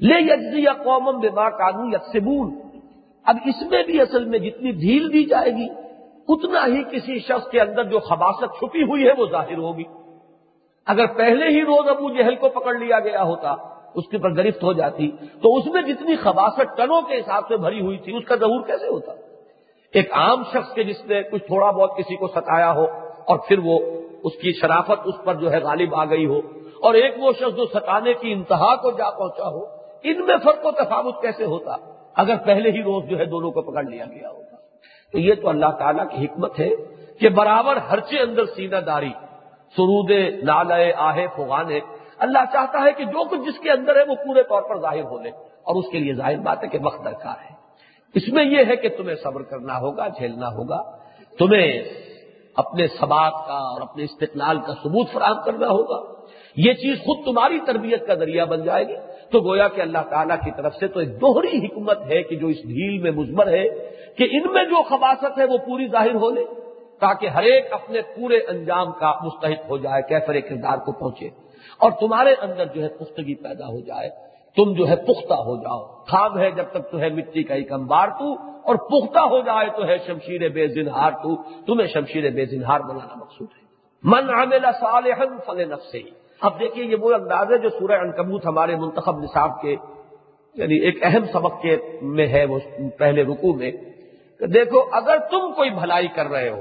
[0.01, 1.29] لے یجزی یا قومم بے
[1.59, 2.51] قانون یکسبون۔
[3.27, 5.69] اب اس میں بھی اصل میں جتنی ڈھیل دی جائے گی،
[6.29, 9.85] اتنا ہی کسی شخص کے اندر جو خباست چھپی ہوئی ہے وہ ظاہر ہوگی۔
[10.87, 13.55] اگر پہلے ہی روز ابو جہل کو پکڑ لیا گیا ہوتا،
[13.95, 15.11] اس کے پر گرفت ہو جاتی،
[15.43, 18.67] تو اس میں جتنی خباست ٹنوں کے حساب سے بھری ہوئی تھی، اس کا ظہور
[18.67, 19.13] کیسے ہوتا؟
[19.95, 22.85] ایک عام شخص کے جس نے کچھ تھوڑا بہت کسی کو ستایا ہو
[23.25, 23.79] اور پھر وہ
[24.25, 26.41] اس کی شرافت اس پر جو ہے غالب آ گئی ہو،
[26.83, 30.67] اور ایک وہ شخص جو ستانے کی انتہا کو جا پہنچا ہو ان میں فرق
[30.67, 31.77] و تفاوت کیسے ہوتا؟
[32.15, 34.57] اگر پہلے ہی روز جو ہے دونوں کو پکڑ لیا گیا ہوتا۔
[35.13, 36.69] تو یہ تو اللہ تعالیٰ کی حکمت ہے
[37.21, 39.11] کہ برابر ہرچے اندر سینہ داری
[39.77, 40.11] سرود
[40.45, 41.81] نالے آہے، فغانے،
[42.19, 45.03] اللہ چاہتا ہے کہ جو کچھ جس کے اندر ہے وہ پورے طور پر ظاہر
[45.03, 45.31] ہو لے۔
[45.63, 47.55] اور اس کے لیے ظاہر بات ہے کہ وقت درکار ہے۔
[48.15, 50.83] اس میں یہ ہے کہ تمہیں صبر کرنا ہوگا، جھیلنا ہوگا۔
[51.39, 51.83] تمہیں
[52.57, 57.59] اپنے سبات کا اور اپنے استقلال کا ثبوت فراہم کرنا ہوگا۔ یہ چیز خود تمہاری
[57.67, 58.95] تربیت کا ذریعہ بن جائے گی۔
[59.33, 62.47] تو گویا کہ اللہ تعالیٰ کی طرف سے تو ایک دوہری حکمت ہے کہ جو
[62.47, 63.69] اس ڈھیل میں مزمر ہے
[64.17, 66.45] کہ ان میں جو خباست ہے وہ پوری ظاہر ہو لے
[67.01, 71.29] تاکہ ہر ایک اپنے پورے انجام کا مستحق ہو جائے کیسر کردار کو پہنچے۔
[71.79, 74.11] اور تمہارے اندر جو ہے پختگی پیدا ہو جائے،
[74.57, 77.73] تم جو ہے پختہ ہو جاؤ۔ خام ہے جب تک تو ہے مٹی کا ایک
[77.73, 82.45] امبار تو، اور پختہ ہو جائے تو ہے شمشیر بے زنہار تو۔ تمہیں شمشیر بے
[82.45, 83.67] زنہار بنانا مقصود ہے۔
[84.03, 85.95] من عمل صالحا فل نفس
[86.41, 89.77] اب دیکھیے یہ وہ انداز ہے جو سورہ انکبوت ہمارے منتخب نصاب کے
[90.55, 92.59] یعنی ایک اہم سبق کے میں ہے وہ
[92.99, 93.71] پہلے رکو میں،
[94.39, 96.61] کہ دیکھو اگر تم کوئی بھلائی کر رہے ہو،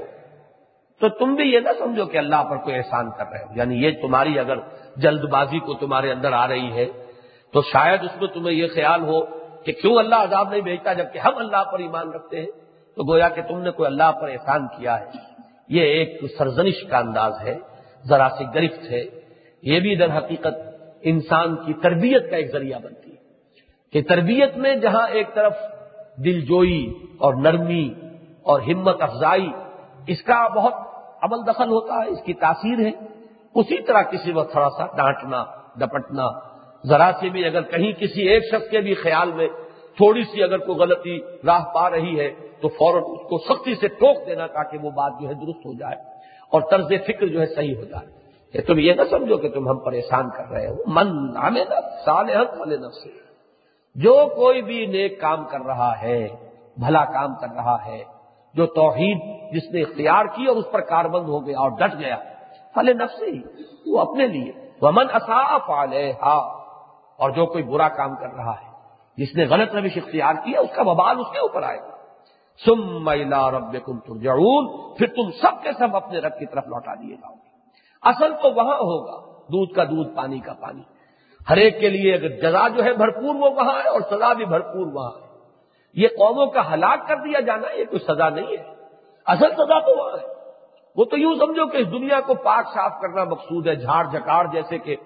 [1.00, 3.84] تو تم بھی یہ نہ سمجھو کہ اللہ پر کوئی احسان کر رہے ہو۔ یعنی
[3.84, 4.54] یہ تمہاری اگر
[4.96, 6.86] جلد بازی کو تمہارے اندر آ رہی ہے،
[7.52, 9.20] تو شاید اس میں تمہیں یہ خیال ہو
[9.64, 12.46] کہ کیوں اللہ عذاب نہیں بھیجتا جبکہ ہم اللہ پر ایمان رکھتے ہیں۔
[12.96, 15.04] تو گویا کہ تم نے کوئی اللہ پر احسان کیا ہے۔
[15.68, 17.58] یہ ایک سرزنش کا انداز ہے،
[18.08, 19.19] ذرا سی گرفت ہے۔
[19.62, 20.54] یہ بھی در حقیقت
[21.02, 23.16] انسان کی تربیت کا ایک ذریعہ بنتی ہے
[23.92, 25.52] کہ تربیت میں جہاں ایک طرف
[26.24, 27.94] دل جوئی اور نرمی
[28.42, 29.48] اور ہمت افزائی،
[30.06, 30.74] اس کا بہت
[31.22, 32.90] عمل دخل ہوتا ہے، اس کی تاثیر ہے۔
[33.54, 35.44] اسی طرح کسی وقت تھوڑا سا ڈانٹنا
[35.76, 36.26] ڈپٹنا
[36.86, 39.48] ذرا سے بھی اگر کہیں کسی ایک شخص کے بھی خیال میں
[39.96, 42.30] تھوڑی سی اگر کوئی غلطی راہ پا رہی ہے،
[42.60, 45.72] تو فوراً اس کو سختی سے ٹوک دینا تاکہ وہ بات جو ہے درست ہو
[45.78, 45.96] جائے
[46.52, 48.19] اور طرز فکر جو ہے صحیح ہو جائے۔
[48.52, 51.64] کہ تم یہ نہ سمجھو کہ تم ہم پریشان کر رہے ہو۔ من نامے
[52.04, 52.26] سال
[52.84, 53.06] نفس
[53.94, 56.28] جو کوئی بھی نیک کام کر رہا ہے،
[56.76, 58.02] بھلا کام کر رہا ہے،
[58.54, 59.18] جو توحید
[59.52, 62.16] جس نے اختیار کی اور اس پر کاربند ہو گیا اور ڈٹ گیا
[62.74, 63.42] فل نفس ہی
[63.86, 64.52] وہ اپنے لیے۔
[64.82, 65.70] وہ من اصاف
[67.18, 68.70] اور جو کوئی برا کام کر رہا ہے،
[69.16, 71.96] جس نے غلط روش اختیار کیا، اس کا ببال اس کے اوپر آئے گا۔
[72.66, 76.94] سم میلا رب کم ترجعون۔ پھر تم سب کے سب اپنے رب کی طرف لوٹا
[76.94, 77.49] دیے جاؤ گے۔
[78.02, 80.82] اصل تو وہاں ہوگا، دودھ کا دودھ، پانی کا پانی۔
[81.50, 84.44] ہر ایک کے لیے اگر جزا جو ہے بھرپور وہ وہاں ہے اور سزا بھی
[84.44, 85.26] بھرپور وہاں ہے۔
[85.94, 88.74] یہ قوموں کا ہلاک کر دیا جانا یہ کوئی سزا نہیں ہے۔
[89.26, 90.26] اصل سزا تو وہاں ہے۔
[90.96, 94.46] وہ تو یوں سمجھو کہ اس دنیا کو پاک صاف کرنا مقصود ہے، جھاڑ جکاڑ
[94.52, 94.96] جیسے کہ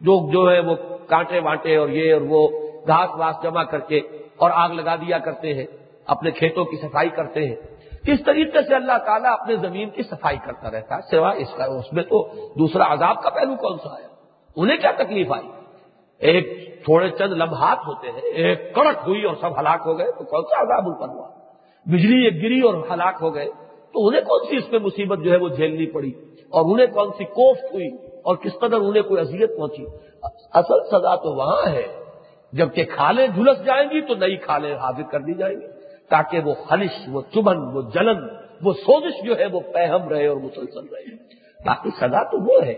[0.00, 0.74] لوگ جو ہے وہ
[1.08, 2.48] کانٹے وانٹے اور یہ اور وہ
[2.86, 3.98] گھاس واس جمع کر کے
[4.36, 5.66] اور آگ لگا دیا کرتے ہیں،
[6.06, 7.56] اپنے کھیتوں کی صفائی کرتے ہیں۔
[8.06, 11.64] کس طریقے سے اللہ تعالیٰ اپنے زمین کی صفائی کرتا رہتا ہے؟ سوائے اس کا
[11.64, 14.08] اس میں تو دوسرا عذاب کا پہلو کون سا آیا
[14.56, 15.48] انہیں کیا تکلیف آئی؟
[16.18, 20.24] ایک تھوڑے چند لمحات ہوتے ہیں، ایک کڑک ہوئی اور سب ہلاک ہو گئے، تو
[20.24, 21.28] کون سا عذاب اوپر ہوا؟
[21.86, 23.46] بجلی ایک گری اور ہلاک ہو گئے،
[23.92, 26.12] تو انہیں کون سی اس میں مصیبت جو ہے وہ جھیلنی پڑی؟
[26.48, 27.88] اور انہیں کون سی کوفت ہوئی؟
[28.24, 29.84] اور کس قدر انہیں کوئی اذیت پہنچی؟
[30.52, 31.86] اصل سزا تو وہاں ہے،
[32.52, 35.66] جبکہ کھالیں جھلس جائیں گی تو نئی کھالیں حاضر کر دی جائیں گی۔
[36.12, 38.22] تاکہ وہ خلش وہ چبن وہ جلن،
[38.62, 41.14] وہ سوزش جو ہے وہ پہم رہے اور مسلسل رہے۔
[41.66, 42.74] باقی سزا تو وہ ہے۔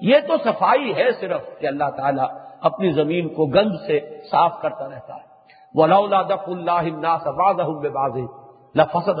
[0.00, 2.26] یہ تو صفائی ہے صرف کہ اللہ تعالیٰ
[2.60, 4.00] اپنی زمین کو گند سے
[4.30, 5.34] صاف کرتا رہتا ہے۔
[5.74, 6.88] وہ دف اللہ
[8.76, 9.20] لفسد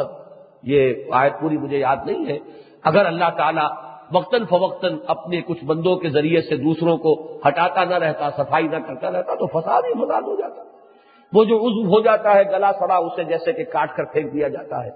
[0.62, 2.38] یہ آیت پوری مجھے یاد نہیں ہے۔
[2.84, 3.68] اگر اللہ تعالیٰ
[4.12, 8.76] وقتاً فوقتاً اپنے کچھ بندوں کے ذریعے سے دوسروں کو ہٹاتا نہ رہتا، صفائی نہ
[8.76, 10.73] کرتا رہتا، تو فساد ہی فساد ہو جاتا۔
[11.34, 14.48] وہ جو عزو ہو جاتا ہے، گلا سڑا اسے جیسے کہ کاٹ کر پھینک دیا
[14.48, 14.90] جاتا ہے۔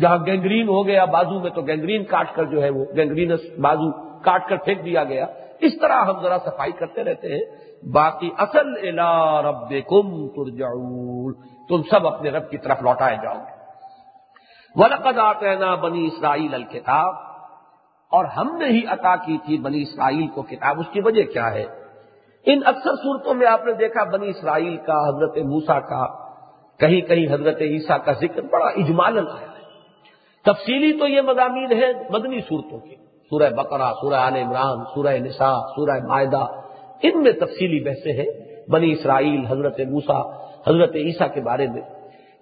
[0.00, 4.20] جہاں گینگرین ہو گیا بازو میں تو گینگرین کاٹ کر جو ہے وہ گینگرینس بازو
[4.20, 5.26] کاٹ کر پھینک دیا گیا۔
[5.60, 10.28] اس طرح ہم ذرا صفائی کرتے رہتے ہیں۔ باقی اصل الا رب کم
[11.68, 13.60] تم سب اپنے رب کی طرف لوٹائے جاؤ۔ گے
[14.74, 17.14] ولقد آتینا بنی اسرائیل الکتاب
[18.10, 21.50] اور ہم نے ہی عطا کی تھی بنی اسرائیل کو۔ کتاب اس کی وجہ کیا
[21.50, 21.79] ہے؟
[22.46, 26.06] ان اکثر صورتوں میں آپ نے دیکھا بنی اسرائیل کا، حضرت موسا کا،
[26.78, 29.60] کہیں کہیں حضرت عیسیٰ کا ذکر بڑا اجمال آیا ہے۔
[30.44, 32.96] تفصیلی تو یہ مضامین ہے مدنی صورتوں کے۔
[33.30, 36.46] سورہ بقرہ، سورہ عال عمران، سورہ نساء، سورہ معدہ
[37.02, 38.26] ان میں تفصیلی بحثیں ہیں
[38.70, 41.82] بنی اسرائیل، حضرت موسا حضرت عیسیٰ کے بارے میں۔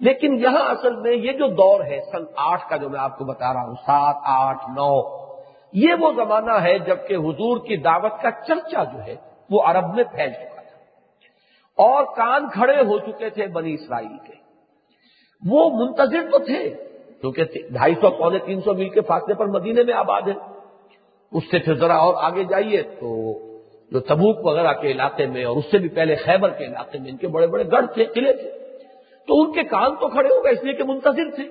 [0.00, 3.24] لیکن یہاں اصل میں یہ جو دور ہے، سن آٹھ کا جو میں آپ کو
[3.24, 5.18] بتا رہا ہوں، سات، آٹھ، نو،
[5.72, 10.04] یہ وہ زمانہ ہے جبکہ حضور کی دعوت کا چرچا جو ہے وہ عرب میں
[10.04, 10.78] پھیل چکا تھا۔
[11.82, 14.32] اور کان کھڑے ہو چکے تھے بنی اسرائیل کے۔
[15.48, 16.74] وہ منتظر تو تھے،
[17.20, 20.32] کیونکہ ڈھائی سو پونے تین سو میل کے فاصلے پر مدینے میں آباد ہے
[21.32, 23.38] اس سے پھر ذرا اور آگے جائیے تو
[23.90, 27.10] جو تبوک وغیرہ کے علاقے میں اور اس سے بھی پہلے خیبر کے علاقے میں
[27.10, 28.50] ان کے بڑے بڑے گڑھ تھے، قلعے تھے۔
[29.26, 31.44] تو ان کے کان تو کھڑے ہو گئے، اس لیے کہ منتظر تھے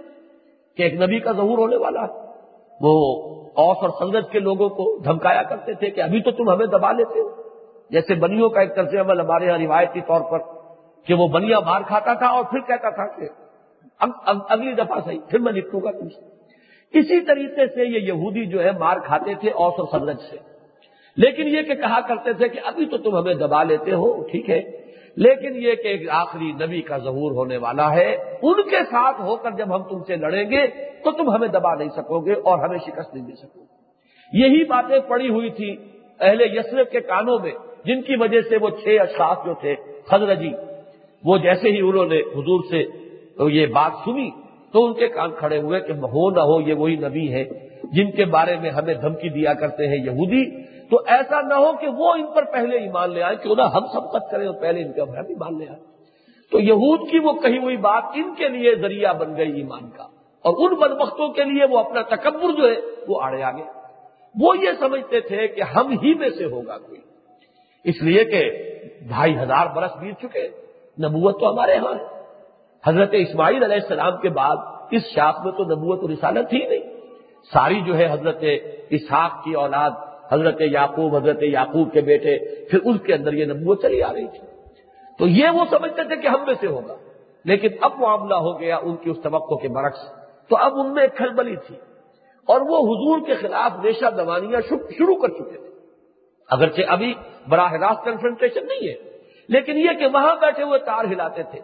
[0.77, 2.27] کہ ایک نبی کا ظہور ہونے والا۔ ہے
[2.81, 3.25] وہ
[3.55, 6.91] اوس اور سنگت کے لوگوں کو دھمکایا کرتے تھے کہ ابھی تو تم ہمیں دبا
[6.91, 7.36] لیتے ہو۔
[7.89, 10.39] جیسے بنیوں کا ایک طرز عمل ہمارے یہاں روایتی طور پر
[11.05, 13.25] کہ وہ بنیا مار کھاتا تھا اور پھر کہتا تھا کہ
[14.49, 16.37] اگلی دفعہ صحیح، پھر میں لکھوں گا تم سے۔
[16.99, 20.37] اسی طریقے سے یہ یہودی جو ہے مار کھاتے تھے اوس اور سے۔
[21.17, 24.49] لیکن یہ کہ کہا کرتے تھے کہ ابھی تو تم ہمیں دبا لیتے ہو، ٹھیک
[24.49, 24.61] ہے۔
[25.15, 29.35] لیکن یہ کہ ایک آخری نبی کا ظہور ہونے والا ہے، ان کے ساتھ ہو
[29.35, 30.67] کر جب ہم تم سے لڑیں گے
[31.03, 33.75] تو تم ہمیں دبا نہیں سکو گے اور ہمیں شکست نہیں دے سکو گے۔
[34.33, 35.77] یہی باتیں پڑی ہوئی تھی
[36.19, 37.51] اہل یسرف کے کانوں میں۔
[37.87, 39.75] جن کی وجہ سے وہ چھ اشخاص جو تھے
[40.07, 40.51] خزرجی
[41.23, 42.85] وہ جیسے ہی انہوں نے حضور سے
[43.51, 44.29] یہ بات سنی
[44.73, 47.43] تو ان کے کان کھڑے ہوئے کہ ہو نہ ہو، یہ وہی نبی ہے
[47.83, 51.87] جن کے بارے میں ہمیں دھمکی دیا کرتے ہیں یہودی۔ تو ایسا نہ ہو کہ
[51.87, 54.93] وہ ان پر پہلے ایمان لے آئے کہ انہیں ہم سبقت کریں اور پہلے ان
[54.93, 55.79] کا ہم ایمان لے آئے
[56.51, 60.03] تو یہود کی وہ کہی ہوئی بات ان کے لیے ذریعہ بن گئی ایمان کا۔
[60.45, 62.75] اور ان بدبختوں کے لیے وہ اپنا تکبر جو ہے
[63.07, 63.63] وہ آڑے آگے۔
[64.41, 67.01] وہ یہ سمجھتے تھے کہ ہم ہی میں سے ہوگا کوئی۔
[67.87, 68.51] اس لیے کہ
[69.01, 70.47] ڈھائی ہزار برس بیت چکے،
[71.03, 72.23] نبوت تو ہمارے یہاں ہے۔
[72.87, 74.55] حضرت اسماعیل علیہ السلام کے بعد
[74.91, 76.83] اس شاخ میں تو نبوت و رسالت ہی نہیں۔
[77.53, 78.43] ساری جو ہے حضرت
[78.89, 79.91] اسحاق کی اولاد،
[80.31, 84.27] حضرت یعقوب حضرت یعقوب کے بیٹے، پھر اس کے اندر یہ نبوت چلی آ رہی
[84.27, 84.39] تھی۔
[85.19, 86.95] تو یہ وہ سمجھتے تھے کہ ہم میں سے ہوگا۔
[87.45, 89.99] لیکن اب معاملہ ہو گیا ان کی اس توقع کے برعکس۔
[90.47, 91.75] تو اب ان میں ایک کھلبلی تھی۔
[92.45, 95.66] اور وہ حضور کے خلاف نیشہ دوانیاں شروع کر چکے تھے۔
[96.49, 97.13] اگرچہ ابھی
[97.47, 98.95] براہ راست کنفرنٹیشن نہیں ہے،
[99.49, 101.59] لیکن یہ کہ وہاں بیٹھے ہوئے تار ہلاتے تھے۔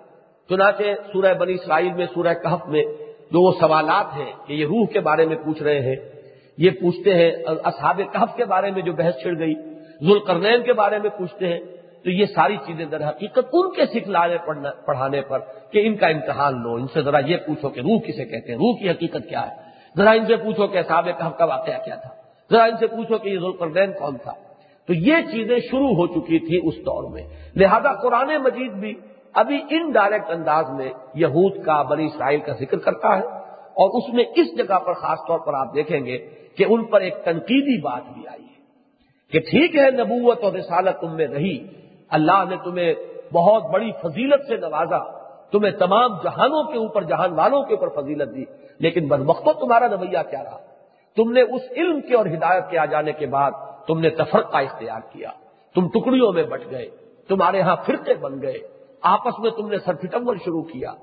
[0.49, 0.83] چنانچہ
[1.13, 2.83] سورہ بنی اسرائیل میں، سورہ کہف میں
[3.31, 5.95] جو وہ سوالات ہیں کہ یہ روح کے بارے میں پوچھ رہے ہیں،
[6.57, 7.31] یہ پوچھتے ہیں،
[7.63, 9.53] اصحاب کہف کے بارے میں جو بحث چھڑ گئی،
[10.03, 11.59] ذوالقرنین کے بارے میں پوچھتے ہیں۔
[12.03, 14.37] تو یہ ساری چیزیں در حقیقت ان کے سکھلانے
[14.85, 15.39] پڑھانے پر
[15.71, 18.57] کہ ان کا امتحان لو۔ ان سے ذرا یہ پوچھو کہ روح کسے کہتے ہیں؟
[18.59, 19.55] روح کی حقیقت کیا ہے؟
[19.97, 22.09] ذرا ان سے پوچھو کہ اصحاب کہف کا واقعہ کیا تھا؟
[22.51, 24.33] ذرا ان سے پوچھو کہ یہ ذوالقرنین کون تھا؟
[24.87, 27.23] تو یہ چیزیں شروع ہو چکی تھی اس دور میں۔
[27.55, 28.93] لہذا قرآن مجید بھی
[29.33, 33.21] ابھی ان ڈائریکٹ انداز میں یہود کا بنی اسرائیل کا ذکر کرتا ہے
[33.73, 36.17] اور اس میں اس جگہ پر خاص طور پر آپ دیکھیں گے
[36.57, 38.61] کہ ان پر ایک تنقیدی بات بھی آئی ہے
[39.31, 41.57] کہ ٹھیک ہے نبوت اور رسالت تم میں رہی،
[42.09, 42.93] اللہ نے تمہیں
[43.33, 44.99] بہت بڑی فضیلت سے نوازا،
[45.51, 48.43] تمہیں تمام جہانوں کے اوپر، جہان والوں کے اوپر فضیلت دی،
[48.79, 50.57] لیکن بدبختوں تمہارا رویہ کیا رہا؟
[51.15, 53.51] تم نے اس علم کے اور ہدایت کے آ جانے کے بعد
[53.87, 55.31] تم نے تفرقہ اختیار کیا۔
[55.75, 56.89] تم ٹکڑیوں میں بٹ گئے۔
[57.29, 58.57] تمہارے ہاں فرقے بن گئے۔
[59.01, 60.93] آپس میں تم نے سرفٹمبر شروع کیا۔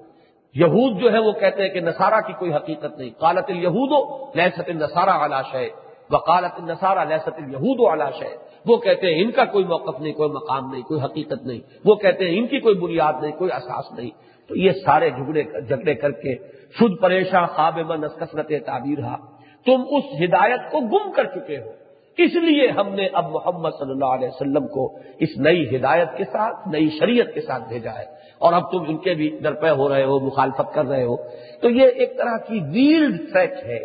[0.55, 4.69] یہود جو ہے وہ کہتے ہیں کہ نسارا کی کوئی حقیقت نہیں۔ کالت الہود لہست
[4.69, 5.69] نسارا علاش ہے
[6.11, 8.36] وہ کالت لہست الہود و علاش ہے
[8.66, 11.94] وہ کہتے ہیں ان کا کوئی موقف نہیں، کوئی مقام نہیں، کوئی حقیقت نہیں۔ وہ
[11.94, 14.11] کہتے ہیں ان کی کوئی بنیاد نہیں، کوئی اساس نہیں۔
[14.48, 16.36] تو یہ سارے جھگڑے جھگڑے کر کے
[16.78, 19.16] شدھ پریشاں خواب من کثرت تعبیر رہا
[19.66, 21.70] تم اس ہدایت کو گم کر چکے ہو۔
[22.24, 26.24] اس لیے ہم نے اب محمد صلی اللہ علیہ وسلم کو اس نئی ہدایت کے
[26.24, 28.05] ساتھ، نئی شریعت کے ساتھ بھیجا ہے۔
[28.38, 31.16] اور اب تم ان کے بھی درپے ہو رہے ہو، مخالفت کر رہے ہو۔
[31.62, 33.84] تو یہ ایک طرح کی ویلڈ تھریٹ ہے۔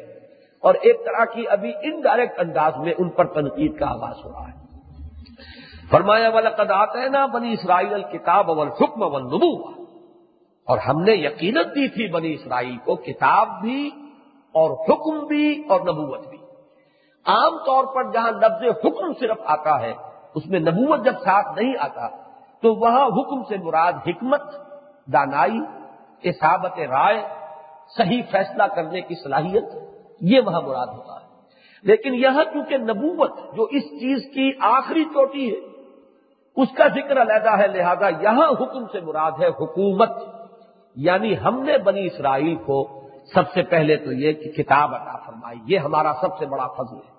[0.62, 4.48] اور ایک طرح کی ابھی انڈائریکٹ انداز میں ان پر تنقید کا آغاز ہو رہا
[4.48, 4.66] ہے۔
[5.90, 9.70] فرمایا والا قدات ہے نا بنی اسرائیل الکتاب اول حکم اول نبو
[10.68, 13.90] اور ہم نے یقینت دی تھی بنی اسرائیل کو، کتاب بھی
[14.54, 16.35] اور حکم بھی اور نبوت بھی۔
[17.26, 19.94] عام طور پر جہاں لفظ حکم صرف آتا ہے،
[20.36, 22.08] اس میں نبوت جب ساتھ نہیں آتا،
[22.62, 24.42] تو وہاں حکم سے مراد حکمت،
[25.14, 25.60] دانائی
[26.24, 27.24] اصابت رائے،
[27.98, 29.64] صحیح فیصلہ کرنے کی صلاحیت،
[30.22, 31.26] یہ وہاں مراد ہوتا ہے۔
[31.84, 35.60] لیکن یہاں کیونکہ نبوت جو اس چیز کی آخری چوٹی ہے،
[36.62, 40.10] اس کا ذکر علیحدہ ہے، لہذا یہاں حکم سے مراد ہے حکومت۔
[40.96, 43.02] یعنی ہم نے بنی اسرائیل کو
[43.34, 46.96] سب سے پہلے تو یہ کہ کتاب عطا فرمائی، یہ ہمارا سب سے بڑا فضل
[46.96, 47.15] ہے۔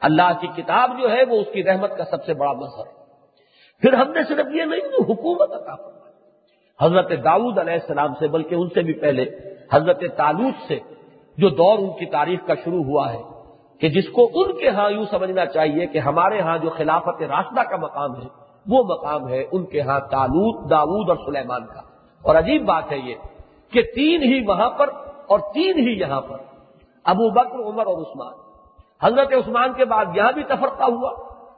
[0.00, 2.98] اللہ کی کتاب جو ہے وہ اس کی رحمت کا سب سے بڑا مظہر ہے۔
[3.80, 6.08] پھر ہم نے صرف یہ نہیں کہ حکومت عطا فرمائی۔
[6.80, 9.24] حضرت داؤد علیہ السلام سے، بلکہ ان سے بھی پہلے،
[9.72, 10.78] حضرت تعلق سے
[11.38, 13.22] جو دور ان کی تاریخ کا شروع ہوا ہے
[13.80, 17.60] کہ جس کو ان کے ہاں یوں سمجھنا چاہیے کہ ہمارے ہاں جو خلافت راشدہ
[17.60, 18.26] کا مقام ہے،
[18.66, 21.80] وہ مقام ہے ان کے ہاں تالوت داود اور سلیمان کا۔
[22.22, 23.14] اور عجیب بات ہے یہ
[23.72, 24.90] کہ تین ہی وہاں پر
[25.26, 26.36] اور تین ہی یہاں پر
[27.04, 28.47] ابو بکر، عمر اور عثمان۔
[29.02, 31.10] حضرت عثمان کے بعد یہاں بھی تفرقہ ہوا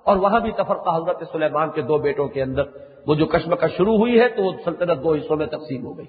[0.05, 2.63] اور وہاں بھی تفرقہ حضرت سلیمان کے دو بیٹوں کے اندر
[3.07, 6.07] وہ جو کشمکش شروع ہوئی ہے تو وہ سلطنت دو حصوں میں تقسیم ہو گئی۔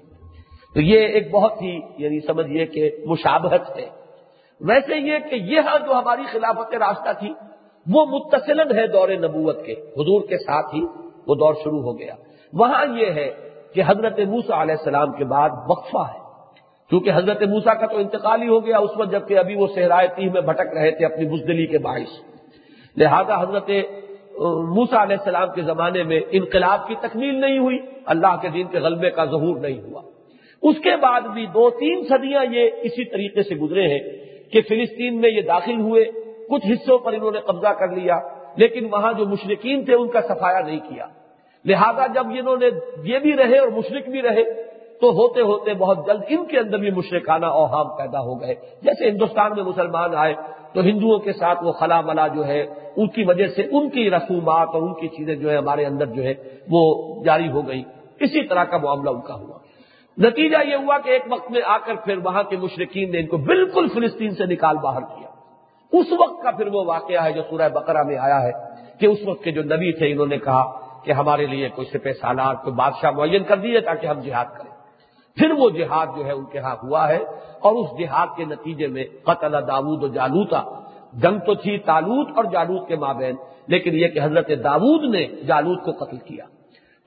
[0.74, 3.88] تو یہ ایک بہت ہی یعنی سمجھیے کہ مشابہت ہے۔
[4.60, 7.34] ویسے یہ کہ یہ ہاں جو ہماری خلافت راستہ تھی،
[7.92, 10.82] وہ متصل ہے دور نبوت کے۔ حضور کے ساتھ ہی
[11.26, 12.14] وہ دور شروع ہو گیا۔
[12.52, 16.21] وہاں یہ ہے کہ حضرت موسا علیہ السلام کے بعد وقفہ ہے۔
[16.92, 20.08] کیونکہ حضرت موسا کا تو انتقال ہی ہو گیا اس وقت جبکہ ابھی وہ صحرائے
[20.16, 22.10] تیہ میں بھٹک رہے تھے اپنی بزدلی کے باعث۔
[22.96, 23.70] لہذا حضرت
[24.74, 28.78] موسا علیہ السلام کے زمانے میں انقلاب کی تکمیل نہیں ہوئی، اللہ کے دین کے
[28.78, 30.02] غلبے کا ظہور نہیں ہوا۔
[30.62, 34.00] اس کے بعد بھی دو تین صدیاں یہ اسی طریقے سے گزرے ہیں
[34.52, 36.04] کہ فلسطین میں یہ داخل ہوئے،
[36.48, 38.18] کچھ حصوں پر انہوں نے قبضہ کر لیا،
[38.56, 41.06] لیکن وہاں جو مشرقین تھے ان کا سفایا نہیں کیا۔
[41.64, 42.68] لہذا جب انہوں نے
[43.04, 44.44] یہ بھی رہے اور مشرق بھی رہے
[45.02, 49.08] تو ہوتے ہوتے بہت جلد ان کے اندر بھی مشرقانہ اوہام پیدا ہو گئے۔ جیسے
[49.08, 50.34] ہندوستان میں مسلمان آئے
[50.74, 52.60] تو ہندوؤں کے ساتھ وہ خلا ملا جو ہے،
[52.96, 56.06] ان کی وجہ سے ان کی رسومات اور ان کی چیزیں جو ہے ہمارے اندر
[56.06, 56.34] جو ہے
[56.70, 56.82] وہ
[57.24, 57.82] جاری ہو گئی
[58.20, 59.58] اسی طرح کا معاملہ ان کا ہوا۔
[60.18, 63.26] نتیجہ یہ ہوا کہ ایک وقت میں آ کر پھر وہاں کے مشرقین نے ان
[63.26, 65.28] کو بالکل فلسطین سے نکال باہر کیا۔
[65.92, 68.52] اس وقت کا پھر وہ واقعہ ہے جو سورہ بقرہ میں آیا ہے
[69.00, 70.64] کہ اس وقت کے جو نبی تھے، انہوں نے کہا
[71.04, 74.71] کہ ہمارے لیے کوئی سپہ سالار، کوئی بادشاہ معین کر دیے تاکہ ہم جہاد کریں۔
[75.36, 77.24] پھر وہ جہاد جو ہے ان کے ہاں ہوا ہے
[77.60, 80.62] اور اس جہاد کے نتیجے میں قتل داود و جالوتا،
[81.12, 83.36] جنگ تو تھی تالوت اور جالوت کے مابین،
[83.66, 86.44] لیکن یہ کہ حضرت داود نے جالوت کو قتل کیا۔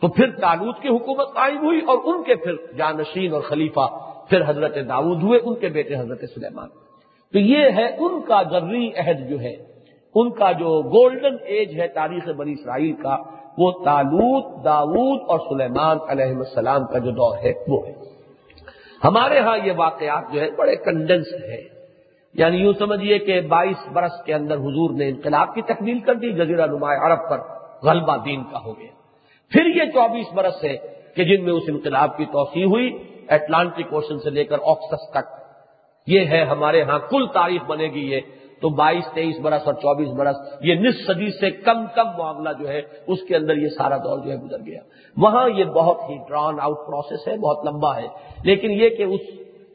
[0.01, 3.99] تو پھر تالوت کی حکومت قائم ہوئی اور ان کے پھر جانشین اور خلیفہ
[4.29, 6.69] پھر حضرت داود ہوئے، ان کے بیٹے حضرت سلیمان۔
[7.33, 9.55] تو یہ ہے ان کا ذری عہد جو ہے،
[10.15, 13.17] ان کا جو گولڈن ایج ہے تاریخ بنی اسرائیل کا،
[13.57, 18.14] وہ تالوت داود اور سلیمان علیہ السلام کا جو دور ہے، وہ ہے۔
[19.05, 21.61] ہمارے ہاں یہ واقعات جو ہے بڑے کنڈنس ہے
[22.33, 26.31] یعنی یوں سمجھیے کہ بائیس برس کے اندر حضور نے انقلاب کی تکمیل کر دی،
[26.31, 27.39] جزیرہ نمایاں عرب پر
[27.83, 28.91] غلبہ دین کا ہو گیا۔
[29.51, 30.77] پھر یہ چوبیس برس ہے
[31.15, 32.97] کہ جن میں اس انقلاب کی توسیع ہوئی،
[33.29, 35.33] اٹلانٹک اوشن سے لے کر آکسس تک۔
[36.07, 38.21] یہ ہے ہمارے ہاں کل تاریخ بنے گی، یہ
[38.61, 42.67] تو بائیس، تیئیس برس اور چوبیس برس، یہ نصف صدی سے کم کم معاملہ جو
[42.69, 44.81] ہے، اس کے اندر یہ سارا دور جو ہے گزر گیا۔
[45.17, 48.07] وہاں یہ بہت ہی ڈران آؤٹ پروسیس ہے، بہت لمبا ہے۔
[48.43, 49.21] لیکن یہ کہ اس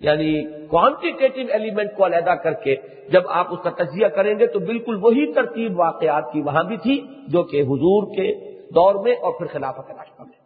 [0.01, 2.77] یعنی کوانٹیٹیو ایلیمنٹ کو علیحدہ کر کے
[3.12, 6.77] جب آپ اس کا تجزیہ کریں گے، تو بالکل وہی ترتیب واقعات کی وہاں بھی
[6.77, 10.40] تھی، جو کہ حضور کے دور میں اور پھر خلافت راستہ میں۔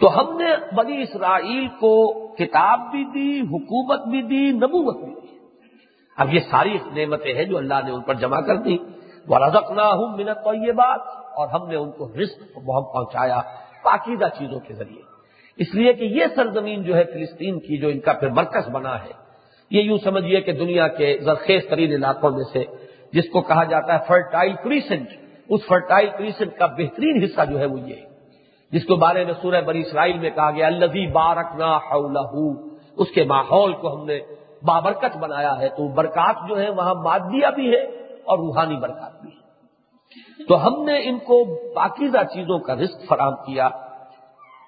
[0.00, 5.23] تو ہم نے بنی اسرائیل کو کتاب بھی دی، حکومت بھی دی، نبوت بھی دی۔
[6.18, 8.76] اب یہ ساری نعمتیں ہیں جو اللہ نے ان پر جمع کر دی۔
[9.28, 11.00] وہ رزق نہ ہوں منت تو یہ بات
[11.34, 13.40] اور ہم نے ان کو رزق بہت پہنچایا
[13.82, 15.02] پاکیزہ چیزوں کے ذریعے۔
[15.58, 18.94] اس لیے کہ یہ سرزمین جو ہے فلسطین کی جو ان کا پھر مرکز بنا
[19.04, 19.12] ہے،
[19.70, 22.64] یہ یوں سمجھیے کہ دنیا کے زرخیز ترین علاقوں میں سے
[23.12, 25.08] جس کو کہا جاتا ہے فرٹائل کریسنٹ،
[25.48, 28.00] اس فرٹائل کریسنٹ کا بہترین حصہ جو ہے وہ یہ
[28.72, 31.70] جس کو بارے میں سورہ بری اسرائیل میں کہا گیا الزی بارک نہ
[32.96, 34.18] اس کے ماحول کو ہم نے
[34.66, 37.82] بابرکت بنایا ہے تو برکات جو ہے وہاں مادیہ بھی ہے
[38.24, 39.44] اور روحانی برکات بھی ہے۔
[40.44, 43.68] تو ہم نے ان کو باقیزہ چیزوں کا رزق فراہم کیا۔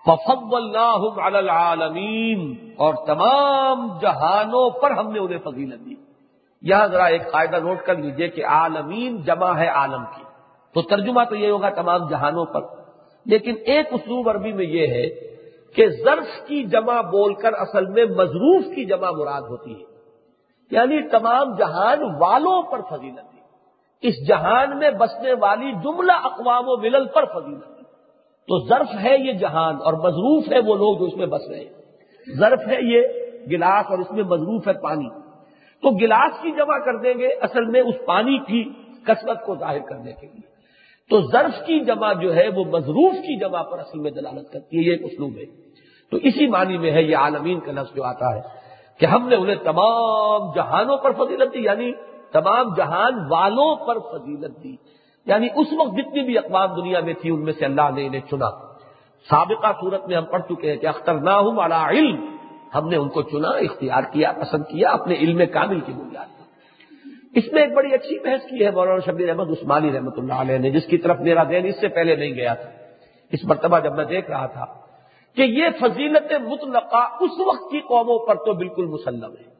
[0.06, 5.94] ففب اللہ العالمین اور تمام جہانوں پر ہم نے انہیں فضیلت دی۔
[6.62, 10.22] یہاں ذرا ایک قاعدہ نوٹ کر لیجیے کہ عالمین جمع ہے عالم کی۔
[10.74, 12.60] تو ترجمہ تو یہ ہوگا تمام جہانوں پر۔
[13.26, 15.35] لیکن ایک اسلوب عربی میں یہ ہے
[15.76, 19.96] کہ ظرف کی جمع بول کر اصل میں مضروف کی جمع مراد ہوتی ہے۔
[20.70, 23.36] یعنی تمام جہان والوں پر فضیلت دی
[24.08, 27.82] اس جہان میں بسنے والی جملہ اقوام و ملل پر فضیلت دی
[28.48, 31.60] تو ظرف ہے یہ جہان اور مضروف ہے وہ لوگ جو اس میں بس رہے
[31.60, 31.72] ہیں۔
[32.38, 33.02] ظرف ہے یہ
[33.50, 35.08] گلاس اور اس میں مضروف ہے پانی۔
[35.82, 38.70] تو گلاس کی جمع کر دیں گے اصل میں اس پانی کی
[39.04, 40.56] کثرت کو ظاہر کرنے کے لیے۔
[41.10, 44.78] تو ظرف کی جمع جو ہے وہ مضروف کی جمع پر اصل میں دلالت کرتی
[44.78, 45.65] ہے، یہ ایک اسلوب ہے۔
[46.10, 48.40] تو اسی معنی میں ہے یہ عالمین کا لفظ جو آتا ہے
[49.00, 51.92] کہ ہم نے انہیں تمام جہانوں پر فضیلت دی یعنی
[52.32, 54.76] تمام جہان والوں پر فضیلت دی۔
[55.26, 58.20] یعنی اس وقت جتنی بھی اقوام دنیا میں تھی، ان میں سے اللہ نے انہیں
[58.30, 58.50] چنا۔
[59.30, 62.36] سابقہ صورت میں ہم پڑھ چکے ہیں کہ اختر نہ ہوں علم۔
[62.74, 66.44] ہم نے ان کو چنا، اختیار کیا، پسند کیا، اپنے علم کامل کی بنیاد پر۔
[67.34, 70.58] اس میں ایک بڑی اچھی بحث کی ہے مولانا شبیر احمد عثمانی رحمۃ اللہ علیہ
[70.58, 72.70] نے، جس کی طرف میرا دین اس سے پہلے نہیں گیا تھا۔
[73.32, 74.85] اس مرتبہ جب میں دیکھ رہا تھا
[75.36, 79.56] کہ یہ فضیلت مطلقہ اس وقت کی قوموں پر تو بالکل مسلم ہے۔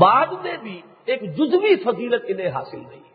[0.00, 3.08] بعد میں بھی ایک جزوی فضیلت انہیں حاصل نہیں۔ ہے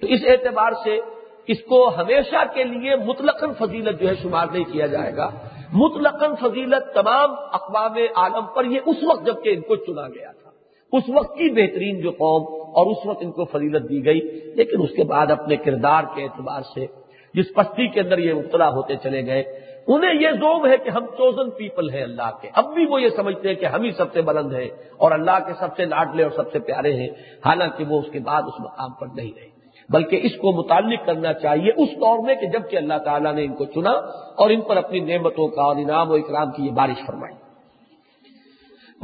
[0.00, 1.00] تو اس اعتبار سے
[1.46, 5.30] اس کو ہمیشہ کے لیے مطلقاً فضیلت جو ہے شمار نہیں کیا جائے گا۔
[5.72, 10.50] مطلقاً فضیلت تمام اقوام عالم پر یہ اس وقت جبکہ ان کو چنا گیا تھا۔
[10.92, 14.20] اس وقت کی بہترین جو قوم اور اس وقت ان کو فضیلت دی گئی،
[14.54, 16.86] لیکن اس کے بعد اپنے کردار کے اعتبار سے
[17.34, 21.06] جس پستی کے اندر یہ مبتلا ہوتے چلے گئے انہیں یہ زوم ہے کہ ہم
[21.06, 24.12] چوزن پیپل ہیں اللہ کے۔ اب بھی وہ یہ سمجھتے ہیں کہ ہم ہی سب
[24.12, 27.08] سے بلند ہیں اور اللہ کے سب سے لاڈلے اور سب سے پیارے ہیں۔
[27.46, 29.54] حالانکہ وہ اس کے بعد اس مقام پر نہیں رہے۔
[29.88, 33.54] بلکہ اس کو متعلق کرنا چاہیے اس دور میں کہ جبکہ اللہ تعالیٰ نے ان
[33.54, 33.90] کو چنا
[34.34, 37.34] اور ان پر اپنی نعمتوں کا اور انعام و اکرام کی یہ بارش فرمائی۔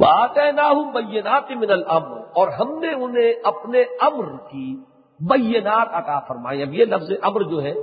[0.05, 4.75] آتے نہ ہوں بینات من الامر اور ہم نے انہیں اپنے امر کی
[5.19, 7.73] بینات عطا فرمائی۔ اب یہ لفظ امر جو ہے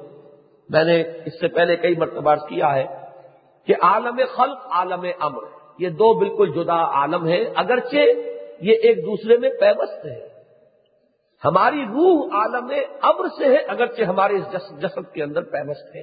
[0.70, 2.86] میں نے اس سے پہلے کئی مرتبہ کیا ہے
[3.68, 5.42] کہ عالم خلق، عالم امر،
[5.78, 7.96] یہ دو بالکل جدا عالم ہے اگرچہ
[8.60, 10.18] یہ ایک دوسرے میں پیوست ہے
[11.44, 12.70] ہماری روح عالم
[13.02, 16.02] امر سے ہے، اگرچہ ہمارے اس جسد کے اندر پیوست ہے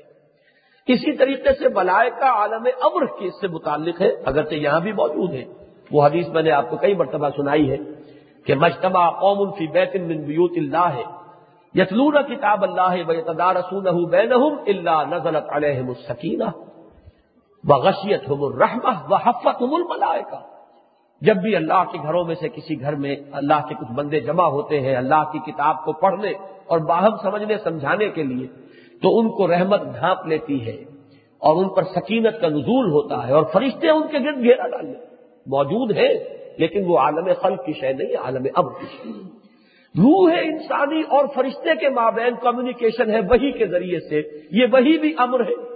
[0.87, 4.91] اسی طریقے سے بلائے کا عالم امر کی اس سے متعلق ہے اگرچہ یہاں بھی
[4.91, 5.43] موجود ہے
[5.91, 7.77] وہ حدیث میں نے آپ کو کئی مرتبہ سنائی ہے
[8.45, 11.03] کہ مجتمع قوم فی بیت من بیوت اللہ ہے۔
[11.76, 16.49] یتلون کتاب اللہ بتدارسون بینہم اللہ نزلت علیہم السکینہ
[17.64, 20.39] و ہم الرحمہ و حفت الملائکہ۔
[21.22, 24.47] جب بھی اللہ کے گھروں میں سے کسی گھر میں اللہ کے کچھ بندے جمع
[24.47, 26.31] ہوتے ہیں، اللہ کی کتاب کو پڑھنے
[26.65, 28.47] اور باہم سمجھنے، سمجھانے کے لیے،
[29.02, 30.76] تو ان کو رحمت ڈھانپ لیتی ہے
[31.41, 34.93] اور ان پر سکینت کا نزول ہوتا ہے اور فرشتے ان کے گرد گھیرا ڈالے
[35.47, 36.14] موجود ہیں،
[36.57, 39.10] لیکن وہ عالم خلق کی شے نہیں، عالم اب کی شے۔
[39.97, 44.97] روح ہے انسانی اور فرشتے کے مابین کمیونیکیشن ہے وہی کے ذریعے سے، یہ وہی
[44.97, 45.76] بھی امر ہے۔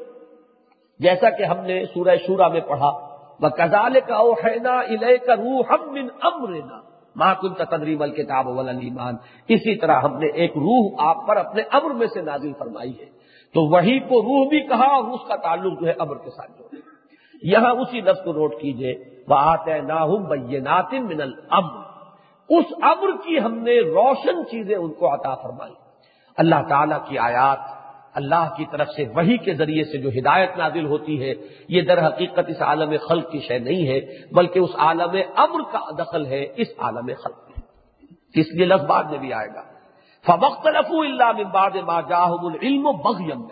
[1.00, 2.92] جیسا کہ ہم نے سورہ شورا میں پڑھا
[3.40, 6.82] وہ کزال کا اوحینا الہ کا روح ہم من امرنا
[7.16, 9.16] محکم کا تدریم الکتاب ولیمان
[9.48, 13.06] اسی طرح ہم نے ایک روح آپ پر اپنے امر میں سے نازل فرمائی ہے۔
[13.54, 16.52] تو وہی کو روح بھی کہا اور اس کا تعلق جو ہے امر کے ساتھ
[16.60, 16.78] جو ہے
[17.44, 18.94] یہاں اسی لفظ کو نوٹ کیجیے۔
[19.28, 20.06] وہ آتے نہ
[20.92, 21.89] من الامر
[22.50, 25.74] اس امر کی ہم نے روشن چیزیں ان کو عطا فرمائی۔
[26.38, 27.80] اللہ تعالی کی آیات
[28.14, 31.34] اللہ کی طرف سے وہی کے ذریعے سے جو ہدایت نازل ہوتی ہے،
[31.70, 34.02] یہ در حقیقت اس عالم خلق کی شے نہیں ہے،
[34.32, 37.62] بلکہ اس عالم امر کا دخل ہے اس عالم خلق میں۔
[38.36, 39.64] اس لیے لفظ بعد میں بھی آئے گا۔
[40.26, 43.48] فبخت رفو اللہ باد ما العلم و بغیم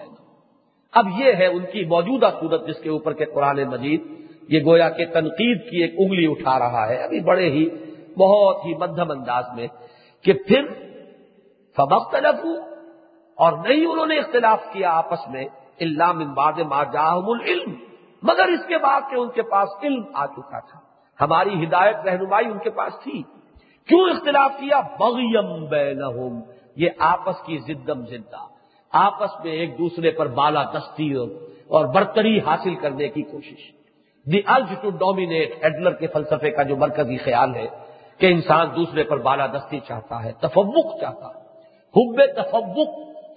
[0.94, 4.02] اب یہ ہے ان کی موجودہ صورت جس کے اوپر کے قرآن مجید،
[4.49, 7.69] یہ گویا کہ تنقید کی ایک انگلی اٹھا رہا ہے۔ ابھی بڑے ہی
[8.18, 9.68] بہت ہی مدھم انداز میں
[10.22, 10.65] کہ پھر
[11.77, 12.77] فبخت رفو
[13.35, 15.45] اور نہیں انہوں نے اختلاف کیا آپس میں
[15.80, 17.73] اللہ من بعد ما جاہم العلم۔
[18.23, 20.80] مگر اس کے بعد کہ ان کے پاس علم آ چکا تھا۔
[21.22, 23.23] ہماری ہدایت رہنمائی ان کے پاس تھی۔
[23.88, 26.39] کیوں اختلاف کیا؟ بغیم بینہم۔
[26.76, 28.48] یہ آپس کی زدم زدہ
[28.91, 33.72] آپس میں ایک دوسرے پر بالا دستی اور برتری حاصل کرنے کی کوشش۔
[34.26, 37.68] The urge to dominate Adler کے فلسفے کا جو مرکزی خیال ہے۔
[38.18, 41.48] کہ انسان دوسرے پر بالا دستی چاہتا ہے، تفوق چاہتا ہے۔
[41.95, 42.89] حب تفوق،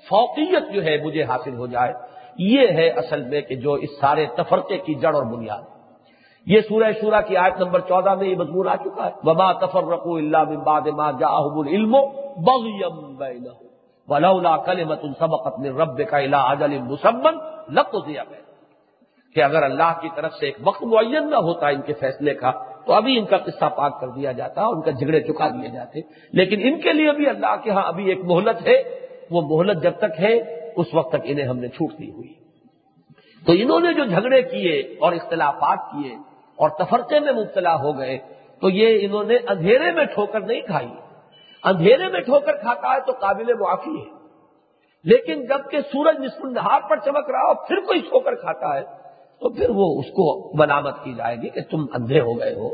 [0.09, 1.93] فوقیت جو ہے، مجھے حاصل ہو جائے۔
[2.39, 5.63] یہ ہے اصل میں کہ جو اس سارے تفرقے کی جڑ اور بنیاد۔
[6.47, 9.85] یہ سورہ شورا کی آیت نمبر چودہ میں یہ مضمون آ چکا ہے۔ وبا تفر
[9.85, 10.37] رقو اللہ
[11.69, 11.95] علم
[14.09, 17.35] ولولا کلمت سبقت من رب کا الى اجل مسمن
[17.75, 21.93] لقضی بینہم کہ اگر اللہ کی طرف سے ایک وقت معین نہ ہوتا ان کے
[21.93, 22.53] فیصلے کا
[22.91, 26.01] تو ابھی ان کا قصہ پاک کر دیا جاتا ان کا جھگڑے چکا دیے جاتے۔
[26.33, 28.83] لیکن ان کے لیے بھی اللہ کے ہاں ابھی ایک مہلت ہے،
[29.31, 30.33] وہ مہلت جب تک ہے،
[30.77, 32.35] اس وقت تک انہیں ہم نے چھوٹ دی ہوئی۔
[33.47, 36.15] تو انہوں نے جو جھگڑے کیے اور اختلافات کیے
[36.57, 38.19] اور تفرقے میں مبتلا ہو گئے،
[38.61, 40.89] تو یہ انہوں نے اندھیرے میں ٹھوکر نہیں کھائی۔
[41.65, 44.21] اندھیرے میں ٹھوکر کھاتا ہے تو قابل معافی ہے۔
[45.05, 49.10] لیکن جبکہ سورج نصف نہار پر چمک رہا ہو پھر کوئی ٹھوکر کھاتا ہے
[49.41, 52.69] تو پھر وہ اس کو بنامت کی جائے گی کہ تم اندھے ہو گئے ہو۔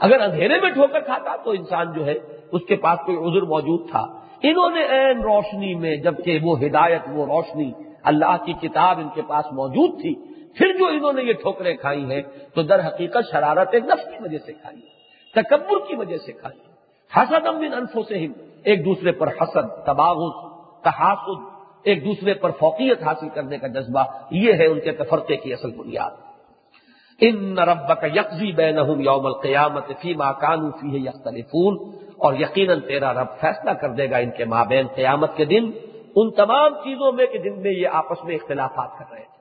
[0.00, 2.14] اگر اندھیرے میں ٹھوکر کھاتا تو انسان جو ہے،
[2.52, 4.06] اس کے پاس کوئی عذر موجود تھا۔
[4.42, 7.72] انہوں نے این روشنی میں، جبکہ وہ ہدایت، وہ روشنی
[8.02, 10.14] اللہ کی کتاب ان کے پاس موجود تھی،
[10.58, 12.22] پھر جو انہوں نے یہ ٹھوکریں کھائی ہیں
[12.54, 14.80] تو در حقیقت شرارت نفس کی وجہ سے کھائی،
[15.34, 16.58] تکبر کی وجہ سے کھائی۔
[17.12, 18.26] حسد امن انفوں سے
[18.62, 20.36] ایک دوسرے پر حسد تباغت
[20.84, 21.40] تحاسد
[21.84, 25.70] ایک دوسرے پر فوقیت حاصل کرنے کا جذبہ یہ ہے ان کے تفرقے کی اصل
[25.70, 26.10] بنیاد۔
[27.20, 33.12] ان رب کا یکزی بین یوم القیامت فی ماں کانو فی یختلفون۔ اور یقیناً تیرا
[33.12, 35.70] رب فیصلہ کر دے گا ان کے مابین قیامت کے دن۔
[36.16, 39.40] ان تمام چیزوں میں کہ جن میں یہ آپس میں اختلافات کر رہے تھے۔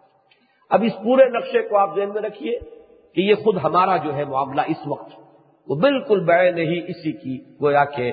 [0.69, 2.59] اب اس پورے نقشے کو آپ ذہن میں رکھیے
[3.15, 5.11] کہ یہ خود ہمارا جو ہے معاملہ اس وقت
[5.67, 8.11] وہ بالکل بے نہیں اسی کی، گویا کہ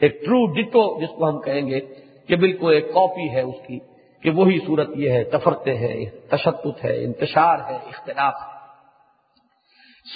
[0.00, 1.80] ایک ٹرو ڈٹو جس کو ہم کہیں گے۔
[2.28, 3.78] کہ بالکل ایک کاپی ہے اس کی،
[4.22, 8.58] کہ وہی صورت یہ ہے تفرتے ہے تشدد ہے، انتشار ہے، اختلاف ہے۔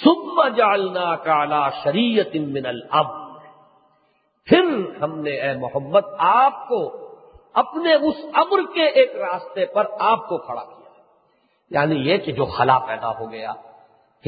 [0.03, 3.05] سم جالنا کالا شریعت من الاب
[4.45, 4.63] پھر
[5.01, 7.07] ہم نے اے محمد، آپ کو
[7.53, 10.89] اپنے اس امر کے ایک راستے پر آپ کو کھڑا کیا۔
[11.69, 13.51] یعنی یہ کہ جو خلا پیدا ہو گیا،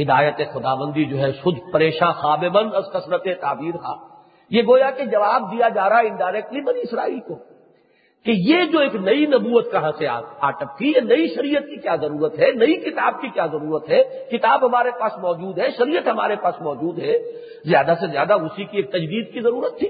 [0.01, 3.93] ہدایت خدا بندی جو ہے خود پریشاں خواب بند، از کثرت تعبیر تھا
[4.49, 7.54] یہ گویا کہ جواب دیا جا رہا ہے انڈائریکٹلی بنی اسرائیل کو۔
[8.25, 10.07] کہ یہ جو ایک نئی نبوت کہاں سے
[10.39, 14.03] آٹک تھی، یہ نئی شریعت کی کیا ضرورت ہے؟ نئی کتاب کی کیا ضرورت ہے؟
[14.31, 17.17] کتاب ہمارے پاس موجود ہے، شریعت ہمارے پاس موجود ہے۔
[17.65, 19.87] زیادہ سے زیادہ اسی کی ایک تجدید کی ضرورت تھی۔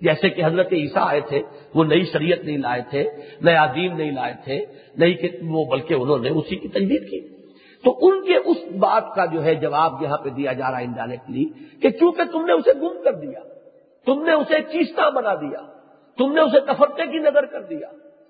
[0.00, 1.42] جیسے کہ حضرت عیسیٰ آئے تھے،
[1.74, 3.04] وہ نئی شریعت نہیں لائے تھے،
[3.40, 7.28] نیا دین نہیں لائے تھے، نئی وہ بلکہ انہوں نے اسی کی تجدید کی۔
[7.84, 10.84] تو ان کے اس بات کا جو ہے جواب یہاں پہ دیا جا رہا ہے
[10.84, 11.44] انڈائریکٹلی
[11.82, 13.40] کہ چونکہ تم نے اسے گم کر دیا،
[14.06, 15.75] تم نے اسے چیستا بنا دیا
[16.18, 17.88] تم نے اسے تفرقے کی نظر کر دیا۔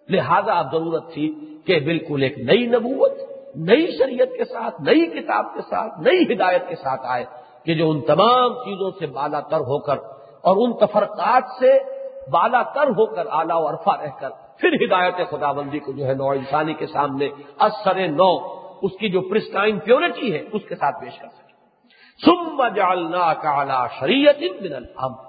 [0.08, 3.12] لہذا اب ضرورت تھی کہ بالکل ایک نئی نبوت،
[3.56, 7.24] نئی شریعت کے ساتھ، نئی کتاب کے ساتھ، نئی ہدایت کے ساتھ آئے
[7.64, 9.96] کہ جو ان تمام چیزوں سے بالا تر ہو کر
[10.40, 11.78] اور ان تفرقات سے
[12.30, 14.30] بالا تر ہو کر اعلیٰ و عرفہ رہ کر
[14.60, 19.08] پھر ہدایت خدا بندی کو جو ہے نو انسانی کے سامنے اثر نو، اس کی
[19.08, 21.52] جو پرسٹائن پیورٹی ہے، اس کے ساتھ پیش کر سکے۔
[22.24, 25.25] سم جالنا کالا شریعت من الامر۔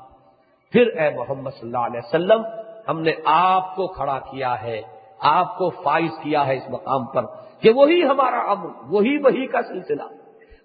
[0.71, 2.41] پھر اے محمد صلی اللہ علیہ وسلم،
[2.89, 4.81] ہم نے آپ کو کھڑا کیا ہے،
[5.19, 7.25] آپ کو فائز کیا ہے اس مقام پر
[7.61, 10.03] کہ وہی ہمارا امر، وہی وہی کا سلسلہ۔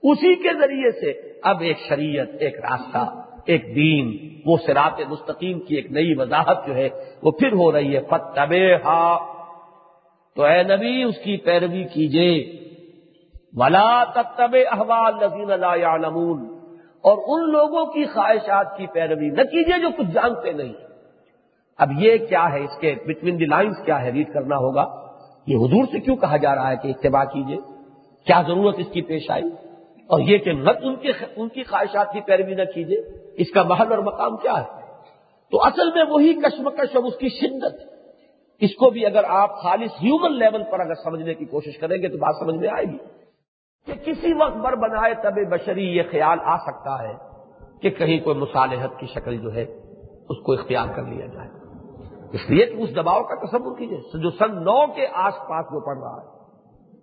[0.03, 1.13] اسی کے ذریعے سے
[1.43, 3.05] اب ایک شریعت، ایک راستہ،
[3.45, 4.11] ایک دین،
[4.47, 6.89] وہ سرات مستقیم کی ایک نئی وضاحت جو ہے،
[7.23, 8.53] وہ پھر ہو رہی ہے۔ فتب
[10.37, 12.33] تو اے نبی، اس کی پیروی کیجیے
[13.57, 16.52] ولا تب احوال نظین اللہ
[17.03, 20.73] اور ان لوگوں کی خواہشات کی پیروی نہ کیجیے جو کچھ جانتے نہیں۔
[21.79, 25.07] اب یہ کیا ہے؟ اس کے بٹوین دی لائنس کیا ہے؟ ریڈ کرنا ہوگا۔
[25.47, 27.57] یہ حضور سے کیوں کہا جا رہا ہے کہ اتباع کیجیے
[28.27, 29.45] کیا ضرورت اس کی پیش آئی؟
[30.07, 33.03] اور یہ کہ مت ان کے ان کی خواہشات کی پیروی نہ کیجیے
[33.35, 34.83] اس کا محل اور مقام کیا ہے؟
[35.51, 37.93] تو اصل میں وہی کشمکش اور اس کی شدت۔
[38.61, 42.09] اس کو بھی اگر آپ خالص ہیومن لیول پر اگر سمجھنے کی کوشش کریں گے
[42.09, 42.99] تو بات سمجھ میں آئے گی۔
[43.87, 47.15] کہ کسی وقت بر بنائے طب بشری یہ خیال آ سکتا ہے
[47.83, 49.63] کہ کہیں کوئی مصالحت کی شکل جو ہے،
[50.29, 51.49] اس کو اختیار کر لیا جائے۔
[52.33, 55.81] اس لیے کہ اس دباؤ کا تصور کیجیے جو سن نو کے آس پاس وہ
[55.81, 56.27] پڑ رہا ہے۔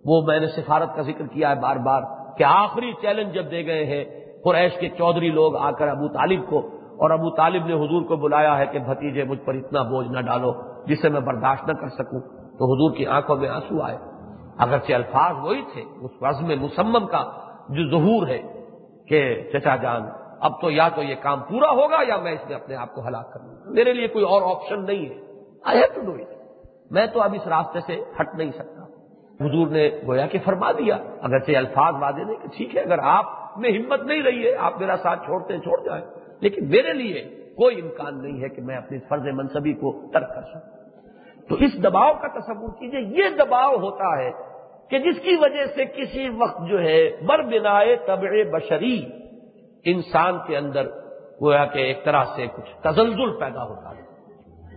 [0.04, 2.02] وہ میں نے سفارت کا ذکر کیا ہے بار بار
[2.36, 4.04] کہ آخری چیلنج جب دے گئے ہیں،
[4.44, 8.16] قریش کے چودھری لوگ آ کر ابو طالب کو، اور ابو طالب نے حضور کو
[8.16, 10.52] بلایا ہے کہ بھتیجے مجھ پر اتنا بوجھ نہ ڈالو
[10.86, 12.20] جسے میں برداشت نہ کر سکوں۔
[12.58, 13.96] تو حضور کی آنکھوں میں آنسو آئے۔
[14.60, 17.30] اگرچہ الفاظ وہی تھے، اس وزم مسمم کا
[17.68, 18.42] جو ظہور ہے
[19.08, 20.02] کہ چچا جان،
[20.40, 23.06] اب تو یا تو یہ کام پورا ہوگا یا میں اس میں اپنے آپ کو
[23.08, 25.14] ہلاک کر لوں میرے لیے کوئی اور آپشن نہیں ہے۔
[25.64, 26.28] I have to do it
[26.90, 28.82] میں تو اب اس راستے سے ہٹ نہیں سکتا۔
[29.46, 33.24] حضور نے گویا کہ فرما دیا، اگرچہ الفاظ وعدے نے کہ ٹھیک ہے، اگر آپ
[33.56, 36.04] میں ہمت نہیں رہی ہے، آپ میرا ساتھ چھوڑتے چھوڑ جائیں۔
[36.40, 37.22] لیکن میرے لیے
[37.56, 40.80] کوئی امکان نہیں ہے کہ میں اپنی فرض منصبی کو ترک کر سکوں۔
[41.48, 44.49] تو اس دباؤ کا تصور کیجیے، یہ دباؤ ہوتا ہے
[44.90, 48.96] کہ جس کی وجہ سے کسی وقت جو ہے بر بنا طبع بشری
[49.84, 50.86] انسان کے اندر
[51.42, 54.02] گویا کہ ایک طرح سے کچھ تزلزل پیدا ہوتا ہے،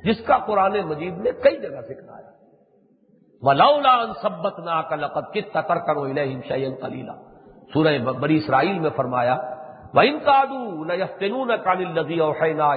[0.03, 2.29] جس کا قرآن مجید نے کئی جگہ سکھلایا
[3.43, 6.07] ولولا سبت نا کا لقت کت قطر کرو
[6.47, 7.11] شعین کلیلہ
[7.73, 9.37] سورہ بری اسرائیل میں فرمایا
[9.93, 10.43] وہ ان کا
[11.57, 12.75] کان الزی اوحینا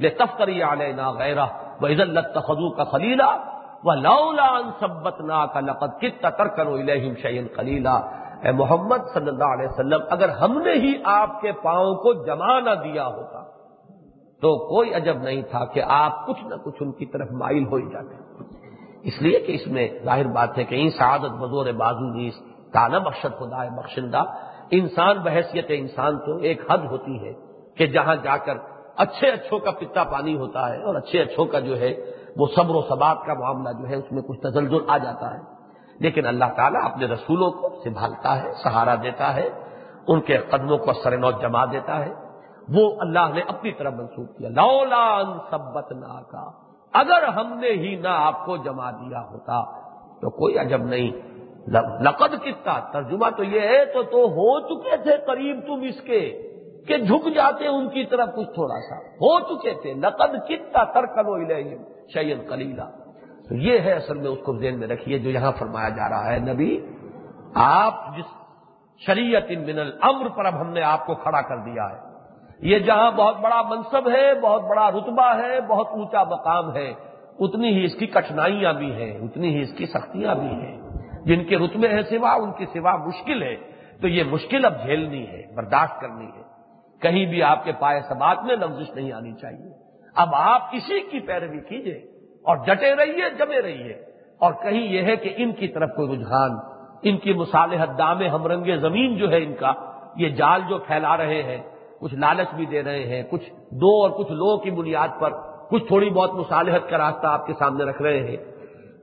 [0.00, 1.46] لے تفتری علینا غیرہ
[1.80, 3.30] وہ عزت خزو کا خلیلہ
[3.84, 4.48] وہ لولا
[4.80, 7.94] سبت نا کا لقت کت الہم شعین خلیلا
[8.44, 12.58] اے محمد صلی اللہ علیہ وسلم، اگر ہم نے ہی آپ کے پاؤں کو جما
[12.60, 13.42] نہ دیا ہوتا،
[14.42, 17.76] تو کوئی عجب نہیں تھا کہ آپ کچھ نہ کچھ ان کی طرف مائل ہو
[17.76, 18.16] ہی جاتے۔
[19.02, 22.34] اس لیے کہ اس میں ظاہر بات ہے کہ ان سعادت بزور بازو نیس
[22.72, 24.22] تانا بخشت خدا ہے بخشندہ،
[24.70, 27.32] انسان بحثیت انسان تو ایک حد ہوتی ہے
[27.76, 28.56] کہ جہاں جا کر
[29.04, 31.94] اچھے اچھوں کا پتا پانی ہوتا ہے اور اچھے اچھوں کا جو ہے
[32.36, 35.54] وہ صبر و ثبات کا معاملہ جو ہے اس میں کچھ تزلزل آ جاتا ہے۔
[36.00, 39.48] لیکن اللہ تعالیٰ اپنے رسولوں کو سنبھالتا ہے، سہارا دیتا ہے،
[40.08, 42.14] ان کے قدموں کو سرنو جما دیتا ہے۔
[42.68, 46.50] وہ اللہ نے اپنی طرف منسوخ کیا۔ لولا سبت نا کا
[46.92, 49.80] اگر ہم نے ہی نہ آپ کو جما دیا ہوتا
[50.20, 51.10] تو کوئی عجب نہیں۔
[52.02, 56.50] لقد کتنا ترجمہ تو یہ ہے، تو تو ہو چکے تھے قریب تم اس کے
[56.88, 61.36] کہ جھک جاتے ان کی طرف کچھ تھوڑا سا۔ ہو چکے تھے۔ نقد کتنا ترکلو
[62.12, 62.82] شعین کلیلہ
[63.48, 66.32] تو یہ ہے اصل میں اس کو ذہن میں رکھیے جو یہاں فرمایا جا رہا
[66.32, 66.80] ہے، نبی،
[67.54, 68.24] آپ جس
[69.06, 71.96] شریعت من الامر پر اب ہم نے آپ کو کھڑا کر دیا ہے،
[72.58, 76.94] یہ جہاں بہت بڑا منصب ہے، بہت بڑا رتبہ ہے، بہت اونچا مقام ہے،
[77.40, 80.80] اتنی ہی اس کی کٹھنائیاں بھی ہیں، اتنی ہی اس کی سختیاں بھی ہیں۔
[81.24, 83.56] جن کے رتبے ہیں سوا، ان کی سوا مشکل ہے۔
[84.00, 86.42] تو یہ مشکل اب جھیلنی ہے، برداشت کرنی ہے۔
[87.00, 89.83] کہیں بھی آپ کے پائے سبات میں لفزش نہیں آنی چاہیے۔
[90.14, 91.94] اب آپ کسی کی پیروی کیجیے
[92.42, 93.92] اور ڈٹے رہیے، جمے رہیے۔
[94.38, 96.50] اور کہیں یہ ہے کہ ان کی طرف کوئی رجحان،
[97.02, 99.72] ان کی مصالحت دام ہم رنگ زمین جو ہے ان کا،
[100.16, 101.62] یہ جال جو پھیلا رہے ہیں،
[102.00, 105.30] کچھ لالچ بھی دے رہے ہیں، کچھ دو اور کچھ لو کی بنیاد پر
[105.70, 108.36] کچھ تھوڑی بہت مصالحت کا راستہ آپ کے سامنے رکھ رہے ہیں۔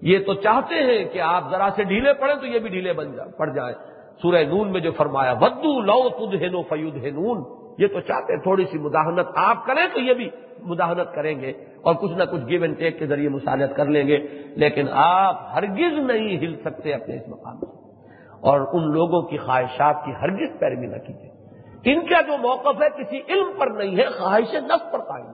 [0.01, 3.15] یہ تو چاہتے ہیں کہ آپ ذرا سے ڈھیلے پڑیں تو یہ بھی ڈھیلے بن
[3.15, 3.75] جا پڑ جائیں
[4.21, 7.99] سورہ نون میں جو فرمایا ودو لو تد ہے نو فیود ہے نون یہ تو
[7.99, 10.29] چاہتے ہیں تھوڑی سی مداحنت آپ کریں تو یہ بھی
[10.63, 11.49] مداحنت کریں گے
[11.81, 14.17] اور کچھ نہ کچھ گیو اینڈ ٹیک کے ذریعے مصالحت کر لیں گے،
[14.55, 17.81] لیکن آپ ہرگز نہیں ہل سکتے اپنے اس مقام سے۔
[18.39, 21.31] اور ان لوگوں کی خواہشات کی ہرگز پیروی نہ کیجیے۔
[21.85, 25.25] ان کا جو موقف ہے کسی علم پر نہیں ہے، خواہش نف پر قائم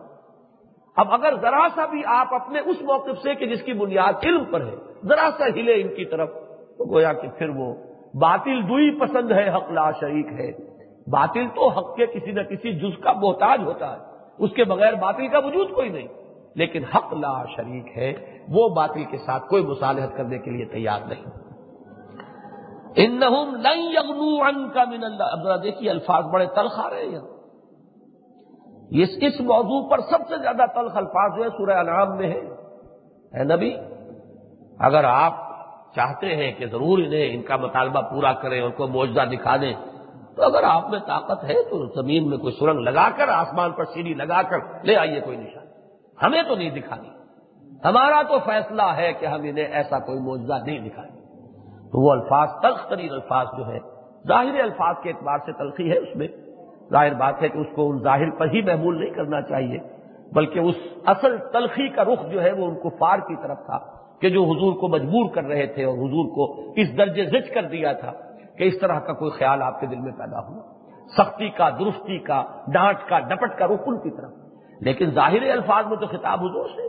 [0.97, 4.43] اب اگر ذرا سا بھی آپ اپنے اس موقف سے کہ جس کی بنیاد علم
[4.45, 6.29] پر ہے، ذرا سا ہلے ان کی طرف،
[6.77, 7.73] تو گویا کہ پھر وہ
[8.13, 10.66] باطل دوئی پسند ہے، حق لا شریک ہے۔
[11.07, 13.97] باطل تو حق کے کسی نہ کسی جز کا محتاج ہوتا ہے۔
[14.39, 16.07] اس کے بغیر باطل کا وجود کوئی نہیں۔
[16.55, 18.13] لیکن حق لا شریک ہے۔
[18.49, 21.25] وہ باطل کے ساتھ کوئی مصالحت کرنے کے لیے تیار نہیں۔
[22.95, 23.19] ان
[23.63, 27.37] نہیں یغنو ان کا من اللہ۔ اب ذرا دیکھیے، الفاظ بڑے تلخ آ رہے ہیں۔
[28.89, 32.39] اس اس موضوع پر سب سے زیادہ تلخ الفاظ جو ہے سورہ انعام میں ہے
[33.37, 33.75] اے نبی،
[34.79, 35.33] اگر آپ
[35.95, 39.73] چاہتے ہیں کہ ضرور انہیں ان کا مطالبہ پورا کریں ان کو موجودہ دکھا دیں
[40.37, 43.85] تو اگر آپ میں طاقت ہے تو زمین میں کوئی سرنگ لگا کر، آسمان پر
[43.85, 45.65] سیڑھی لگا کر لے آئیے کوئی نشان
[46.23, 47.09] ہمیں تو نہیں دکھانی۔
[47.85, 51.11] ہمارا تو فیصلہ ہے کہ ہم انہیں ایسا کوئی موجودہ نہیں دکھائیں۔
[51.91, 53.79] تو وہ الفاظ، تلخ ترین الفاظ جو ہے
[54.27, 56.27] ظاہر الفاظ کے اعتبار سے تلخی ہے اس میں۔
[56.91, 59.77] ظاہر بات ہے کہ اس کو ان ظاہر پر ہی محمول نہیں کرنا چاہیے،
[60.33, 63.79] بلکہ اس اصل تلخی کا رخ جو ہے وہ ان کو فار کی طرف تھا
[64.21, 67.63] کہ جو حضور کو مجبور کر رہے تھے اور حضور کو اس درجے زج کر
[67.63, 68.11] دیا تھا۔
[68.57, 70.61] کہ اس طرح کا کوئی خیال آپ کے دل میں پیدا ہوا۔
[71.17, 72.43] سختی کا، درستی کا،
[72.73, 74.31] ڈانٹ کا، ڈپٹ کا رخ ان کی طرف
[74.81, 76.87] لیکن ظاہر الفاظ میں تو خطاب حضور سے۔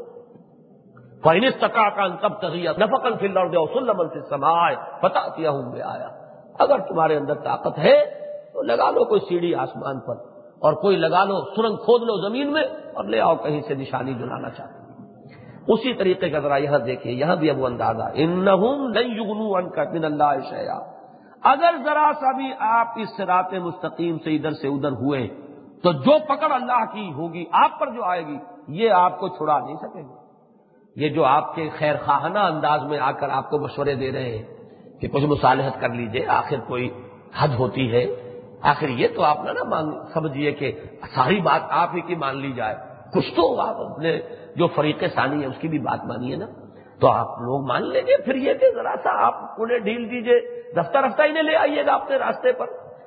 [1.23, 5.73] فائنس تکا کا انتب تغیر نفقل فل اور دو سلم سے سمائے پتا کیا ہوں
[5.75, 6.09] گے آیا
[6.59, 8.05] اگر تمہارے اندر طاقت ہے،
[8.53, 10.15] تو لگا لو کوئی سیڑھی آسمان پر۔
[10.61, 12.63] اور کوئی لگا لو سرنگ کھود لو زمین میں
[12.95, 14.79] اور لے آؤ کہیں سے نشانی جلانا چاہتے
[15.69, 18.49] اسی طریقے کا ذرا یہاں دیکھیے، یہاں بھی اب وہ اندازہ ان
[18.97, 19.57] یغنو
[21.43, 25.29] اگر ذرا سا بھی آپ اس سرات مستقیم سے ادھر سے ادھر ہوئے،
[25.83, 28.39] تو جو پکڑ اللہ کی ہوگی، آپ پر جو آئے گی،
[28.69, 30.29] یہ آپ کو چھڑا نہیں سکے گی
[30.97, 34.39] یہ جو آپ کے خیر خواہانہ انداز میں آ کر آپ کو مشورے دے رہے
[34.39, 34.45] ہیں
[35.01, 36.91] کہ کچھ مصالحت کر لیجیے، آخر کوئی
[37.39, 38.07] حد ہوتی ہے۔
[38.63, 40.73] آخر یہ تو آپ نہ مان، سمجھیے کہ
[41.15, 42.77] ساری بات آپ ہی کی مان لی جائے۔
[43.15, 44.21] کچھ تو آپ اپنے
[44.57, 46.47] جو فریق ثانی ہے اس کی بھی بات مانیے نا۔
[47.01, 50.63] تو آپ لوگ مان لیں گے پھر یہ کہ ذرا سا آپ انہیں ڈھیل دیجیے۔
[50.81, 52.67] رفتہ رفتہ انہیں لے آئیے گا اپنے راستے پر۔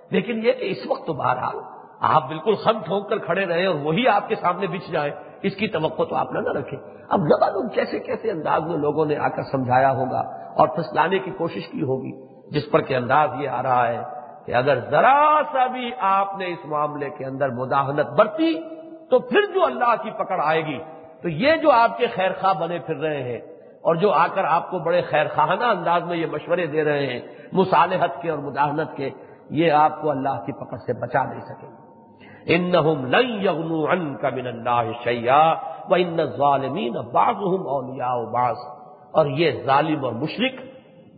[0.09, 1.55] لیکن یہ کہ اس وقت تو بہرحال
[1.99, 5.11] آپ بالکل خم ٹھونک کر کھڑے رہے اور وہی آپ کے سامنے بچ جائے
[5.41, 8.77] اس کی توقع تو آپ نہ نہ رکھیں۔ اب نہ معلوم کیسے کیسے انداز میں
[8.77, 10.19] لوگوں نے آ کر سمجھایا ہوگا
[10.57, 14.03] اور پھنسلانے کی کوشش کی ہوگی؟ جس پر کہ انداز یہ آ رہا ہے
[14.45, 18.59] کہ اگر ذرا سا بھی آپ نے اس معاملے کے اندر مداحنت برتی
[19.09, 20.79] تو پھر جو اللہ کی پکڑ آئے گی،
[21.21, 23.39] تو یہ جو آپ کے خیر خواہ بنے پھر رہے ہیں
[23.83, 27.05] اور جو آ کر آپ کو بڑے خیر خواہانہ انداز میں یہ مشورے دے رہے
[27.07, 27.19] ہیں،
[27.53, 29.09] مصالحت کے اور مداحنت کے،
[29.49, 31.79] یہ آپ کو اللہ کی پکڑ سے بچا نہیں سکیں گے
[32.45, 32.73] ان
[33.41, 33.85] یغنو
[34.15, 35.43] کا من اللہ شیا
[35.89, 38.57] و ان ظالمین باز اولیا باز
[39.11, 40.61] اور یہ ظالم اور مشرق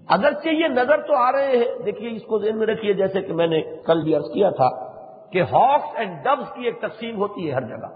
[0.10, 3.34] اگرچہ یہ نظر تو آ رہے ہیں، دیکھیے اس کو ذہن میں رکھیے، جیسے کہ
[3.34, 4.70] میں نے کل بھی عرض کیا تھا
[5.32, 7.90] کہ ہاکس اینڈ ڈبس کی ایک تقسیم ہوتی ہے ہر جگہ۔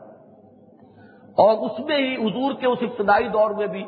[1.38, 3.84] اور اس میں ہی حضور کے اس ابتدائی دور میں بھی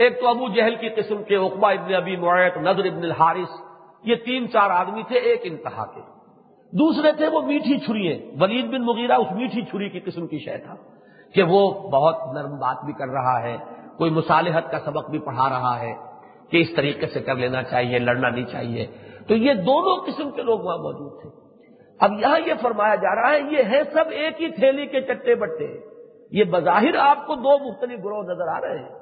[0.00, 3.60] ایک تو ابو جہل کی قسم کے اقبا ابن ابی معیت نظر ابن الحارث،
[4.04, 6.00] یہ تین چار آدمی تھے، ایک انتہا کے۔
[6.72, 10.58] دوسرے تھے، وہ میٹھی چھری ولید بن مغیرہ اس میٹھی چھری کی قسم کی شے
[10.58, 10.74] تھا
[11.34, 13.56] کہ وہ بہت نرم بات بھی کر رہا ہے،
[13.98, 15.94] کوئی مصالحت کا سبق بھی پڑھا رہا ہے
[16.50, 18.86] کہ اس طریقے سے کر لینا چاہیے، لڑنا نہیں چاہیے۔
[19.28, 21.30] تو یہ دونوں قسم کے لوگ وہاں موجود تھے۔
[22.00, 25.34] اب یہاں یہ فرمایا جا رہا ہے، یہ ہے سب ایک ہی تھیلی کے چٹے
[25.34, 25.78] بٹے۔
[26.30, 28.99] یہ بظاہر آپ کو دو مختلف گروہ نظر آ رہے ہیں۔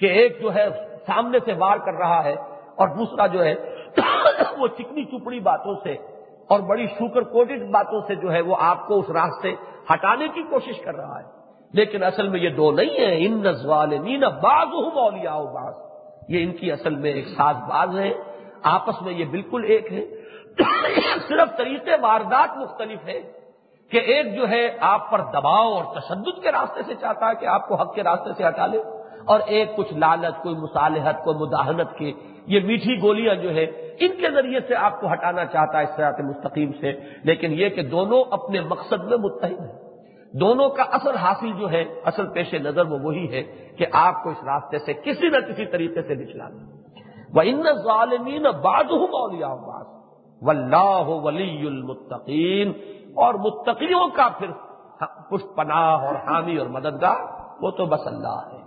[0.00, 0.68] کہ ایک جو ہے
[1.06, 2.34] سامنے سے وار کر رہا ہے
[2.76, 3.54] اور دوسرا جو ہے
[4.58, 5.92] وہ چکنی چپڑی باتوں سے
[6.48, 9.52] اور بڑی شوکر کوٹڈ باتوں سے جو ہے وہ آپ کو اس راستے
[9.92, 11.24] ہٹانے کی کوشش کر رہا ہے۔
[11.72, 15.74] لیکن اصل میں یہ دو نہیں ہے ان نزوال نین باز ہوں مولیا باز
[16.28, 18.12] یہ ان کی اصل میں ایک ساز باز ہے
[18.62, 20.04] آپس میں یہ بالکل ایک ہے
[21.28, 23.20] صرف طریقے واردات مختلف ہے
[23.90, 27.46] کہ ایک جو ہے آپ پر دباؤ اور تشدد کے راستے سے چاہتا ہے کہ
[27.46, 28.78] آپ کو حق کے راستے سے ہٹا لے۔
[29.24, 32.12] اور ایک کچھ لالچ، کوئی مصالحت، کوئی مداحنت کے
[32.46, 33.64] یہ میٹھی گولیاں جو ہے
[34.00, 36.92] ان کے ذریعے سے آپ کو ہٹانا چاہتا ہے اس طرح مستقیم سے۔
[37.24, 39.90] لیکن یہ کہ دونوں اپنے مقصد میں متحد ہیں۔
[40.40, 43.42] دونوں کا اصل حاصل جو ہے اصل پیش نظر وہ وہی ہے
[43.78, 46.66] کہ آپ کو اس راستے سے کسی نہ کسی طریقے سے نچلا دیں
[47.34, 52.72] وہ ان ظالمین باد و اللہ ولی المتقین
[53.14, 54.46] اور متقیوں کا پھر
[55.30, 57.16] پشت پناہ اور حامی اور مددگار،
[57.60, 58.59] وہ تو بس اللہ ہے۔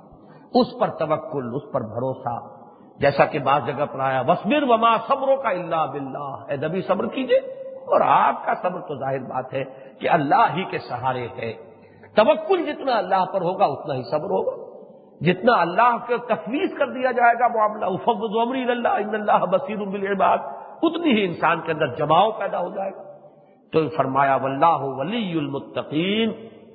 [0.54, 2.64] اس پر توکل، اس پر بھروسہ۔
[3.00, 7.08] جیسا کہ بعض جگہ پر آیا وسبر وما صبروں کا اللہ بلّہ اے دبی صبر
[7.08, 7.38] کیجیے
[7.74, 9.64] اور آپ کا صبر تو ظاہر بات ہے
[10.00, 11.54] کہ اللہ ہی کے سہارے ہے۔
[12.16, 14.74] توکل جتنا اللہ پر ہوگا، اتنا ہی صبر ہوگا۔
[15.22, 19.78] جتنا اللہ کے تفویض کر دیا جائے گا، معاملہ افق عمری اللہ، ان اللہ بصیر
[19.78, 20.38] بالعباد۔
[20.84, 23.04] اتنی ہی انسان کے اندر جماؤ پیدا ہو جائے گا۔
[23.72, 26.32] تو فرمایا، واللہ ولی المتقین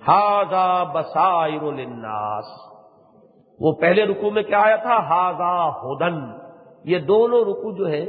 [0.09, 2.68] ہاضا بسائر الناس
[3.61, 6.21] وہ پہلے رکو میں کیا آیا تھا؟ ہاضا ہودن
[6.85, 8.03] یہ دونوں رکو جو ہے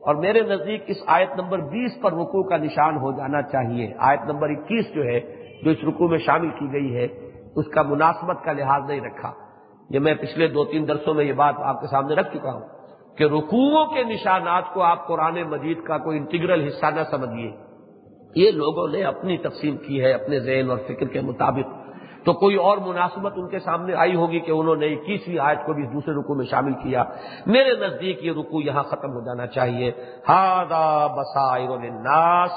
[0.00, 4.20] اور میرے نزدیک اس آیت نمبر بیس پر رکو کا نشان ہو جانا چاہیے۔ آیت
[4.24, 5.20] نمبر اکیس جو ہے،
[5.62, 7.04] جو اس رکو میں شامل کی گئی ہے،
[7.56, 9.32] اس کا مناسبت کا لحاظ نہیں رکھا۔
[9.90, 12.60] یہ میں پچھلے دو تین درسوں میں یہ بات آپ کے سامنے رکھ چکا ہوں
[13.16, 17.52] کہ رکوعوں کے نشانات کو آپ قرآن مجید کا کوئی انٹیگرل حصہ نہ سمجھیے۔
[18.34, 21.83] یہ لوگوں نے اپنی تقسیم کی ہے، اپنے ذہن اور فکر کے مطابق۔
[22.24, 25.72] تو کوئی اور مناسبت ان کے سامنے آئی ہوگی کہ انہوں نے اکیسویں آیت کو
[25.72, 27.04] بھی دوسرے رکو میں شامل کیا۔
[27.46, 29.92] میرے نزدیک یہ رکو یہاں ختم ہو جانا چاہیے۔
[30.28, 32.50] ہادا بسائر الناس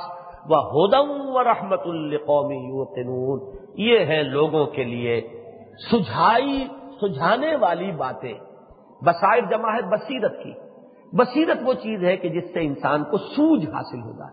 [0.50, 2.78] و ہدم و رحمت القومی
[3.74, 5.28] یہ ہے لوگوں کے لیے
[5.92, 6.68] سجھائی،
[7.02, 8.34] سجھانے والی باتیں۔
[9.02, 10.52] بسائر جمع ہے بصیرت کی۔
[11.14, 14.28] بصیرت وہ چیز ہے کہ جس سے انسان کو سوج حاصل ہوگا۔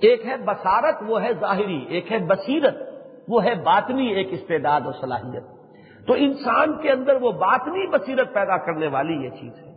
[0.00, 2.91] ایک ہے بصارت، وہ ہے ظاہری۔ ایک ہے بصیرت۔
[3.28, 5.42] وہ ہے باطنی ایک استعداد اور صلاحیت۔
[6.06, 9.72] تو انسان کے اندر وہ باطنی بصیرت پیدا کرنے والی یہ چیز ہے۔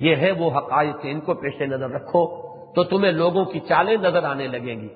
[0.00, 4.24] یہ ہے وہ حقائق ان کو پیش نظر رکھو تو تمہیں لوگوں کی چالیں نظر
[4.24, 4.88] آنے لگیں گی۔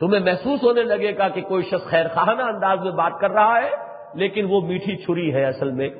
[0.00, 3.60] تمہیں محسوس ہونے لگے گا کہ کوئی شخص خیر خانہ انداز میں بات کر رہا
[3.62, 3.70] ہے،
[4.14, 5.90] لیکن وہ میٹھی چھری ہے اصل میں۔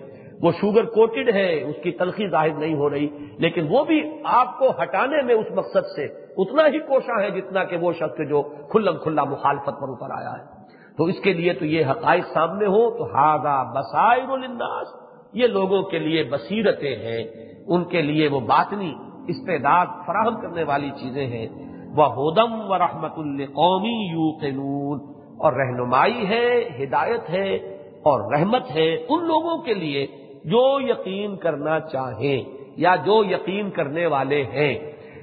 [0.42, 3.08] وہ شوگر کوٹڈ ہے، اس کی تلخی ظاہر نہیں ہو رہی۔
[3.38, 6.04] لیکن وہ بھی آپ کو ہٹانے میں اس مقصد سے
[6.36, 10.32] اتنا ہی کوشاں ہے جتنا کہ وہ شخص جو کھلم کھلا مخالفت پر اتر آیا
[10.32, 10.57] ہے۔
[10.98, 14.88] تو اس کے لیے تو یہ حقائق سامنے ہو، تو ہاضا بسائر الناس
[15.32, 17.24] یہ لوگوں کے لیے بصیرتیں ہیں،
[17.66, 18.94] ان کے لیے وہ باطنی
[19.28, 21.48] استعداد فراہم کرنے والی چیزیں ہیں۔
[21.96, 24.94] وہ ہودم و رحمت القومی یو
[25.40, 27.54] اور رہنمائی ہے، ہدایت ہے
[27.98, 30.06] اور رحمت ہے ان لوگوں کے لیے
[30.44, 32.42] جو یقین کرنا چاہیں
[32.76, 34.78] یا جو یقین کرنے والے ہیں۔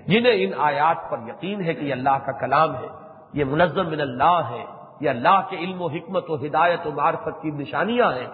[0.08, 2.88] جنہیں ان آیات پر یقین ہے کہ یہ اللہ کا کلام ہے،
[3.34, 7.42] یہ منظم من اللہ ہے۔ یہ اللہ کے علم و حکمت و ہدایت و معرفت
[7.42, 8.28] کی نشانیاں ہیں،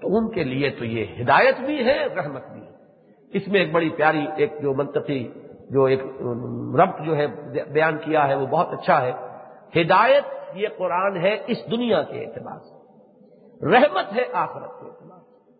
[0.00, 2.70] تو ان کے لیے تو یہ ہدایت بھی ہے، رحمت بھی ہے۔
[3.32, 5.28] اس میں ایک بڑی پیاری، ایک جو منطقی،
[5.70, 6.00] جو ایک،
[6.80, 7.26] ربط جو ہے،
[7.72, 9.12] بیان کیا ہے، وہ بہت اچھا ہے۔
[9.80, 10.24] ہدایت
[10.54, 12.80] یہ قرآن ہے اس دنیا کے اعتبار سے۔
[13.72, 15.50] رحمت ہے آخرت کے اعتبار سے۔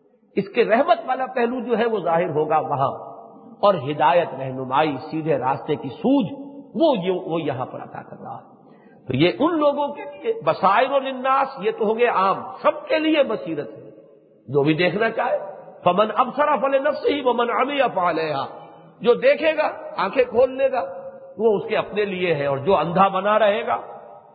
[0.40, 3.10] اس کے رحمت والا پہلو جو ہے، وہ ظاہر ہوگا وہاں۔
[3.60, 6.26] اور ہدایت رہنمائی، سیدھے راستے کی سوج
[7.24, 8.49] وہ یہاں پر عطا کر رہا ہے۔
[9.10, 12.98] تو یہ ان لوگوں کے لیے بسائر الناس یہ تو ہوں گے عام، سب کے
[12.98, 13.90] لیے بصیرت ہے۔
[14.48, 15.38] جو بھی دیکھنا چاہے،
[15.84, 18.18] فمن ابسرا فل نفس ہی وہ من ابھی افعال
[19.00, 22.76] جو دیکھے گا، آنکھیں کھول لے گا، وہ اس کے اپنے لیے ہے اور جو
[22.76, 23.74] اندھا بنا رہے گا،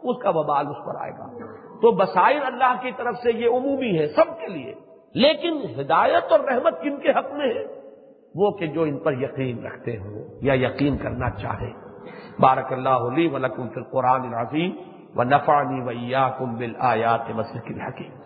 [0.03, 1.45] اس کا وبال اس پر آئے گا۔
[1.81, 4.73] تو بسائر اللہ کی طرف سے یہ عمومی ہے، سب کے لیے۔
[5.13, 7.81] لیکن ہدایت اور رحمت کن کے حق میں ہے؟
[8.35, 11.84] وہ کہ جو ان پر یقین رکھتے ہوں یا یقین کرنا چاہیں
[12.39, 14.71] بارک اللہ علی و فی القرآن العظیم
[15.15, 18.24] و نفانی ویا کم بل آیات مسلک الحکیم